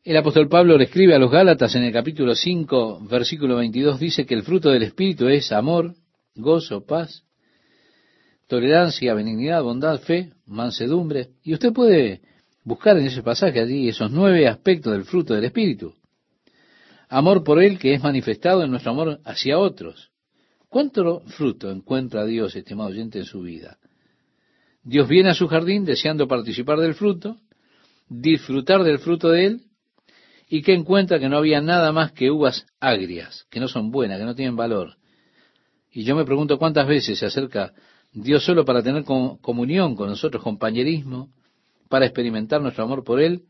El 0.06 0.16
apóstol 0.18 0.48
Pablo 0.48 0.78
le 0.78 0.84
escribe 0.84 1.16
a 1.16 1.20
los 1.20 1.32
Gálatas 1.32 1.74
en 1.74 1.84
el 1.84 1.92
capítulo 1.92 2.36
5, 2.36 3.08
versículo 3.10 3.56
22, 3.56 4.00
dice 4.00 4.24
que 4.28 4.36
el 4.36 4.44
fruto 4.44 4.70
del 4.70 4.84
Espíritu 4.84 5.28
es 5.28 5.52
amor, 5.52 5.96
gozo, 6.36 6.86
paz, 6.86 7.24
tolerancia, 8.48 9.16
benignidad, 9.16 9.64
bondad, 9.64 10.00
fe, 10.00 10.32
mansedumbre. 10.46 11.30
Y 11.44 11.54
usted 11.54 11.74
puede 11.74 12.22
buscar 12.64 13.00
en 13.00 13.08
ese 13.08 13.24
pasaje 13.24 13.60
allí 13.60 13.90
esos 13.90 14.12
nueve 14.12 14.48
aspectos 14.48 14.94
del 14.94 15.06
fruto 15.06 15.34
del 15.34 15.46
Espíritu 15.46 15.96
amor 17.10 17.44
por 17.44 17.62
Él 17.62 17.80
que 17.80 17.96
es 17.96 18.04
manifestado 18.04 18.64
en 18.64 18.70
nuestro 18.70 18.92
amor 18.92 19.22
hacia 19.26 19.58
otros. 19.58 20.12
¿Cuánto 20.70 21.22
fruto 21.22 21.72
encuentra 21.72 22.26
Dios, 22.26 22.56
estimado 22.56 22.90
oyente, 22.90 23.18
en 23.18 23.26
su 23.26 23.42
vida? 23.42 23.80
Dios 24.84 25.08
viene 25.08 25.32
a 25.32 25.34
su 25.34 25.48
jardín 25.48 25.84
deseando 25.84 26.28
participar 26.28 26.80
del 26.80 26.94
fruto, 26.94 27.38
disfrutar 28.08 28.84
del 28.84 29.00
fruto 29.00 29.30
de 29.30 29.46
Él, 29.46 29.62
y 30.48 30.62
que 30.62 30.74
encuentra 30.74 31.20
que 31.20 31.30
no 31.30 31.38
había 31.38 31.62
nada 31.62 31.92
más 31.92 32.12
que 32.12 32.32
uvas 32.32 32.66
agrias, 32.80 33.46
que 33.50 33.60
no 33.60 33.68
son 33.68 33.92
buenas, 33.92 34.20
que 34.20 34.26
no 34.26 34.36
tienen 34.36 34.56
valor. 34.56 34.98
Y 35.92 36.04
yo 36.04 36.16
me 36.16 36.26
pregunto 36.26 36.58
cuántas 36.58 36.88
veces 36.88 37.20
se 37.20 37.26
acerca 37.26 37.74
Dios 38.12 38.46
solo 38.46 38.64
para 38.66 38.84
tener 38.84 39.04
comunión 39.04 39.96
con 39.96 40.10
nosotros, 40.10 40.44
compañerismo, 40.44 41.30
para 41.90 42.06
experimentar 42.06 42.62
nuestro 42.62 42.84
amor 42.84 43.04
por 43.04 43.22
Él, 43.22 43.44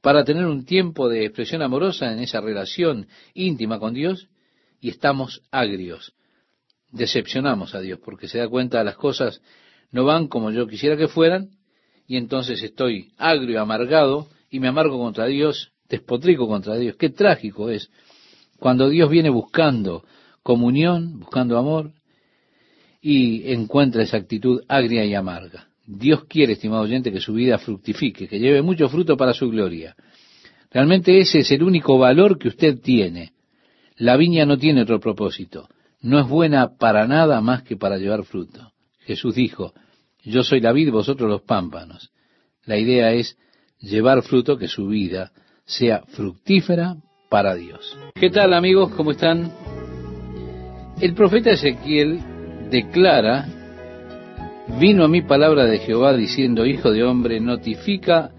para 0.00 0.24
tener 0.24 0.46
un 0.46 0.64
tiempo 0.64 1.08
de 1.08 1.24
expresión 1.24 1.62
amorosa 1.62 2.12
en 2.12 2.20
esa 2.20 2.40
relación 2.40 3.08
íntima 3.34 3.78
con 3.78 3.94
Dios 3.94 4.28
y 4.80 4.90
estamos 4.90 5.42
agrios. 5.50 6.14
Decepcionamos 6.92 7.74
a 7.74 7.80
Dios 7.80 7.98
porque 8.04 8.28
se 8.28 8.38
da 8.38 8.48
cuenta 8.48 8.78
de 8.78 8.84
las 8.84 8.96
cosas 8.96 9.40
no 9.90 10.04
van 10.04 10.28
como 10.28 10.50
yo 10.50 10.66
quisiera 10.66 10.96
que 10.96 11.08
fueran 11.08 11.50
y 12.06 12.16
entonces 12.16 12.62
estoy 12.62 13.12
agrio, 13.16 13.60
amargado 13.60 14.28
y 14.50 14.60
me 14.60 14.68
amargo 14.68 14.98
contra 14.98 15.26
Dios, 15.26 15.72
despotrico 15.88 16.46
contra 16.48 16.76
Dios. 16.76 16.96
Qué 16.96 17.10
trágico 17.10 17.70
es 17.70 17.90
cuando 18.58 18.88
Dios 18.88 19.10
viene 19.10 19.30
buscando 19.30 20.04
comunión, 20.42 21.20
buscando 21.20 21.58
amor 21.58 21.92
y 23.00 23.52
encuentra 23.52 24.02
esa 24.02 24.16
actitud 24.16 24.62
agria 24.68 25.04
y 25.04 25.14
amarga. 25.14 25.68
Dios 25.86 26.24
quiere, 26.24 26.54
estimado 26.54 26.82
oyente, 26.82 27.12
que 27.12 27.20
su 27.20 27.34
vida 27.34 27.58
fructifique, 27.58 28.26
que 28.26 28.40
lleve 28.40 28.62
mucho 28.62 28.88
fruto 28.88 29.16
para 29.16 29.32
su 29.32 29.48
gloria. 29.48 29.94
Realmente 30.70 31.18
ese 31.18 31.40
es 31.40 31.50
el 31.52 31.62
único 31.62 31.98
valor 31.98 32.38
que 32.38 32.48
usted 32.48 32.80
tiene. 32.80 33.32
La 33.96 34.16
viña 34.16 34.44
no 34.44 34.58
tiene 34.58 34.82
otro 34.82 34.98
propósito. 34.98 35.68
No 36.00 36.18
es 36.18 36.28
buena 36.28 36.76
para 36.76 37.06
nada 37.06 37.40
más 37.40 37.62
que 37.62 37.76
para 37.76 37.98
llevar 37.98 38.24
fruto. 38.24 38.72
Jesús 39.00 39.36
dijo, 39.36 39.72
yo 40.24 40.42
soy 40.42 40.60
la 40.60 40.72
vid, 40.72 40.90
vosotros 40.90 41.30
los 41.30 41.42
pámpanos. 41.42 42.10
La 42.64 42.76
idea 42.76 43.12
es 43.12 43.38
llevar 43.78 44.22
fruto, 44.22 44.58
que 44.58 44.66
su 44.66 44.88
vida 44.88 45.32
sea 45.66 46.02
fructífera 46.06 46.96
para 47.28 47.54
Dios. 47.54 47.98
¿Qué 48.14 48.30
tal 48.30 48.54
amigos? 48.54 48.92
¿Cómo 48.96 49.10
están? 49.10 49.52
El 51.00 51.14
profeta 51.14 51.50
Ezequiel 51.50 52.20
declara 52.70 53.46
vino 54.78 55.04
a 55.04 55.08
mí 55.08 55.22
palabra 55.22 55.64
de 55.64 55.78
Jehová 55.80 56.16
diciendo, 56.16 56.64
Hijo 56.64 56.92
de 56.92 57.04
hombre, 57.04 57.40
notifica 57.40 58.32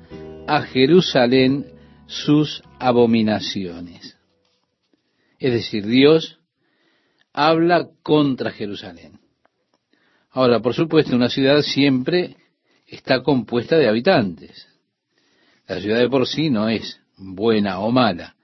a 0.47 0.61
Jerusalén 0.61 1.67
sus 2.07 2.63
abominaciones. 2.79 4.17
Es 5.37 5.53
decir, 5.53 5.85
Dios 5.85 6.39
habla 7.33 7.89
contra 8.01 8.51
Jerusalén. 8.51 9.19
Ahora, 10.31 10.61
por 10.61 10.73
supuesto, 10.73 11.15
una 11.15 11.29
ciudad 11.29 11.61
siempre 11.61 12.37
está 12.85 13.21
compuesta 13.21 13.77
de 13.77 13.89
habitantes. 13.89 14.67
La 15.67 15.81
ciudad 15.81 15.99
de 15.99 16.09
por 16.09 16.27
sí 16.27 16.49
no 16.49 16.69
es 16.69 17.01
buena 17.17 17.79
o 17.79 17.91
mala. 17.91 18.35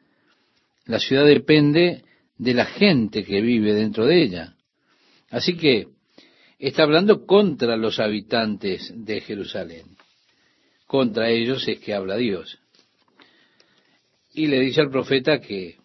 La 0.85 0.99
ciudad 0.99 1.25
depende 1.25 2.03
de 2.37 2.53
la 2.53 2.65
gente 2.65 3.23
que 3.23 3.41
vive 3.41 3.73
dentro 3.73 4.05
de 4.05 4.21
ella. 4.21 4.55
Así 5.29 5.55
que 5.55 5.87
está 6.59 6.83
hablando 6.83 7.25
contra 7.25 7.77
los 7.77 7.99
habitantes 7.99 8.91
de 8.95 9.21
Jerusalén. 9.21 9.85
Contra 10.85 11.29
ellos 11.29 11.67
es 11.67 11.79
que 11.79 11.93
habla 11.93 12.17
Dios. 12.17 12.59
Y 14.33 14.47
le 14.47 14.59
dice 14.59 14.81
al 14.81 14.89
profeta 14.89 15.39
que 15.39 15.77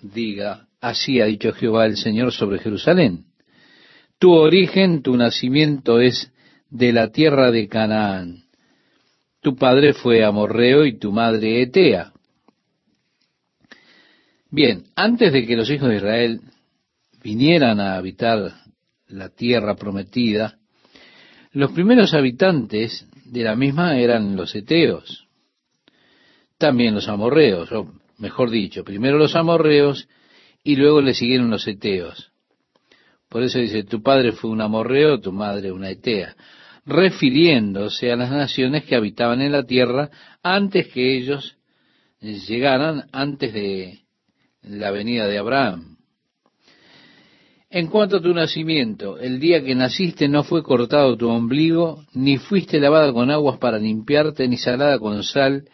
diga, 0.00 0.66
así 0.80 1.20
ha 1.20 1.26
dicho 1.26 1.52
Jehová 1.52 1.86
el 1.86 1.96
Señor 1.96 2.32
sobre 2.32 2.58
Jerusalén. 2.58 3.24
Tu 4.18 4.30
origen, 4.30 5.02
tu 5.02 5.16
nacimiento 5.16 6.00
es 6.00 6.30
de 6.68 6.92
la 6.92 7.10
tierra 7.10 7.50
de 7.50 7.68
Canaán. 7.68 8.44
Tu 9.40 9.56
padre 9.56 9.94
fue 9.94 10.24
amorreo 10.24 10.84
y 10.84 10.98
tu 10.98 11.12
madre 11.12 11.62
etea. 11.62 12.12
Bien, 14.50 14.84
antes 14.96 15.32
de 15.32 15.46
que 15.46 15.56
los 15.56 15.70
hijos 15.70 15.88
de 15.88 15.96
Israel 15.96 16.40
vinieran 17.22 17.80
a 17.80 17.96
habitar 17.96 18.52
la 19.06 19.28
tierra 19.30 19.76
prometida, 19.76 20.58
los 21.52 21.72
primeros 21.72 22.14
habitantes 22.14 23.06
de 23.24 23.42
la 23.42 23.56
misma 23.56 23.96
eran 23.96 24.36
los 24.36 24.54
eteos, 24.54 25.26
también 26.58 26.94
los 26.94 27.08
amorreos, 27.08 27.70
o 27.72 27.92
mejor 28.18 28.50
dicho, 28.50 28.84
primero 28.84 29.18
los 29.18 29.36
amorreos 29.36 30.08
y 30.62 30.76
luego 30.76 31.00
le 31.00 31.14
siguieron 31.14 31.50
los 31.50 31.66
eteos. 31.66 32.30
Por 33.28 33.42
eso 33.42 33.58
dice, 33.58 33.84
tu 33.84 34.02
padre 34.02 34.32
fue 34.32 34.50
un 34.50 34.60
amorreo, 34.60 35.20
tu 35.20 35.32
madre 35.32 35.72
una 35.72 35.90
etea, 35.90 36.36
refiriéndose 36.84 38.10
a 38.12 38.16
las 38.16 38.30
naciones 38.30 38.84
que 38.84 38.96
habitaban 38.96 39.40
en 39.40 39.52
la 39.52 39.64
tierra 39.64 40.10
antes 40.42 40.88
que 40.88 41.16
ellos 41.16 41.56
llegaran, 42.20 43.04
antes 43.12 43.52
de 43.52 44.00
la 44.62 44.90
venida 44.90 45.26
de 45.26 45.38
Abraham. 45.38 45.96
En 47.72 47.86
cuanto 47.86 48.16
a 48.16 48.20
tu 48.20 48.34
nacimiento, 48.34 49.16
el 49.18 49.38
día 49.38 49.62
que 49.62 49.76
naciste 49.76 50.26
no 50.26 50.42
fue 50.42 50.62
cortado 50.62 51.16
tu 51.16 51.28
ombligo, 51.28 52.04
ni 52.14 52.36
fuiste 52.36 52.80
lavada 52.80 53.12
con 53.12 53.30
aguas 53.30 53.58
para 53.58 53.78
limpiarte, 53.78 54.48
ni 54.48 54.56
salada 54.56 54.98
con 54.98 55.22
sal, 55.22 55.68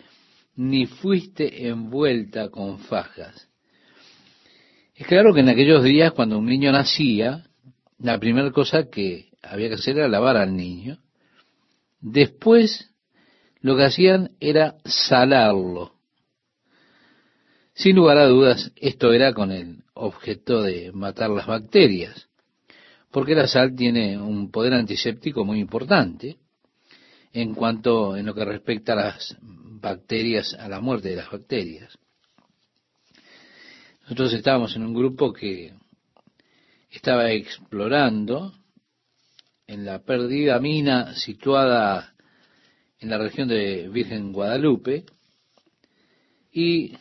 ni 0.57 0.85
fuiste 0.85 1.69
envuelta 1.69 2.51
con 2.51 2.79
fajas. 2.81 3.49
Es 4.95 5.07
claro 5.07 5.33
que 5.33 5.41
en 5.41 5.49
aquellos 5.49 5.83
días, 5.85 6.13
cuando 6.13 6.39
un 6.39 6.47
niño 6.47 6.71
nacía, 6.71 7.45
la 7.99 8.19
primera 8.19 8.51
cosa 8.51 8.91
que 8.91 9.31
había 9.49 9.69
que 9.69 9.75
hacer 9.75 9.99
era 9.99 10.09
lavar 10.09 10.37
al 10.37 10.57
niño. 10.57 10.99
Después, 12.01 12.91
lo 13.61 13.77
que 13.77 13.85
hacían 13.85 14.33
era 14.41 14.77
salarlo. 14.85 15.95
Sin 17.75 17.97
lugar 17.97 18.19
a 18.19 18.27
dudas, 18.27 18.73
esto 18.77 19.13
era 19.13 19.35
con 19.35 19.53
el 19.53 19.85
objeto 19.95 20.63
de 20.63 20.93
matar 20.93 21.31
las 21.31 21.47
bacterias, 21.47 22.29
porque 23.11 23.35
la 23.35 23.47
sal 23.49 23.75
tiene 23.75 24.19
un 24.19 24.51
poder 24.51 24.75
antiséptico 24.75 25.45
muy 25.45 25.61
importante 25.61 26.39
en 27.33 27.55
cuanto 27.55 28.17
en 28.17 28.27
lo 28.27 28.35
que 28.35 28.45
respecta 28.45 28.95
a 28.95 28.97
las 28.97 29.37
bacterias, 29.43 30.55
a 30.55 30.69
la 30.69 30.81
muerte 30.81 31.11
de 31.11 31.17
las 31.17 31.31
bacterias. 31.31 31.99
Nosotros 34.03 34.33
estábamos 34.33 34.75
en 34.77 34.85
un 34.85 34.95
grupo 34.95 35.33
que 35.33 35.75
estaba 36.91 37.31
explorando 37.33 38.55
en 39.67 39.85
la 39.85 40.01
perdida 40.01 40.59
mina 40.61 41.15
situada 41.15 42.15
en 43.01 43.11
la 43.11 43.19
región 43.19 43.49
de 43.49 43.89
Virgen 43.89 44.33
Guadalupe 44.33 45.05
y 46.53 46.97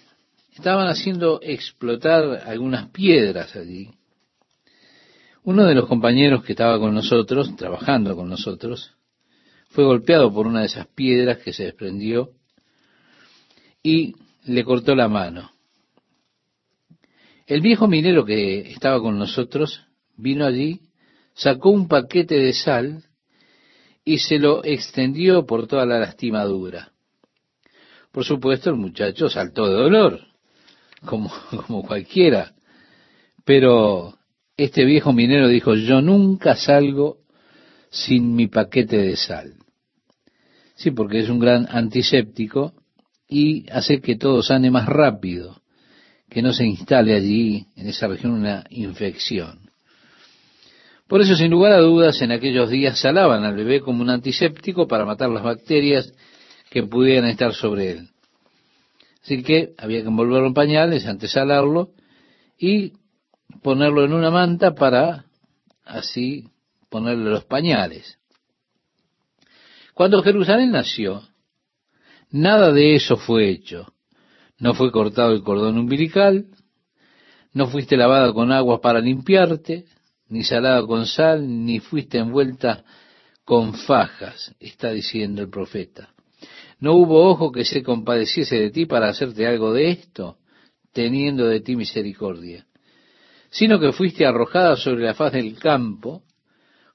estaban 0.54 0.88
haciendo 0.88 1.40
explotar 1.42 2.44
algunas 2.46 2.90
piedras 2.90 3.56
allí. 3.56 3.90
Uno 5.44 5.66
de 5.66 5.76
los 5.76 5.88
compañeros 5.88 6.44
que 6.44 6.54
estaba 6.54 6.80
con 6.80 6.94
nosotros, 6.94 7.56
trabajando 7.56 8.16
con 8.16 8.30
nosotros, 8.30 8.96
fue 9.70 9.84
golpeado 9.84 10.34
por 10.34 10.48
una 10.48 10.62
de 10.62 10.66
esas 10.66 10.88
piedras 10.88 11.38
que 11.38 11.54
se 11.54 11.66
desprendió 11.66 12.32
y 13.84 14.16
le 14.46 14.64
cortó 14.64 14.96
la 14.96 15.08
mano. 15.08 15.52
El 17.46 17.62
viejo 17.62 17.88
minero 17.88 18.26
que 18.26 18.72
estaba 18.72 19.00
con 19.00 19.20
nosotros 19.20 19.86
vino 20.18 20.46
allí, 20.46 20.80
sacó 21.36 21.70
un 21.70 21.88
paquete 21.88 22.36
de 22.36 22.54
sal 22.54 23.04
y 24.04 24.20
se 24.20 24.40
lo 24.40 24.64
extendió 24.64 25.46
por 25.46 25.68
toda 25.68 25.86
la 25.86 26.00
lastimadura. 26.00 26.92
Por 28.12 28.24
supuesto, 28.24 28.70
el 28.70 28.78
muchacho 28.78 29.30
saltó 29.30 29.68
de 29.68 29.74
dolor 29.74 30.22
como, 31.06 31.30
cualquiera. 31.86 32.54
Pero 33.44 34.18
este 34.56 34.86
viejo 34.86 35.12
minero 35.12 35.48
dijo, 35.50 35.76
yo 35.76 36.02
nunca 36.02 36.56
salgo 36.56 37.18
sin 37.90 38.36
mi 38.36 38.48
paquete 38.48 38.98
de 38.98 39.16
sal. 39.18 39.56
Sí, 40.76 40.92
porque 40.92 41.20
es 41.20 41.30
un 41.30 41.40
gran 41.40 41.68
antiséptico 41.70 42.74
y 43.28 43.70
hace 43.70 44.02
que 44.02 44.16
todo 44.16 44.44
sane 44.44 44.72
más 44.72 44.88
rápido, 44.88 45.62
que 46.30 46.42
no 46.42 46.54
se 46.54 46.66
instale 46.66 47.16
allí, 47.16 47.68
en 47.76 47.88
esa 47.88 48.08
región, 48.08 48.34
una 48.34 48.66
infección. 48.70 49.65
Por 51.08 51.22
eso, 51.22 51.36
sin 51.36 51.52
lugar 51.52 51.74
a 51.74 51.80
dudas, 51.80 52.22
en 52.22 52.32
aquellos 52.32 52.70
días 52.70 53.00
salaban 53.00 53.44
al 53.44 53.56
bebé 53.56 53.82
como 53.82 54.02
un 54.02 54.10
antiséptico 54.10 54.88
para 54.88 55.06
matar 55.06 55.30
las 55.30 55.44
bacterias 55.44 56.12
que 56.70 56.84
pudieran 56.84 57.30
estar 57.30 57.54
sobre 57.54 57.92
él. 57.92 58.10
Así 59.24 59.44
que 59.44 59.74
había 59.78 60.02
que 60.02 60.08
envolverlo 60.08 60.48
en 60.48 60.54
pañales, 60.54 61.06
antesalarlo 61.06 61.92
y 62.58 62.94
ponerlo 63.62 64.04
en 64.04 64.14
una 64.14 64.32
manta 64.32 64.74
para 64.74 65.26
así 65.84 66.50
ponerle 66.90 67.30
los 67.30 67.46
pañales. 67.46 68.18
Cuando 69.94 70.22
Jerusalén 70.24 70.72
nació, 70.72 71.24
nada 72.32 72.72
de 72.72 72.96
eso 72.96 73.18
fue 73.18 73.50
hecho. 73.50 73.94
No 74.58 74.74
fue 74.74 74.92
cortado 74.92 75.34
el 75.34 75.44
cordón 75.44 75.78
umbilical, 75.78 76.48
no 77.54 77.68
fuiste 77.68 77.96
lavada 77.98 78.34
con 78.34 78.52
agua 78.52 78.82
para 78.82 79.00
limpiarte, 79.00 79.86
ni 80.30 80.44
salada 80.44 80.86
con 80.86 81.06
sal, 81.06 81.66
ni 81.66 81.80
fuiste 81.80 82.18
envuelta 82.18 82.84
con 83.44 83.74
fajas, 83.74 84.56
está 84.60 84.92
diciendo 84.92 85.42
el 85.42 85.50
profeta. 85.50 86.10
¿No 86.80 86.94
hubo 86.94 87.30
ojo 87.30 87.52
que 87.52 87.64
se 87.64 87.84
compadeciese 87.84 88.58
de 88.58 88.72
ti 88.72 88.86
para 88.86 89.10
hacerte 89.10 89.48
algo 89.48 89.74
de 89.74 89.92
esto, 89.92 90.38
teniendo 90.92 91.48
de 91.48 91.62
ti 91.62 91.76
misericordia? 91.76 92.66
Sino 93.50 93.80
que 93.80 93.94
fuiste 93.94 94.26
arrojada 94.26 94.76
sobre 94.76 95.06
la 95.06 95.14
faz 95.14 95.34
del 95.34 95.58
campo, 95.58 96.24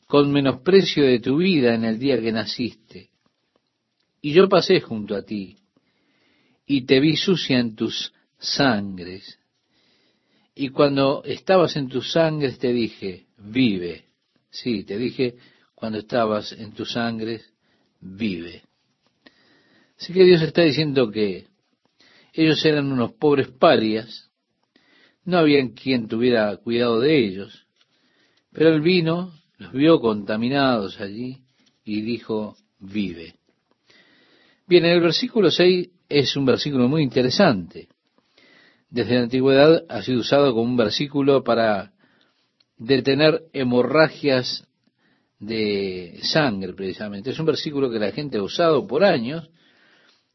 con 0.07 0.33
menosprecio 0.33 1.05
de 1.05 1.21
tu 1.21 1.39
vida 1.39 1.75
en 1.75 1.85
el 1.85 1.99
día 1.99 2.21
que 2.21 2.33
naciste. 2.33 3.11
Y 4.21 4.33
yo 4.33 4.49
pasé 4.49 4.81
junto 4.81 5.15
a 5.15 5.23
ti, 5.23 5.57
y 6.67 6.83
te 6.83 7.01
vi 7.01 7.17
sucia 7.17 7.59
en 7.59 7.75
tus 7.75 8.13
sangres. 8.39 9.40
Y 10.61 10.69
cuando 10.69 11.25
estabas 11.25 11.75
en 11.77 11.89
tus 11.89 12.13
sangres 12.13 12.59
te 12.59 12.71
dije, 12.71 13.29
vive. 13.39 14.05
Sí, 14.51 14.85
te 14.85 14.99
dije, 14.99 15.37
cuando 15.75 16.01
estabas 16.01 16.53
en 16.53 16.73
tus 16.73 16.93
sangres, 16.93 17.51
vive. 17.99 18.65
Así 19.99 20.13
que 20.13 20.23
Dios 20.23 20.43
está 20.43 20.61
diciendo 20.61 21.11
que 21.11 21.47
ellos 22.35 22.63
eran 22.67 22.93
unos 22.93 23.15
pobres 23.15 23.49
parias, 23.49 24.31
no 25.25 25.39
había 25.39 25.67
quien 25.73 26.09
tuviera 26.09 26.55
cuidado 26.59 27.01
de 27.01 27.17
ellos, 27.17 27.67
pero 28.53 28.75
él 28.75 28.83
vino, 28.83 29.33
los 29.57 29.73
vio 29.73 29.99
contaminados 29.99 31.01
allí 31.01 31.39
y 31.87 32.03
dijo, 32.03 32.55
vive. 32.81 33.37
Bien, 34.67 34.85
en 34.85 34.93
el 34.93 35.01
versículo 35.01 35.51
6 35.51 35.89
es 36.07 36.37
un 36.37 36.45
versículo 36.45 36.87
muy 36.87 37.03
interesante. 37.03 37.89
Desde 38.91 39.15
la 39.15 39.23
antigüedad 39.23 39.85
ha 39.89 40.03
sido 40.03 40.21
usado 40.21 40.53
como 40.53 40.63
un 40.63 40.77
versículo 40.77 41.45
para 41.45 41.93
detener 42.77 43.43
hemorragias 43.53 44.67
de 45.39 46.19
sangre, 46.23 46.75
precisamente. 46.75 47.31
Es 47.31 47.39
un 47.39 47.47
versículo 47.47 47.91
que 47.91 47.99
la 47.99 48.11
gente 48.11 48.39
ha 48.39 48.43
usado 48.43 48.87
por 48.87 49.05
años 49.05 49.49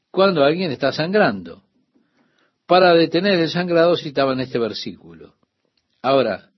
cuando 0.10 0.44
alguien 0.44 0.72
está 0.72 0.92
sangrando. 0.92 1.64
Para 2.66 2.94
detener 2.94 3.40
el 3.40 3.50
sangrado 3.50 3.96
citaban 3.98 4.40
este 4.40 4.58
versículo. 4.58 5.36
Ahora, 6.02 6.50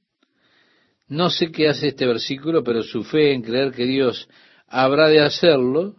no 1.08 1.30
sé 1.30 1.52
qué 1.52 1.68
hace 1.68 1.88
este 1.88 2.06
versículo, 2.06 2.64
pero 2.64 2.84
su 2.84 3.04
fe 3.04 3.34
en 3.34 3.42
creer 3.42 3.72
que 3.72 3.86
Dios 3.86 4.30
habrá 4.68 5.08
de 5.08 5.22
hacerlo 5.22 5.96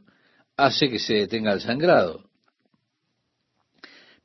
hace 0.57 0.89
que 0.89 0.99
se 0.99 1.15
detenga 1.15 1.53
el 1.53 1.61
sangrado. 1.61 2.28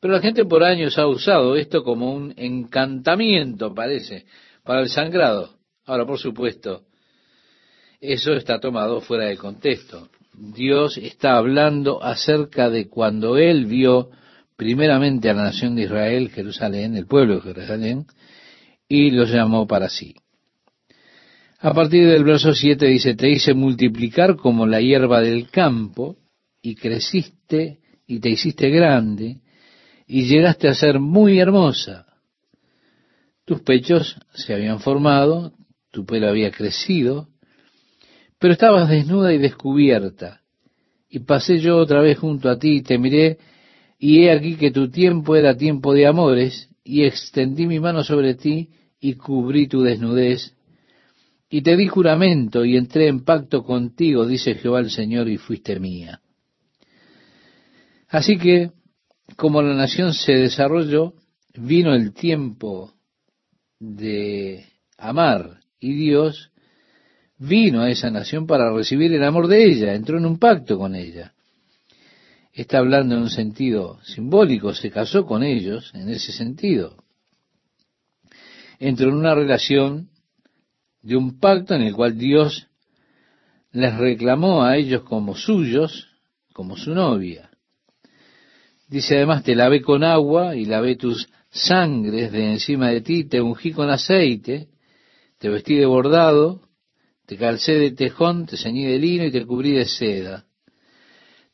Pero 0.03 0.15
la 0.15 0.21
gente 0.21 0.43
por 0.43 0.65
años 0.65 0.97
ha 0.97 1.07
usado 1.07 1.55
esto 1.55 1.81
como 1.81 2.13
un 2.13 2.33
encantamiento, 2.35 3.73
parece, 3.73 4.25
para 4.65 4.81
el 4.81 4.89
sangrado. 4.89 5.51
Ahora, 5.85 6.05
por 6.05 6.19
supuesto, 6.19 6.81
eso 8.01 8.33
está 8.33 8.59
tomado 8.59 8.99
fuera 8.99 9.27
de 9.27 9.37
contexto. 9.37 10.09
Dios 10.33 10.97
está 10.97 11.37
hablando 11.37 12.03
acerca 12.03 12.69
de 12.69 12.89
cuando 12.89 13.37
Él 13.37 13.65
vio 13.65 14.09
primeramente 14.57 15.29
a 15.29 15.35
la 15.35 15.43
nación 15.43 15.77
de 15.77 15.83
Israel, 15.83 16.31
Jerusalén, 16.31 16.97
el 16.97 17.07
pueblo 17.07 17.35
de 17.35 17.53
Jerusalén, 17.53 18.05
y 18.89 19.09
los 19.09 19.31
llamó 19.31 19.67
para 19.67 19.87
sí. 19.87 20.15
A 21.59 21.73
partir 21.73 22.05
del 22.07 22.25
verso 22.25 22.53
7 22.53 22.87
dice, 22.87 23.15
te 23.15 23.29
hice 23.29 23.53
multiplicar 23.53 24.35
como 24.35 24.67
la 24.67 24.81
hierba 24.81 25.21
del 25.21 25.49
campo, 25.49 26.17
y 26.61 26.75
creciste 26.75 27.79
y 28.05 28.19
te 28.19 28.31
hiciste 28.31 28.69
grande, 28.69 29.42
y 30.07 30.25
llegaste 30.25 30.67
a 30.67 30.75
ser 30.75 30.99
muy 30.99 31.39
hermosa. 31.39 32.05
Tus 33.45 33.61
pechos 33.61 34.17
se 34.33 34.53
habían 34.53 34.79
formado, 34.79 35.53
tu 35.91 36.05
pelo 36.05 36.29
había 36.29 36.51
crecido, 36.51 37.27
pero 38.39 38.53
estabas 38.53 38.89
desnuda 38.89 39.33
y 39.33 39.37
descubierta. 39.37 40.41
Y 41.09 41.19
pasé 41.19 41.59
yo 41.59 41.77
otra 41.77 42.01
vez 42.01 42.17
junto 42.17 42.49
a 42.49 42.57
ti 42.57 42.77
y 42.77 42.81
te 42.81 42.97
miré, 42.97 43.37
y 43.99 44.23
he 44.23 44.31
aquí 44.31 44.55
que 44.55 44.71
tu 44.71 44.89
tiempo 44.89 45.35
era 45.35 45.55
tiempo 45.55 45.93
de 45.93 46.07
amores, 46.07 46.69
y 46.83 47.03
extendí 47.03 47.67
mi 47.67 47.79
mano 47.79 48.03
sobre 48.03 48.35
ti 48.35 48.69
y 48.99 49.13
cubrí 49.13 49.67
tu 49.67 49.81
desnudez, 49.81 50.55
y 51.49 51.61
te 51.61 51.77
di 51.77 51.87
juramento 51.87 52.65
y 52.65 52.77
entré 52.77 53.07
en 53.07 53.23
pacto 53.23 53.63
contigo, 53.63 54.25
dice 54.25 54.55
Jehová 54.55 54.79
el 54.79 54.89
Señor, 54.89 55.29
y 55.29 55.37
fuiste 55.37 55.79
mía. 55.79 56.19
Así 58.09 58.37
que, 58.37 58.71
como 59.35 59.61
la 59.61 59.73
nación 59.73 60.13
se 60.13 60.33
desarrolló, 60.33 61.13
vino 61.55 61.93
el 61.93 62.13
tiempo 62.13 62.93
de 63.79 64.65
amar 64.97 65.59
y 65.79 65.93
Dios 65.93 66.51
vino 67.37 67.81
a 67.81 67.89
esa 67.89 68.09
nación 68.09 68.47
para 68.47 68.71
recibir 68.73 69.13
el 69.13 69.23
amor 69.23 69.47
de 69.47 69.65
ella, 69.65 69.93
entró 69.93 70.17
en 70.17 70.25
un 70.25 70.39
pacto 70.39 70.77
con 70.77 70.95
ella. 70.95 71.33
Está 72.53 72.77
hablando 72.77 73.15
en 73.15 73.23
un 73.23 73.29
sentido 73.29 73.99
simbólico, 74.03 74.73
se 74.73 74.91
casó 74.91 75.25
con 75.25 75.43
ellos 75.43 75.91
en 75.93 76.09
ese 76.09 76.31
sentido. 76.31 77.03
Entró 78.79 79.09
en 79.09 79.15
una 79.15 79.33
relación 79.33 80.09
de 81.01 81.15
un 81.15 81.39
pacto 81.39 81.73
en 81.73 81.81
el 81.81 81.93
cual 81.93 82.17
Dios 82.17 82.67
les 83.71 83.97
reclamó 83.97 84.63
a 84.63 84.77
ellos 84.77 85.01
como 85.01 85.35
suyos, 85.35 86.07
como 86.53 86.77
su 86.77 86.93
novia. 86.93 87.49
Dice 88.93 89.15
además, 89.15 89.43
te 89.43 89.55
lavé 89.55 89.81
con 89.81 90.03
agua 90.03 90.55
y 90.55 90.65
lavé 90.65 90.95
tus 90.95 91.27
sangres 91.49 92.31
de 92.31 92.51
encima 92.51 92.89
de 92.89 93.01
ti, 93.01 93.23
te 93.23 93.41
ungí 93.41 93.71
con 93.71 93.89
aceite, 93.89 94.67
te 95.39 95.49
vestí 95.49 95.73
de 95.73 95.87
bordado, 95.87 96.61
te 97.25 97.35
calcé 97.35 97.73
de 97.79 97.89
tejón, 97.93 98.45
te 98.45 98.55
ceñí 98.55 98.85
de 98.85 98.99
lino 98.99 99.25
y 99.25 99.31
te 99.31 99.47
cubrí 99.47 99.71
de 99.71 99.85
seda. 99.85 100.45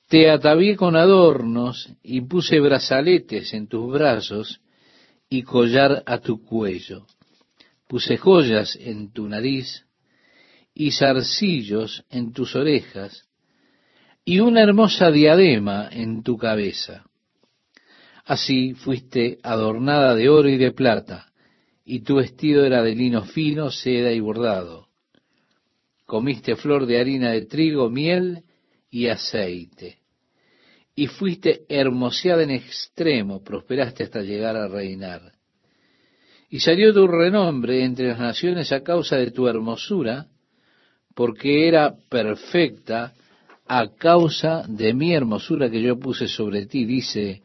Te 0.09 0.29
atavié 0.29 0.75
con 0.75 0.97
adornos 0.97 1.87
y 2.03 2.19
puse 2.19 2.59
brazaletes 2.59 3.53
en 3.53 3.69
tus 3.69 3.89
brazos 3.89 4.59
y 5.29 5.43
collar 5.43 6.03
a 6.05 6.17
tu 6.17 6.43
cuello. 6.43 7.05
Puse 7.87 8.17
joyas 8.17 8.77
en 8.81 9.13
tu 9.13 9.29
nariz 9.29 9.85
y 10.73 10.91
zarcillos 10.91 12.03
en 12.09 12.33
tus 12.33 12.53
orejas 12.57 13.29
y 14.25 14.41
una 14.41 14.61
hermosa 14.61 15.09
diadema 15.09 15.87
en 15.89 16.21
tu 16.21 16.35
cabeza. 16.35 17.05
Así 18.30 18.75
fuiste 18.75 19.39
adornada 19.41 20.13
de 20.13 20.30
oro 20.30 20.47
y 20.49 20.57
de 20.57 20.71
plata, 20.71 21.32
y 21.84 22.01
tu 22.01 22.17
vestido 22.17 22.63
era 22.63 22.84
de 22.84 22.93
lino 22.93 23.23
fino, 23.23 23.71
seda 23.71 24.11
y 24.11 24.19
bordado. 24.19 24.89
Comiste 26.05 26.55
flor 26.55 26.86
de 26.86 26.99
harina 26.99 27.32
de 27.32 27.47
trigo, 27.47 27.89
miel 27.89 28.43
y 28.91 29.07
aceite. 29.07 29.97
Y 30.93 31.07
fuiste 31.07 31.61
hermoseada 31.69 32.43
en 32.43 32.51
extremo, 32.51 33.43
prosperaste 33.43 34.03
hasta 34.03 34.21
llegar 34.21 34.55
a 34.55 34.67
reinar. 34.67 35.32
Y 36.51 36.59
salió 36.59 36.93
tu 36.93 37.07
renombre 37.07 37.84
entre 37.84 38.09
las 38.09 38.19
naciones 38.19 38.71
a 38.71 38.84
causa 38.84 39.15
de 39.15 39.32
tu 39.32 39.47
hermosura, 39.47 40.27
porque 41.15 41.67
era 41.67 41.95
perfecta 42.07 43.11
a 43.65 43.88
causa 43.97 44.65
de 44.67 44.93
mi 44.93 45.15
hermosura 45.15 45.67
que 45.71 45.82
yo 45.82 45.97
puse 45.97 46.27
sobre 46.27 46.67
ti, 46.67 46.86
dice 46.86 47.41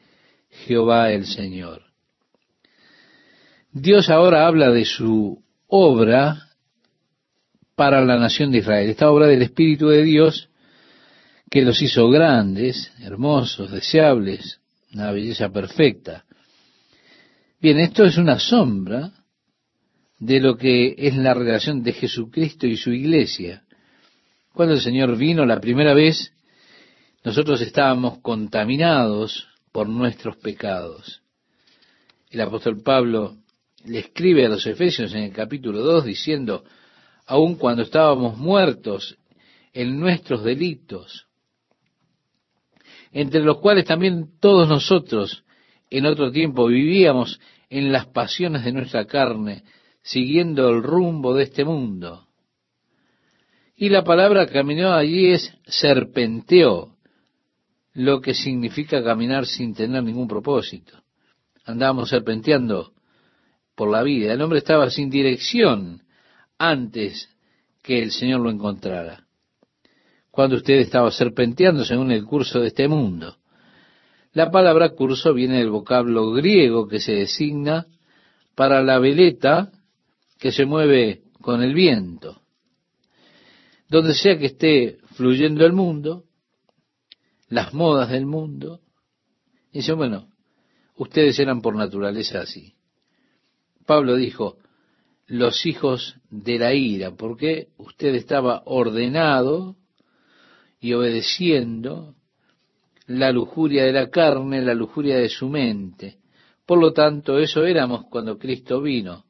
Jehová 0.67 1.13
el 1.13 1.27
Señor. 1.27 1.83
Dios 3.73 4.09
ahora 4.09 4.47
habla 4.47 4.71
de 4.71 4.85
su 4.85 5.43
obra 5.67 6.51
para 7.75 8.05
la 8.05 8.19
nación 8.19 8.53
de 8.53 8.59
Israel, 8.59 8.91
esta 8.91 9.11
obra 9.11 9.27
del 9.27 9.43
Espíritu 9.43 9.89
de 9.89 10.05
Dios 10.05 10.49
que 11.51 11.63
los 11.63 11.83
hizo 11.83 12.09
grandes, 12.09 12.93
hermosos, 13.01 13.71
deseables, 13.71 14.61
una 14.93 15.11
belleza 15.11 15.51
perfecta. 15.51 16.25
Bien, 17.61 17.79
esto 17.79 18.05
es 18.05 18.17
una 18.17 18.39
sombra 18.39 19.13
de 20.19 20.41
lo 20.41 20.57
que 20.57 20.95
es 20.97 21.17
la 21.17 21.35
relación 21.35 21.83
de 21.83 21.93
Jesucristo 21.93 22.67
y 22.67 22.77
su 22.77 22.93
iglesia. 22.93 23.65
Cuando 24.53 24.75
el 24.75 24.81
Señor 24.81 25.17
vino 25.17 25.45
la 25.45 25.61
primera 25.61 25.95
vez, 25.95 26.33
nosotros 27.25 27.61
estábamos 27.61 28.19
contaminados 28.19 29.49
por 29.75 29.89
nuestros 29.89 30.37
pecados. 30.37 31.21
El 32.31 32.43
apóstol 32.43 32.81
Pablo 32.85 33.39
le 33.85 33.99
escribe 33.99 34.47
a 34.47 34.49
los 34.49 34.65
Efesios 34.69 35.13
en 35.15 35.25
el 35.25 35.33
capítulo 35.33 35.81
2 35.81 36.05
diciendo, 36.05 36.63
aun 37.27 37.57
cuando 37.57 37.83
estábamos 37.83 38.39
muertos 38.39 39.19
en 39.73 39.99
nuestros 39.99 40.45
delitos, 40.45 41.27
entre 43.11 43.41
los 43.41 43.59
cuales 43.59 43.85
también 43.85 44.39
todos 44.39 44.69
nosotros 44.69 45.43
en 45.91 46.07
otro 46.07 46.31
tiempo 46.31 46.67
vivíamos 46.67 47.41
en 47.69 47.91
las 47.91 48.07
pasiones 48.07 48.65
de 48.65 48.71
nuestra 48.71 49.07
carne, 49.07 49.65
siguiendo 50.03 50.69
el 50.69 50.85
rumbo 50.85 51.35
de 51.35 51.43
este 51.43 51.65
mundo. 51.65 52.29
Y 53.75 53.89
la 53.89 54.05
palabra 54.05 54.47
caminó 54.47 54.93
allí 54.93 55.33
es 55.33 55.53
serpenteó, 55.67 56.94
lo 57.95 58.21
que 58.21 58.35
significa 58.35 59.03
caminar 59.03 59.47
sin 59.47 59.75
tener 59.75 60.03
ningún 60.03 60.29
propósito. 60.29 61.03
Andábamos 61.65 62.11
serpenteando 62.11 62.93
por 63.75 63.91
la 63.91 64.03
vida. 64.03 64.33
El 64.33 64.43
hombre 64.43 64.59
estaba 64.59 64.91
sin 64.91 65.09
dirección 65.09 66.03
antes 66.59 67.29
que 67.83 68.03
el 68.03 68.11
Señor 68.11 68.41
lo 68.41 68.51
encontrara. 68.51 69.27
Cuando 70.31 70.57
usted 70.57 70.75
estaba 70.75 71.11
serpenteando 71.11 71.85
según 71.85 72.11
el 72.11 72.25
curso 72.25 72.61
de 72.61 72.69
este 72.69 72.89
mundo. 72.89 73.37
La 74.33 74.51
palabra 74.51 74.91
curso 74.91 75.33
viene 75.33 75.59
del 75.59 75.71
vocablo 75.71 76.33
griego 76.33 76.89
que 76.89 76.99
se 76.99 77.13
designa 77.13 77.87
para 78.57 78.83
la 78.83 78.99
veleta 78.99 79.71
que 80.41 80.51
se 80.51 80.65
mueve 80.67 81.23
con 81.41 81.63
el 81.63 81.73
viento. 81.73 82.41
Donde 83.89 84.15
sea 84.15 84.37
que 84.37 84.47
esté 84.47 84.99
fluyendo 85.15 85.65
el 85.65 85.73
mundo, 85.73 86.25
las 87.49 87.75
modas 87.75 88.11
del 88.11 88.27
mundo. 88.27 88.81
Y 89.73 89.79
dice, 89.79 89.93
bueno, 89.93 90.29
ustedes 90.97 91.39
eran 91.39 91.61
por 91.61 91.77
naturaleza 91.77 92.41
así. 92.41 92.75
Pablo 93.87 94.17
dijo, 94.17 94.59
los 95.27 95.67
hijos 95.67 96.17
de 96.31 96.59
la 96.59 96.75
ira, 96.75 97.13
porque 97.13 97.69
usted 97.77 98.15
estaba 98.15 98.63
ordenado 98.67 99.77
y 100.81 100.93
obedeciendo 100.93 102.15
la 103.07 103.33
lujuria 103.33 103.85
de 103.85 103.93
la 103.93 104.11
carne, 104.11 104.63
la 104.63 104.75
lujuria 104.75 105.17
de 105.17 105.29
su 105.29 105.49
mente. 105.49 106.19
Por 106.67 106.79
lo 106.79 106.93
tanto, 106.93 107.39
eso 107.39 107.65
éramos 107.65 108.07
cuando 108.07 108.39
Cristo 108.39 108.81
vino. 108.81 109.25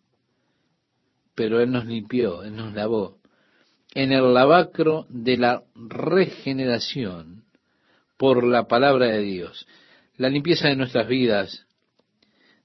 Pero 1.35 1.61
Él 1.61 1.73
nos 1.73 1.87
limpió, 1.87 2.45
Él 2.45 2.55
nos 2.55 2.75
lavó. 2.75 3.19
En 3.95 4.13
el 4.13 4.33
lavacro 4.35 5.07
de 5.09 5.37
la 5.37 5.63
regeneración, 5.75 7.44
por 8.25 8.43
la 8.43 8.67
palabra 8.67 9.09
de 9.09 9.21
Dios. 9.21 9.67
La 10.17 10.31
limpieza 10.31 10.69
de 10.69 10.77
nuestras 10.77 11.07
vidas, 11.07 11.67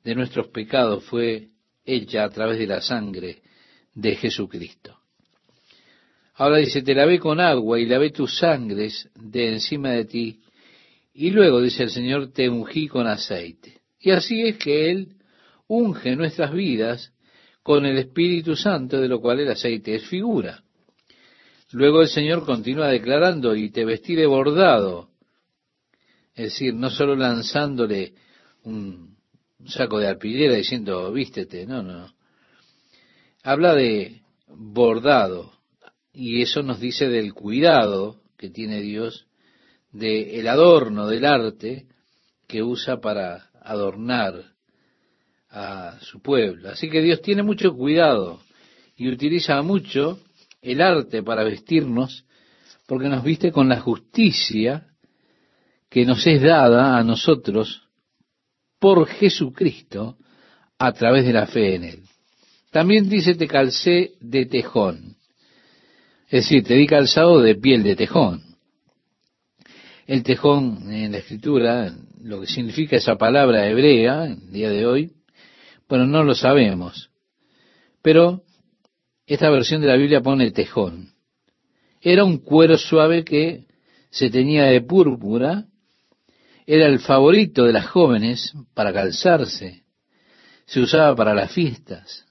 de 0.06 0.16
nuestros 0.16 0.48
pecados, 0.48 1.04
fue 1.04 1.50
hecha 1.84 2.24
a 2.24 2.30
través 2.30 2.60
de 2.60 2.66
la 2.66 2.80
sangre 2.80 3.42
de 3.94 4.16
Jesucristo. 4.16 4.98
Ahora 6.36 6.60
dice, 6.60 6.82
te 6.82 6.96
lavé 6.96 7.20
con 7.20 7.42
agua 7.42 7.78
y 7.78 7.86
lavé 7.88 8.12
tus 8.12 8.38
sangres 8.38 9.10
de 9.16 9.52
encima 9.52 9.90
de 9.90 10.06
ti, 10.06 10.40
y 11.14 11.32
luego, 11.32 11.60
dice 11.60 11.84
el 11.84 11.90
Señor, 11.90 12.32
te 12.32 12.48
ungí 12.48 12.88
con 12.88 13.06
aceite. 13.06 13.82
Y 14.00 14.12
así 14.12 14.44
es 14.44 14.56
que 14.56 14.90
Él 14.90 15.18
unge 15.68 16.16
nuestras 16.16 16.54
vidas 16.54 17.12
con 17.64 17.86
el 17.86 17.98
Espíritu 17.98 18.56
Santo, 18.56 19.02
de 19.02 19.10
lo 19.10 19.20
cual 19.20 19.42
el 19.42 19.52
aceite 19.52 19.96
es 19.96 20.08
figura. 20.08 20.64
Luego 21.72 22.02
el 22.02 22.08
Señor 22.08 22.46
continúa 22.46 22.88
declarando, 22.88 23.58
y 23.58 23.72
te 23.72 23.84
vestí 23.84 24.16
de 24.16 24.26
bordado, 24.26 25.09
es 26.40 26.54
decir, 26.54 26.74
no 26.74 26.90
solo 26.90 27.18
lanzándole 27.18 28.14
un 28.64 29.18
saco 29.66 30.00
de 30.00 30.08
arpillera 30.08 30.56
diciendo, 30.56 31.12
vístete, 31.12 31.66
no, 31.66 31.84
no. 31.84 32.14
Habla 33.44 33.76
de 33.76 34.22
bordado, 34.48 35.52
y 36.14 36.42
eso 36.42 36.64
nos 36.64 36.80
dice 36.80 37.10
del 37.10 37.34
cuidado 37.34 38.22
que 38.38 38.50
tiene 38.50 38.80
Dios, 38.80 39.28
del 39.92 40.48
adorno 40.48 41.08
del 41.08 41.26
arte 41.26 41.88
que 42.48 42.64
usa 42.64 43.02
para 43.02 43.50
adornar 43.62 44.42
a 45.50 46.00
su 46.00 46.22
pueblo. 46.22 46.70
Así 46.70 46.90
que 46.90 47.02
Dios 47.02 47.22
tiene 47.22 47.44
mucho 47.44 47.76
cuidado 47.76 48.40
y 48.96 49.10
utiliza 49.10 49.62
mucho 49.62 50.22
el 50.62 50.80
arte 50.80 51.22
para 51.22 51.44
vestirnos, 51.44 52.24
porque 52.88 53.10
nos 53.10 53.26
viste 53.26 53.52
con 53.52 53.68
la 53.68 53.82
justicia 53.82 54.89
que 55.90 56.06
nos 56.06 56.26
es 56.28 56.42
dada 56.42 56.98
a 56.98 57.04
nosotros 57.04 57.84
por 58.80 59.08
Jesucristo 59.08 60.18
a 60.78 60.94
través 60.94 61.26
de 61.26 61.34
la 61.34 61.48
fe 61.48 61.76
en 61.76 61.84
Él. 61.84 62.00
También 62.72 63.10
dice, 63.10 63.36
te 63.36 63.48
calcé 63.48 64.12
de 64.22 64.46
tejón. 64.46 65.18
Es 66.30 66.44
decir, 66.44 66.64
te 66.64 66.76
di 66.76 66.86
calzado 66.86 67.42
de 67.42 67.56
piel 67.56 67.84
de 67.84 67.96
tejón. 67.96 68.44
El 70.06 70.24
tejón 70.24 70.92
en 70.92 71.12
la 71.12 71.18
escritura, 71.20 71.94
lo 72.22 72.42
que 72.42 72.48
significa 72.48 72.96
esa 72.96 73.16
palabra 73.18 73.68
hebrea, 73.68 74.26
el 74.26 74.52
día 74.52 74.70
de 74.70 74.86
hoy, 74.86 75.12
bueno, 75.88 76.06
no 76.06 76.24
lo 76.24 76.36
sabemos. 76.36 77.10
Pero 78.04 78.44
esta 79.26 79.50
versión 79.50 79.82
de 79.82 79.88
la 79.88 79.96
Biblia 79.96 80.22
pone 80.22 80.52
tejón. 80.52 81.14
Era 82.02 82.24
un 82.24 82.38
cuero 82.38 82.78
suave 82.78 83.24
que 83.24 83.66
se 84.12 84.30
tenía 84.30 84.66
de 84.66 84.82
púrpura, 84.82 85.66
era 86.72 86.86
el 86.86 87.00
favorito 87.00 87.64
de 87.64 87.74
las 87.74 87.88
jóvenes 87.88 88.54
para 88.76 88.94
calzarse, 88.94 89.86
se 90.68 90.80
usaba 90.80 91.16
para 91.16 91.34
las 91.34 91.52
fiestas, 91.52 92.28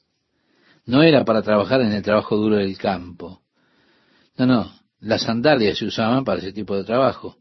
no 0.87 1.03
era 1.03 1.25
para 1.25 1.43
trabajar 1.43 1.81
en 1.81 1.91
el 1.91 2.05
trabajo 2.05 2.37
duro 2.37 2.55
del 2.55 2.79
campo. 2.79 3.43
No, 4.37 4.47
no, 4.47 4.73
las 5.01 5.23
sandalias 5.23 5.79
se 5.79 5.87
usaban 5.87 6.23
para 6.23 6.39
ese 6.39 6.53
tipo 6.53 6.77
de 6.77 6.85
trabajo, 6.85 7.39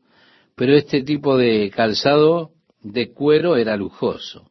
pero 0.56 0.76
este 0.76 1.04
tipo 1.04 1.38
de 1.38 1.70
calzado 1.70 2.54
de 2.82 3.14
cuero 3.14 3.58
era 3.58 3.78
lujoso. 3.78 4.50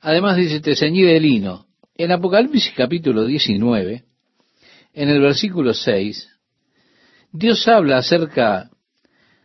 Además 0.00 0.38
dice, 0.38 0.60
te 0.60 0.74
ceñí 0.74 1.02
de 1.02 1.20
lino. 1.20 1.66
En 1.94 2.10
Apocalipsis 2.10 2.72
capítulo 2.74 3.26
19, 3.26 4.04
en 4.94 5.08
el 5.10 5.20
versículo 5.20 5.74
6, 5.74 6.26
Dios 7.32 7.68
habla 7.68 7.98
acerca 7.98 8.70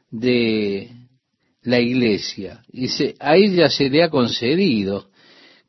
de 0.10 1.07
la 1.68 1.82
iglesia. 1.82 2.64
Dice, 2.72 3.16
a 3.20 3.36
ella 3.36 3.70
se 3.70 3.90
le 3.90 4.02
ha 4.02 4.10
concedido 4.10 5.10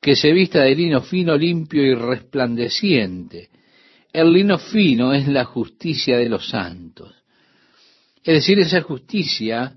que 0.01 0.15
se 0.15 0.33
vista 0.33 0.63
de 0.63 0.77
lino 0.77 1.03
fino, 1.03 1.37
limpio 1.37 1.83
y 1.83 1.93
resplandeciente. 1.93 3.49
El 4.13 4.33
lino 4.33 4.59
fino 4.59 5.13
es 5.13 5.27
la 5.27 5.45
justicia 5.45 6.17
de 6.17 6.29
los 6.29 6.49
santos. 6.49 7.13
Es 8.23 8.35
decir, 8.35 8.61
esa 8.61 8.81
justicia 8.83 9.75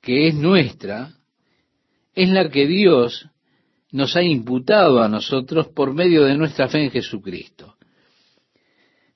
que 0.00 0.28
es 0.28 0.34
nuestra, 0.34 1.12
es 2.14 2.30
la 2.30 2.48
que 2.48 2.66
Dios 2.66 3.28
nos 3.90 4.16
ha 4.16 4.22
imputado 4.22 5.02
a 5.02 5.08
nosotros 5.08 5.68
por 5.68 5.92
medio 5.92 6.24
de 6.24 6.36
nuestra 6.38 6.68
fe 6.68 6.84
en 6.84 6.90
Jesucristo. 6.90 7.76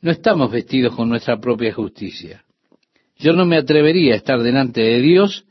No 0.03 0.11
estamos 0.11 0.51
vestidos 0.51 0.95
con 0.95 1.09
nuestra 1.09 1.41
propia 1.41 1.73
justicia. 1.73 2.45
Yo 3.19 3.33
no 3.33 3.47
me 3.47 3.57
atrevería 3.57 4.13
a 4.13 4.19
estar 4.19 4.43
delante 4.43 4.83
de 4.83 5.01
Dios 5.01 5.46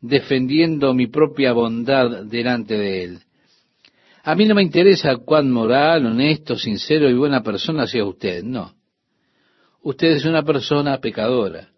defendiendo 0.00 0.94
mi 0.94 1.06
propia 1.06 1.52
bondad 1.52 2.24
delante 2.24 2.76
de 2.76 3.04
Él. 3.04 3.18
A 4.22 4.34
mí 4.34 4.44
no 4.44 4.54
me 4.54 4.62
interesa 4.62 5.16
cuán 5.16 5.50
moral, 5.50 6.06
honesto, 6.06 6.56
sincero 6.56 7.08
y 7.08 7.14
buena 7.14 7.42
persona 7.42 7.86
sea 7.86 8.04
usted, 8.04 8.42
no. 8.42 8.74
Usted 9.82 10.08
es 10.08 10.24
una 10.24 10.42
persona 10.42 10.98
pecadora. 10.98 11.68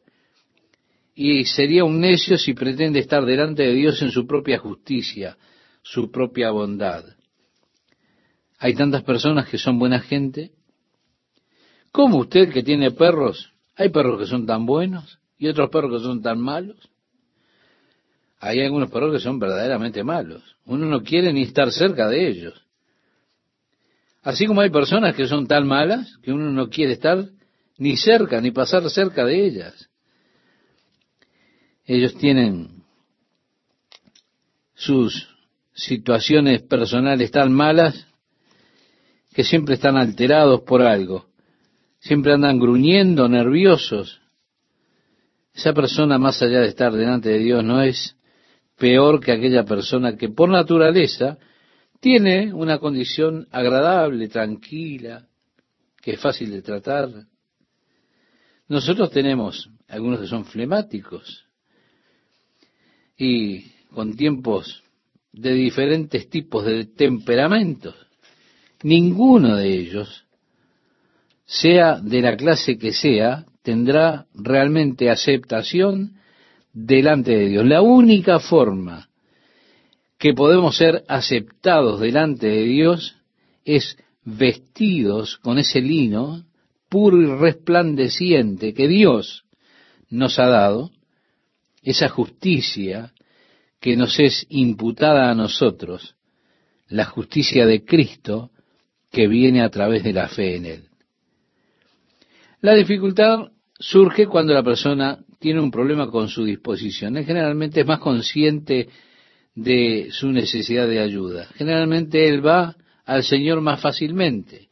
Y 1.14 1.44
sería 1.44 1.84
un 1.84 2.00
necio 2.00 2.38
si 2.38 2.54
pretende 2.54 2.98
estar 2.98 3.24
delante 3.24 3.62
de 3.62 3.74
Dios 3.74 4.00
en 4.02 4.10
su 4.10 4.26
propia 4.26 4.58
justicia, 4.58 5.36
su 5.82 6.10
propia 6.10 6.50
bondad. 6.50 7.04
Hay 8.58 8.74
tantas 8.74 9.02
personas 9.02 9.48
que 9.48 9.58
son 9.58 9.78
buena 9.78 10.00
gente. 10.00 10.52
¿Cómo 11.92 12.18
usted 12.18 12.52
que 12.52 12.62
tiene 12.62 12.90
perros? 12.90 13.52
Hay 13.76 13.90
perros 13.90 14.18
que 14.20 14.26
son 14.26 14.46
tan 14.46 14.66
buenos 14.66 15.18
y 15.38 15.48
otros 15.48 15.70
perros 15.70 15.92
que 15.92 16.04
son 16.06 16.20
tan 16.20 16.40
malos. 16.40 16.90
Hay 18.40 18.60
algunos 18.60 18.90
perros 18.90 19.12
que 19.12 19.20
son 19.20 19.38
verdaderamente 19.38 20.02
malos. 20.02 20.42
Uno 20.64 20.86
no 20.86 21.02
quiere 21.02 21.30
ni 21.32 21.42
estar 21.42 21.70
cerca 21.70 22.08
de 22.08 22.26
ellos. 22.26 22.66
Así 24.22 24.46
como 24.46 24.62
hay 24.62 24.70
personas 24.70 25.14
que 25.14 25.26
son 25.26 25.46
tan 25.46 25.66
malas 25.66 26.16
que 26.22 26.32
uno 26.32 26.50
no 26.50 26.70
quiere 26.70 26.94
estar 26.94 27.22
ni 27.76 27.98
cerca, 27.98 28.40
ni 28.40 28.50
pasar 28.50 28.88
cerca 28.88 29.24
de 29.24 29.46
ellas. 29.46 29.90
Ellos 31.84 32.16
tienen 32.16 32.82
sus 34.74 35.28
situaciones 35.74 36.62
personales 36.62 37.30
tan 37.30 37.52
malas 37.52 38.06
que 39.34 39.44
siempre 39.44 39.74
están 39.74 39.96
alterados 39.96 40.62
por 40.62 40.82
algo. 40.82 41.26
Siempre 41.98 42.32
andan 42.32 42.58
gruñendo, 42.58 43.28
nerviosos. 43.28 44.20
Esa 45.54 45.74
persona, 45.74 46.18
más 46.18 46.40
allá 46.40 46.60
de 46.60 46.68
estar 46.68 46.92
delante 46.92 47.28
de 47.28 47.38
Dios, 47.38 47.64
no 47.64 47.82
es 47.82 48.16
peor 48.80 49.20
que 49.20 49.30
aquella 49.30 49.64
persona 49.64 50.16
que 50.16 50.30
por 50.30 50.48
naturaleza 50.48 51.36
tiene 52.00 52.52
una 52.54 52.78
condición 52.78 53.46
agradable, 53.52 54.26
tranquila, 54.28 55.28
que 56.00 56.12
es 56.12 56.20
fácil 56.20 56.50
de 56.50 56.62
tratar. 56.62 57.10
Nosotros 58.68 59.10
tenemos 59.10 59.68
algunos 59.86 60.20
que 60.20 60.26
son 60.26 60.46
flemáticos 60.46 61.44
y 63.18 63.70
con 63.92 64.16
tiempos 64.16 64.82
de 65.30 65.52
diferentes 65.52 66.30
tipos 66.30 66.64
de 66.64 66.86
temperamentos. 66.86 67.94
Ninguno 68.82 69.56
de 69.56 69.74
ellos, 69.74 70.24
sea 71.44 72.00
de 72.00 72.22
la 72.22 72.34
clase 72.34 72.78
que 72.78 72.92
sea, 72.92 73.44
tendrá 73.62 74.26
realmente 74.32 75.10
aceptación 75.10 76.14
delante 76.72 77.36
de 77.36 77.48
Dios. 77.48 77.66
La 77.66 77.82
única 77.82 78.38
forma 78.38 79.08
que 80.18 80.34
podemos 80.34 80.76
ser 80.76 81.04
aceptados 81.08 82.00
delante 82.00 82.46
de 82.46 82.64
Dios 82.64 83.16
es 83.64 83.96
vestidos 84.24 85.38
con 85.38 85.58
ese 85.58 85.80
lino 85.80 86.44
puro 86.88 87.20
y 87.22 87.26
resplandeciente 87.26 88.74
que 88.74 88.88
Dios 88.88 89.44
nos 90.10 90.38
ha 90.38 90.46
dado, 90.46 90.90
esa 91.82 92.08
justicia 92.08 93.12
que 93.80 93.96
nos 93.96 94.18
es 94.18 94.44
imputada 94.50 95.30
a 95.30 95.34
nosotros, 95.34 96.16
la 96.88 97.06
justicia 97.06 97.64
de 97.64 97.84
Cristo 97.84 98.50
que 99.10 99.28
viene 99.28 99.62
a 99.62 99.70
través 99.70 100.04
de 100.04 100.12
la 100.12 100.28
fe 100.28 100.56
en 100.56 100.66
Él. 100.66 100.84
La 102.60 102.74
dificultad 102.74 103.52
surge 103.78 104.26
cuando 104.26 104.52
la 104.52 104.62
persona 104.62 105.24
tiene 105.40 105.60
un 105.60 105.70
problema 105.70 106.08
con 106.10 106.28
su 106.28 106.44
disposición. 106.44 107.14
generalmente 107.24 107.80
es 107.80 107.86
más 107.86 107.98
consciente 107.98 108.88
de 109.54 110.08
su 110.10 110.30
necesidad 110.30 110.86
de 110.86 111.00
ayuda. 111.00 111.48
Generalmente 111.54 112.28
él 112.28 112.46
va 112.46 112.76
al 113.06 113.24
Señor 113.24 113.60
más 113.62 113.80
fácilmente. 113.80 114.68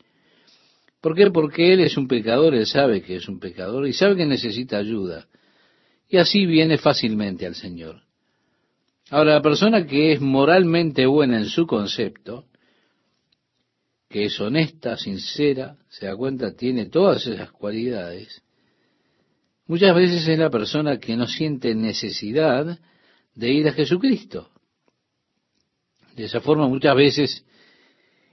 ¿Por 1.00 1.14
qué? 1.14 1.30
Porque 1.30 1.72
él 1.72 1.80
es 1.80 1.96
un 1.96 2.06
pecador, 2.06 2.54
él 2.54 2.66
sabe 2.66 3.02
que 3.02 3.16
es 3.16 3.28
un 3.28 3.40
pecador 3.40 3.88
y 3.88 3.94
sabe 3.94 4.16
que 4.16 4.26
necesita 4.26 4.76
ayuda. 4.76 5.26
Y 6.08 6.18
así 6.18 6.44
viene 6.44 6.76
fácilmente 6.76 7.46
al 7.46 7.54
Señor. 7.54 8.02
Ahora, 9.10 9.34
la 9.34 9.42
persona 9.42 9.86
que 9.86 10.12
es 10.12 10.20
moralmente 10.20 11.06
buena 11.06 11.38
en 11.38 11.46
su 11.46 11.66
concepto, 11.66 12.44
que 14.08 14.26
es 14.26 14.38
honesta, 14.38 14.98
sincera, 14.98 15.76
se 15.88 16.06
da 16.06 16.16
cuenta, 16.16 16.54
tiene 16.54 16.86
todas 16.86 17.26
esas 17.26 17.50
cualidades, 17.52 18.42
Muchas 19.68 19.94
veces 19.94 20.26
es 20.26 20.38
la 20.38 20.48
persona 20.48 20.98
que 20.98 21.14
no 21.14 21.26
siente 21.26 21.74
necesidad 21.74 22.78
de 23.34 23.52
ir 23.52 23.68
a 23.68 23.72
Jesucristo. 23.72 24.48
De 26.16 26.24
esa 26.24 26.40
forma 26.40 26.66
muchas 26.66 26.96
veces 26.96 27.44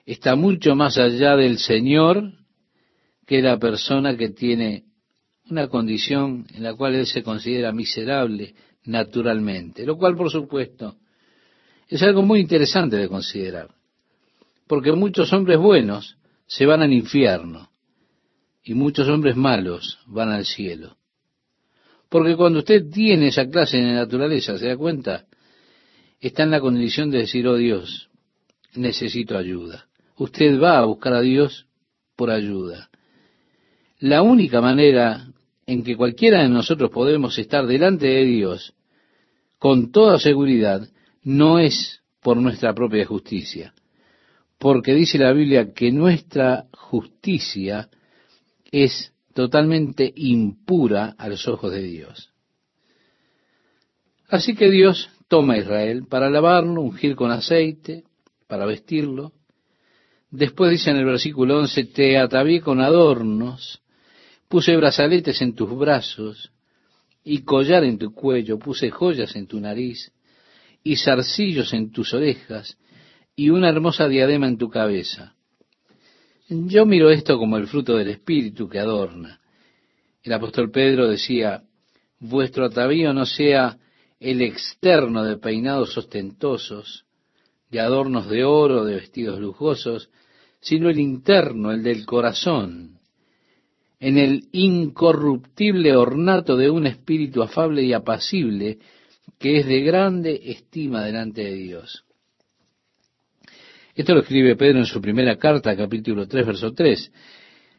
está 0.06 0.38
mucho 0.38 0.76
más 0.76 0.98
allá 0.98 1.36
del 1.36 1.60
Señor 1.60 2.32
que 3.28 3.42
la 3.42 3.60
persona 3.60 4.16
que 4.16 4.30
tiene 4.30 4.86
una 5.50 5.68
condición 5.68 6.48
en 6.54 6.64
la 6.64 6.74
cual 6.74 6.96
él 6.96 7.06
se 7.06 7.22
considera 7.22 7.74
miserable 7.74 8.56
naturalmente, 8.86 9.86
lo 9.86 9.98
cual 9.98 10.16
por 10.16 10.32
supuesto 10.32 10.96
es 11.90 12.02
algo 12.02 12.22
muy 12.22 12.40
interesante 12.40 12.96
de 12.96 13.10
considerar, 13.10 13.76
porque 14.68 14.94
muchos 14.94 15.34
hombres 15.34 15.60
buenos 15.60 16.18
se 16.48 16.66
van 16.66 16.82
al 16.82 16.94
infierno 16.94 17.70
y 18.64 18.74
muchos 18.74 19.10
hombres 19.10 19.36
malos 19.36 20.00
van 20.08 20.30
al 20.30 20.46
cielo. 20.46 20.96
Porque 22.10 22.36
cuando 22.36 22.60
usted 22.60 22.90
tiene 22.90 23.28
esa 23.28 23.48
clase 23.50 23.78
de 23.78 23.94
naturaleza, 23.94 24.58
¿se 24.58 24.68
da 24.68 24.78
cuenta? 24.78 25.26
Está 26.20 26.44
en 26.44 26.52
la 26.52 26.60
condición 26.60 27.12
de 27.12 27.20
decir, 27.20 27.48
oh 27.48 27.58
Dios, 27.58 28.10
necesito 28.76 29.38
ayuda. 29.38 29.88
Usted 30.18 30.60
va 30.62 30.80
a 30.80 30.86
buscar 30.86 31.14
a 31.14 31.22
Dios 31.22 31.68
por 32.16 32.32
ayuda. 32.32 32.90
La 34.00 34.22
única 34.22 34.62
manera 34.62 35.28
en 35.66 35.84
que 35.84 35.98
cualquiera 35.98 36.42
de 36.42 36.50
nosotros 36.50 36.92
podemos 36.92 37.38
estar 37.38 37.66
delante 37.66 38.08
de 38.08 38.24
Dios 38.24 38.74
con 39.58 39.92
toda 39.92 40.20
seguridad 40.20 40.88
no 41.24 41.60
es 41.60 42.02
por 42.22 42.38
nuestra 42.38 42.74
propia 42.74 43.06
justicia, 43.06 43.74
porque 44.60 44.94
dice 44.94 45.18
la 45.18 45.34
Biblia 45.34 45.74
que 45.74 45.92
nuestra 45.92 46.68
justicia 46.72 47.90
es 48.72 49.14
totalmente 49.36 50.14
impura 50.16 51.14
a 51.18 51.28
los 51.28 51.46
ojos 51.50 51.74
de 51.74 51.84
Dios. 51.84 52.32
Así 54.30 54.56
que 54.56 54.72
Dios 54.72 55.10
toma 55.28 55.56
a 55.56 55.58
Israel 55.58 56.06
para 56.10 56.30
lavarlo, 56.30 56.82
ungir 56.82 57.18
con 57.18 57.32
aceite, 57.32 58.06
para 58.48 58.66
vestirlo. 58.66 59.34
Después 60.32 60.72
dice 60.72 60.92
en 60.92 60.98
el 60.98 61.06
versículo 61.06 61.60
11, 61.60 61.84
te 61.84 62.18
atavié 62.18 62.62
con 62.62 62.80
adornos, 62.80 63.82
puse 64.48 64.78
brazaletes 64.78 65.42
en 65.42 65.54
tus 65.54 65.78
brazos 65.78 66.54
y 67.22 67.40
collar 67.42 67.84
en 67.84 67.98
tu 67.98 68.14
cuello, 68.14 68.58
puse 68.58 68.90
joyas 68.90 69.36
en 69.36 69.48
tu 69.48 69.60
nariz 69.60 70.14
y 70.82 70.96
zarcillos 70.96 71.74
en 71.74 71.92
tus 71.92 72.14
orejas 72.14 72.78
y 73.36 73.50
una 73.50 73.68
hermosa 73.68 74.08
diadema 74.08 74.48
en 74.48 74.58
tu 74.58 74.70
cabeza. 74.70 75.36
Yo 76.48 76.86
miro 76.86 77.10
esto 77.10 77.40
como 77.40 77.58
el 77.58 77.68
fruto 77.68 77.98
del 77.98 78.10
Espíritu 78.10 78.70
que 78.70 78.78
adorna. 78.78 79.40
El 80.22 80.34
apóstol 80.34 80.70
Pedro 80.70 81.08
decía, 81.08 81.64
vuestro 82.20 82.66
atavío 82.66 83.14
no 83.14 83.26
sea 83.26 83.78
el 84.20 84.42
externo 84.42 85.24
de 85.24 85.38
peinados 85.38 85.98
ostentosos, 85.98 87.06
de 87.72 87.80
adornos 87.80 88.30
de 88.30 88.44
oro, 88.44 88.86
de 88.86 88.96
vestidos 88.96 89.40
lujosos, 89.40 90.10
sino 90.60 90.90
el 90.90 91.00
interno, 91.00 91.72
el 91.72 91.82
del 91.82 92.06
corazón, 92.06 93.00
en 94.00 94.20
el 94.20 94.48
incorruptible 94.52 95.96
ornato 95.96 96.56
de 96.58 96.70
un 96.70 96.86
espíritu 96.86 97.42
afable 97.42 97.84
y 97.84 97.94
apacible, 97.94 98.78
que 99.40 99.58
es 99.58 99.66
de 99.66 99.82
grande 99.82 100.40
estima 100.44 101.04
delante 101.04 101.44
de 101.44 101.56
Dios. 101.56 102.05
Esto 103.96 104.14
lo 104.14 104.20
escribe 104.20 104.58
Pedro 104.58 104.80
en 104.80 104.86
su 104.86 105.00
primera 105.00 105.38
carta, 105.38 105.74
capítulo 105.74 106.28
3, 106.28 106.46
verso 106.46 106.74
3. 106.74 107.12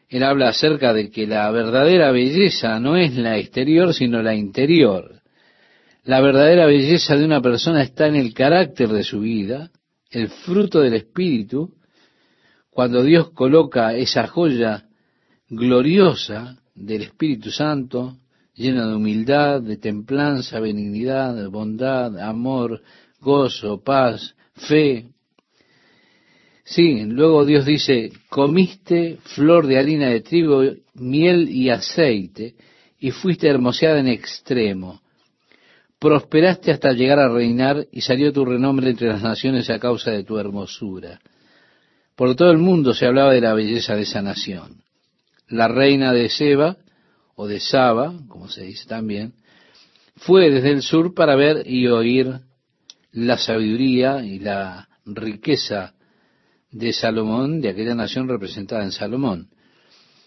Él 0.09 0.23
habla 0.23 0.49
acerca 0.49 0.95
de 0.95 1.11
que 1.11 1.27
la 1.27 1.51
verdadera 1.51 2.11
belleza 2.11 2.81
no 2.81 2.97
es 2.97 3.15
la 3.17 3.37
exterior, 3.37 3.93
sino 3.93 4.23
la 4.23 4.35
interior. 4.35 5.21
La 6.05 6.23
verdadera 6.23 6.65
belleza 6.65 7.17
de 7.17 7.25
una 7.27 7.43
persona 7.43 7.83
está 7.83 8.07
en 8.07 8.17
el 8.17 8.33
carácter 8.33 8.89
de 8.89 9.05
su 9.05 9.21
vida, 9.21 9.71
el 10.11 10.29
fruto 10.31 10.81
del 10.81 10.95
Espíritu, 10.95 11.75
cuando 12.71 13.03
Dios 13.03 13.33
coloca 13.33 13.95
esa 13.95 14.27
joya 14.27 14.87
gloriosa 15.51 16.57
del 16.75 17.03
Espíritu 17.03 17.51
Santo, 17.51 18.17
llena 18.55 18.87
de 18.87 18.97
humildad, 18.97 19.61
de 19.61 19.77
templanza, 19.77 20.61
benignidad, 20.61 21.51
bondad, 21.51 22.19
amor, 22.19 22.81
gozo, 23.21 23.83
paz, 23.83 24.35
fe, 24.55 25.11
Sí, 26.69 27.05
luego 27.05 27.45
Dios 27.45 27.65
dice, 27.65 28.11
comiste 28.29 29.19
flor 29.23 29.69
de 29.69 29.79
harina 29.79 30.09
de 30.09 30.21
trigo, 30.21 30.65
miel 30.95 31.49
y 31.49 31.71
aceite, 31.71 32.57
y 32.99 33.13
fuiste 33.13 33.49
hermoseada 33.49 34.01
en 34.01 34.09
extremo. 34.09 35.01
Prosperaste 36.01 36.73
hasta 36.73 36.91
llegar 36.91 37.21
a 37.21 37.29
reinar 37.29 37.87
y 37.93 38.01
salió 38.01 38.33
tu 38.33 38.45
renombre 38.45 38.91
entre 38.91 39.07
las 39.07 39.23
naciones 39.23 39.71
a 39.71 39.79
causa 39.79 40.11
de 40.11 40.25
tu 40.25 40.39
hermosura. 40.39 41.21
Por 42.17 42.35
todo 42.35 42.51
el 42.51 42.59
mundo 42.59 42.95
se 42.95 43.07
hablaba 43.07 43.33
de 43.33 43.43
la 43.43 43.55
belleza 43.55 43.95
de 43.95 44.03
esa 44.03 44.21
nación. 44.21 44.83
La 45.49 45.69
reina 45.69 46.13
de 46.13 46.29
Seba, 46.29 46.79
o 47.37 47.47
de 47.47 47.61
Saba, 47.61 48.13
como 48.27 48.49
se 48.49 48.65
dice 48.65 48.89
también, 48.89 49.35
fue 50.17 50.51
desde 50.51 50.73
el 50.73 50.83
sur 50.83 51.15
para 51.15 51.37
ver 51.37 51.63
y 51.65 51.87
oír 51.87 52.41
la 53.13 53.39
sabiduría 53.39 54.25
y 54.25 54.41
la 54.41 54.89
riqueza 55.05 55.95
de 56.71 56.93
Salomón, 56.93 57.61
de 57.61 57.71
aquella 57.71 57.95
nación 57.95 58.29
representada 58.29 58.85
en 58.85 58.93
Salomón. 58.93 59.49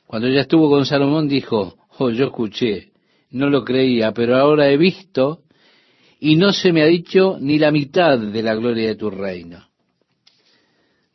Cuando 0.08 0.28
ella 0.28 0.42
estuvo 0.42 0.70
con 0.70 0.86
Salomón 0.86 1.28
dijo, 1.28 1.76
oh, 1.98 2.10
yo 2.10 2.26
escuché, 2.26 2.92
no 3.32 3.50
lo 3.50 3.64
creía, 3.64 4.12
pero 4.12 4.38
ahora 4.38 4.70
he 4.70 4.78
visto 4.78 5.44
y 6.20 6.36
no 6.36 6.52
se 6.52 6.74
me 6.74 6.82
ha 6.82 6.88
dicho 6.88 7.38
ni 7.40 7.60
la 7.60 7.72
mitad 7.72 8.18
de 8.18 8.44
la 8.44 8.56
gloria 8.56 8.88
de 8.88 8.96
tu 8.96 9.10
reino. 9.10 9.70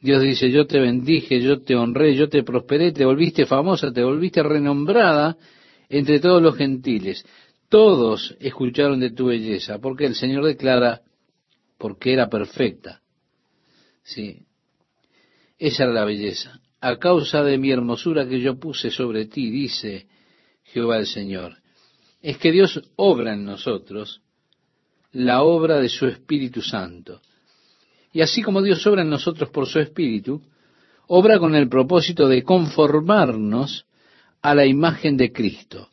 Dios 0.01 0.23
dice, 0.23 0.51
yo 0.51 0.67
te 0.67 0.79
bendije, 0.79 1.41
yo 1.41 1.63
te 1.63 1.75
honré, 1.75 2.15
yo 2.15 2.29
te 2.29 2.43
prosperé, 2.43 2.93
te 2.93 3.07
volviste 3.07 3.47
famosa, 3.47 3.91
te 3.91 4.05
volviste 4.05 4.43
renombrada 4.43 5.37
entre 5.89 6.21
todos 6.21 6.43
los 6.43 6.57
gentiles. 6.57 7.25
Todos 7.71 8.37
escucharon 8.39 9.01
de 9.01 9.13
tu 9.13 9.27
belleza, 9.27 9.79
porque 9.79 10.05
el 10.05 10.15
Señor 10.15 10.45
declara, 10.45 11.01
porque 11.79 12.13
era 12.13 12.29
perfecta. 12.29 13.01
Sí, 14.03 14.43
esa 15.67 15.85
era 15.85 15.93
la 15.93 16.05
belleza. 16.05 16.61
A 16.81 16.99
causa 16.99 17.43
de 17.43 17.57
mi 17.57 17.71
hermosura 17.71 18.29
que 18.29 18.39
yo 18.39 18.59
puse 18.59 18.91
sobre 18.91 19.25
ti, 19.25 19.51
dice 19.51 20.07
Jehová 20.65 20.99
el 20.99 21.07
Señor. 21.07 21.57
Es 22.21 22.37
que 22.37 22.53
Dios 22.53 22.83
obra 22.97 23.33
en 23.33 23.47
nosotros 23.47 24.21
la 25.13 25.43
obra 25.43 25.81
de 25.81 25.89
su 25.89 26.07
Espíritu 26.07 26.61
Santo. 26.61 27.23
Y 28.13 28.21
así 28.21 28.43
como 28.43 28.61
Dios 28.61 28.87
obra 28.87 29.03
en 29.03 29.09
nosotros 29.09 29.49
por 29.49 29.67
su 29.67 29.79
Espíritu, 29.79 30.43
obra 31.07 31.39
con 31.39 31.55
el 31.55 31.69
propósito 31.71 32.29
de 32.29 32.43
conformarnos 32.43 33.87
a 34.43 34.55
la 34.55 34.67
imagen 34.67 35.17
de 35.17 35.33
Cristo. 35.33 35.89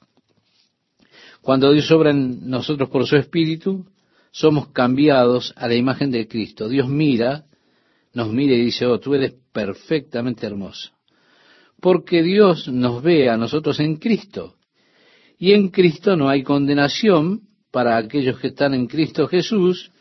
Cuando 1.41 1.71
Dios 1.71 1.89
obra 1.91 2.11
en 2.11 2.49
nosotros 2.49 2.89
por 2.89 3.07
su 3.07 3.15
Espíritu, 3.15 3.85
somos 4.31 4.67
cambiados 4.69 5.53
a 5.55 5.69
la 5.69 5.75
imagen 5.75 6.11
de 6.11 6.27
Cristo. 6.27 6.67
Dios 6.67 6.89
mira 6.89 7.45
nos 8.13 8.31
mire 8.31 8.55
y 8.55 8.65
dice, 8.65 8.85
oh, 8.85 8.99
tú 8.99 9.15
eres 9.15 9.35
perfectamente 9.51 10.45
hermoso. 10.45 10.91
Porque 11.79 12.21
Dios 12.21 12.67
nos 12.67 13.01
ve 13.01 13.29
a 13.29 13.37
nosotros 13.37 13.79
en 13.79 13.97
Cristo. 13.97 14.55
Y 15.37 15.53
en 15.53 15.69
Cristo 15.69 16.15
no 16.15 16.29
hay 16.29 16.43
condenación 16.43 17.41
para 17.71 17.97
aquellos 17.97 18.39
que 18.39 18.47
están 18.47 18.73
en 18.73 18.87
Cristo 18.87 19.27
Jesús, 19.27 19.91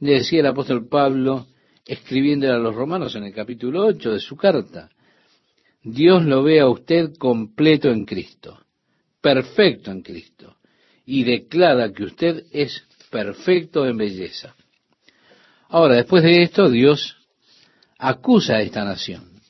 le 0.00 0.14
decía 0.14 0.40
el 0.40 0.46
apóstol 0.46 0.88
Pablo, 0.88 1.46
escribiéndole 1.84 2.52
a 2.52 2.58
los 2.58 2.74
romanos 2.74 3.14
en 3.14 3.24
el 3.24 3.34
capítulo 3.34 3.86
8 3.86 4.12
de 4.12 4.20
su 4.20 4.36
carta. 4.36 4.88
Dios 5.82 6.24
lo 6.24 6.42
ve 6.42 6.60
a 6.60 6.68
usted 6.68 7.14
completo 7.16 7.90
en 7.90 8.04
Cristo, 8.04 8.58
perfecto 9.20 9.90
en 9.90 10.02
Cristo, 10.02 10.56
y 11.04 11.24
declara 11.24 11.92
que 11.92 12.04
usted 12.04 12.44
es 12.52 12.84
perfecto 13.10 13.86
en 13.86 13.96
belleza. 13.96 14.54
Ahora, 15.68 15.96
después 15.96 16.22
de 16.22 16.42
esto, 16.42 16.68
Dios 16.70 17.17
acusa 17.98 18.54
a 18.54 18.62
esta 18.62 18.84
nación. 18.84 19.40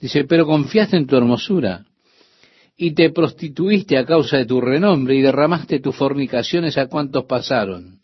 Dice, 0.00 0.24
pero 0.24 0.46
confiaste 0.46 0.96
en 0.96 1.06
tu 1.06 1.16
hermosura 1.16 1.84
y 2.76 2.94
te 2.94 3.10
prostituiste 3.10 3.98
a 3.98 4.06
causa 4.06 4.38
de 4.38 4.46
tu 4.46 4.60
renombre 4.60 5.14
y 5.14 5.22
derramaste 5.22 5.80
tus 5.80 5.94
fornicaciones 5.94 6.78
a 6.78 6.86
cuantos 6.86 7.24
pasaron. 7.24 8.00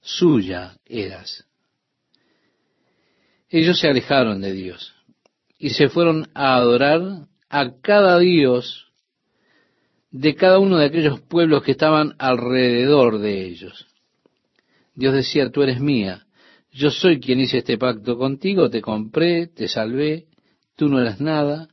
Suya 0.00 0.76
eras. 0.86 1.44
Ellos 3.50 3.80
se 3.80 3.88
alejaron 3.88 4.40
de 4.40 4.52
Dios 4.52 4.94
y 5.58 5.70
se 5.70 5.88
fueron 5.88 6.28
a 6.34 6.54
adorar 6.54 7.26
a 7.48 7.80
cada 7.80 8.18
Dios 8.18 8.86
de 10.10 10.34
cada 10.34 10.58
uno 10.58 10.78
de 10.78 10.86
aquellos 10.86 11.20
pueblos 11.20 11.62
que 11.62 11.72
estaban 11.72 12.14
alrededor 12.18 13.18
de 13.18 13.44
ellos. 13.44 13.86
Dios 14.94 15.14
decía, 15.14 15.50
tú 15.50 15.62
eres 15.62 15.80
mía, 15.80 16.26
yo 16.72 16.90
soy 16.90 17.20
quien 17.20 17.40
hice 17.40 17.58
este 17.58 17.78
pacto 17.78 18.18
contigo, 18.18 18.70
te 18.70 18.80
compré, 18.80 19.48
te 19.48 19.68
salvé, 19.68 20.26
tú 20.76 20.88
no 20.88 21.00
eras 21.00 21.20
nada, 21.20 21.68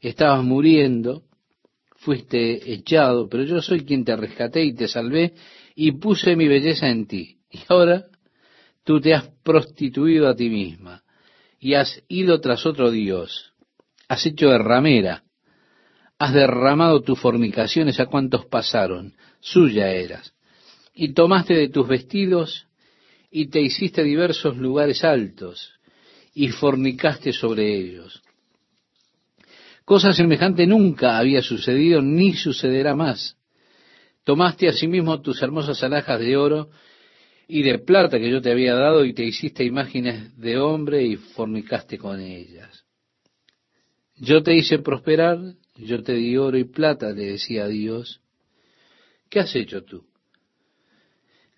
estabas 0.00 0.44
muriendo, 0.44 1.22
fuiste 1.96 2.72
echado, 2.72 3.28
pero 3.28 3.44
yo 3.44 3.60
soy 3.62 3.84
quien 3.84 4.04
te 4.04 4.16
rescaté 4.16 4.64
y 4.64 4.74
te 4.74 4.88
salvé 4.88 5.34
y 5.74 5.92
puse 5.92 6.36
mi 6.36 6.48
belleza 6.48 6.88
en 6.88 7.06
ti. 7.06 7.38
Y 7.50 7.60
ahora 7.68 8.04
tú 8.84 9.00
te 9.00 9.14
has 9.14 9.28
prostituido 9.42 10.28
a 10.28 10.36
ti 10.36 10.48
misma 10.48 11.02
y 11.58 11.74
has 11.74 12.02
ido 12.08 12.40
tras 12.40 12.66
otro 12.66 12.90
Dios, 12.90 13.52
has 14.08 14.24
hecho 14.26 14.48
de 14.48 14.58
ramera, 14.58 15.24
has 16.18 16.32
derramado 16.32 17.00
tus 17.02 17.18
fornicaciones 17.18 17.98
a 18.00 18.06
cuantos 18.06 18.46
pasaron, 18.46 19.14
suya 19.40 19.90
eras, 19.90 20.34
y 20.94 21.12
tomaste 21.12 21.54
de 21.54 21.68
tus 21.68 21.88
vestidos 21.88 22.66
y 23.30 23.48
te 23.48 23.60
hiciste 23.60 24.02
diversos 24.02 24.56
lugares 24.56 25.04
altos 25.04 25.72
y 26.34 26.48
fornicaste 26.48 27.32
sobre 27.32 27.74
ellos. 27.74 28.22
Cosa 29.84 30.12
semejante 30.12 30.66
nunca 30.66 31.18
había 31.18 31.42
sucedido 31.42 32.02
ni 32.02 32.34
sucederá 32.34 32.94
más. 32.94 33.36
Tomaste 34.24 34.68
asimismo 34.68 35.20
tus 35.20 35.40
hermosas 35.40 35.82
alhajas 35.82 36.18
de 36.18 36.36
oro 36.36 36.70
y 37.46 37.62
de 37.62 37.78
plata 37.78 38.18
que 38.18 38.30
yo 38.30 38.40
te 38.42 38.50
había 38.50 38.74
dado 38.74 39.04
y 39.04 39.14
te 39.14 39.24
hiciste 39.24 39.64
imágenes 39.64 40.36
de 40.36 40.58
hombre 40.58 41.04
y 41.04 41.16
fornicaste 41.16 41.98
con 41.98 42.20
ellas. 42.20 42.84
Yo 44.16 44.42
te 44.42 44.54
hice 44.56 44.80
prosperar, 44.80 45.38
yo 45.76 46.02
te 46.02 46.14
di 46.14 46.36
oro 46.36 46.58
y 46.58 46.64
plata, 46.64 47.10
le 47.12 47.26
decía 47.26 47.68
Dios. 47.68 48.20
¿Qué 49.28 49.40
has 49.40 49.54
hecho 49.54 49.84
tú? 49.84 50.04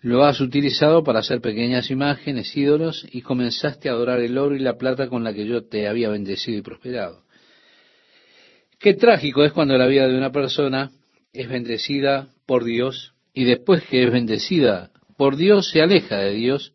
Lo 0.01 0.23
has 0.23 0.39
utilizado 0.39 1.03
para 1.03 1.19
hacer 1.19 1.41
pequeñas 1.41 1.91
imágenes, 1.91 2.55
ídolos, 2.55 3.05
y 3.11 3.21
comenzaste 3.21 3.89
a 3.89 3.91
adorar 3.91 4.21
el 4.21 4.37
oro 4.37 4.55
y 4.55 4.59
la 4.59 4.77
plata 4.77 5.09
con 5.09 5.23
la 5.23 5.33
que 5.33 5.45
yo 5.45 5.65
te 5.67 5.87
había 5.87 6.09
bendecido 6.09 6.57
y 6.57 6.61
prosperado. 6.61 7.23
Qué 8.79 8.93
trágico 8.93 9.43
es 9.43 9.51
cuando 9.51 9.77
la 9.77 9.87
vida 9.87 10.07
de 10.07 10.17
una 10.17 10.31
persona 10.31 10.91
es 11.33 11.49
bendecida 11.49 12.29
por 12.45 12.63
Dios 12.63 13.13
y 13.33 13.43
después 13.43 13.83
que 13.83 14.03
es 14.03 14.11
bendecida 14.11 14.91
por 15.17 15.35
Dios 15.35 15.69
se 15.69 15.81
aleja 15.81 16.17
de 16.17 16.31
Dios 16.31 16.73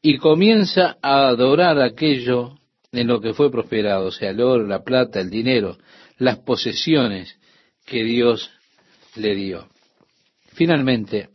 y 0.00 0.16
comienza 0.16 0.96
a 1.02 1.28
adorar 1.28 1.78
aquello 1.82 2.54
en 2.92 3.08
lo 3.08 3.20
que 3.20 3.34
fue 3.34 3.50
prosperado, 3.50 4.06
o 4.06 4.10
sea, 4.10 4.30
el 4.30 4.40
oro, 4.40 4.66
la 4.66 4.82
plata, 4.82 5.20
el 5.20 5.28
dinero, 5.28 5.76
las 6.16 6.38
posesiones 6.38 7.38
que 7.84 8.04
Dios 8.04 8.50
le 9.16 9.34
dio. 9.34 9.68
Finalmente, 10.54 11.28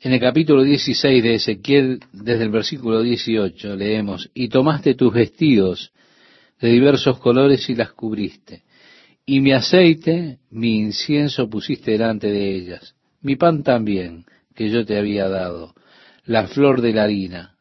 en 0.00 0.12
el 0.12 0.20
capítulo 0.20 0.62
16 0.62 1.22
de 1.22 1.34
Ezequiel, 1.34 2.00
desde 2.12 2.44
el 2.44 2.50
versículo 2.50 3.02
18, 3.02 3.76
leemos, 3.76 4.30
y 4.34 4.48
tomaste 4.48 4.94
tus 4.94 5.12
vestidos 5.12 5.92
de 6.60 6.68
diversos 6.68 7.18
colores 7.18 7.68
y 7.70 7.74
las 7.74 7.92
cubriste, 7.92 8.62
y 9.24 9.40
mi 9.40 9.52
aceite, 9.52 10.38
mi 10.50 10.78
incienso 10.78 11.48
pusiste 11.48 11.92
delante 11.92 12.30
de 12.30 12.54
ellas, 12.54 12.94
mi 13.20 13.36
pan 13.36 13.62
también, 13.62 14.24
que 14.54 14.70
yo 14.70 14.84
te 14.84 14.98
había 14.98 15.28
dado, 15.28 15.74
la 16.24 16.46
flor 16.46 16.80
de 16.82 16.92
la 16.92 17.04
harina, 17.04 17.56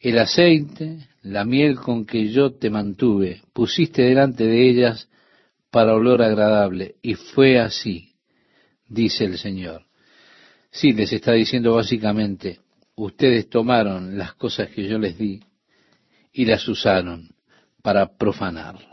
el 0.00 0.18
aceite, 0.18 1.08
la 1.22 1.44
miel 1.44 1.76
con 1.76 2.04
que 2.06 2.28
yo 2.28 2.52
te 2.52 2.70
mantuve, 2.70 3.42
pusiste 3.52 4.02
delante 4.02 4.44
de 4.44 4.68
ellas 4.68 5.08
para 5.70 5.94
olor 5.94 6.22
agradable, 6.22 6.96
y 7.02 7.14
fue 7.14 7.58
así, 7.58 8.14
dice 8.88 9.24
el 9.24 9.38
Señor. 9.38 9.91
Sí, 10.72 10.94
les 10.94 11.12
está 11.12 11.32
diciendo 11.32 11.74
básicamente, 11.74 12.60
ustedes 12.96 13.50
tomaron 13.50 14.16
las 14.16 14.32
cosas 14.34 14.70
que 14.70 14.88
yo 14.88 14.98
les 14.98 15.18
di 15.18 15.38
y 16.32 16.46
las 16.46 16.66
usaron 16.66 17.28
para 17.82 18.16
profanarlas. 18.16 18.91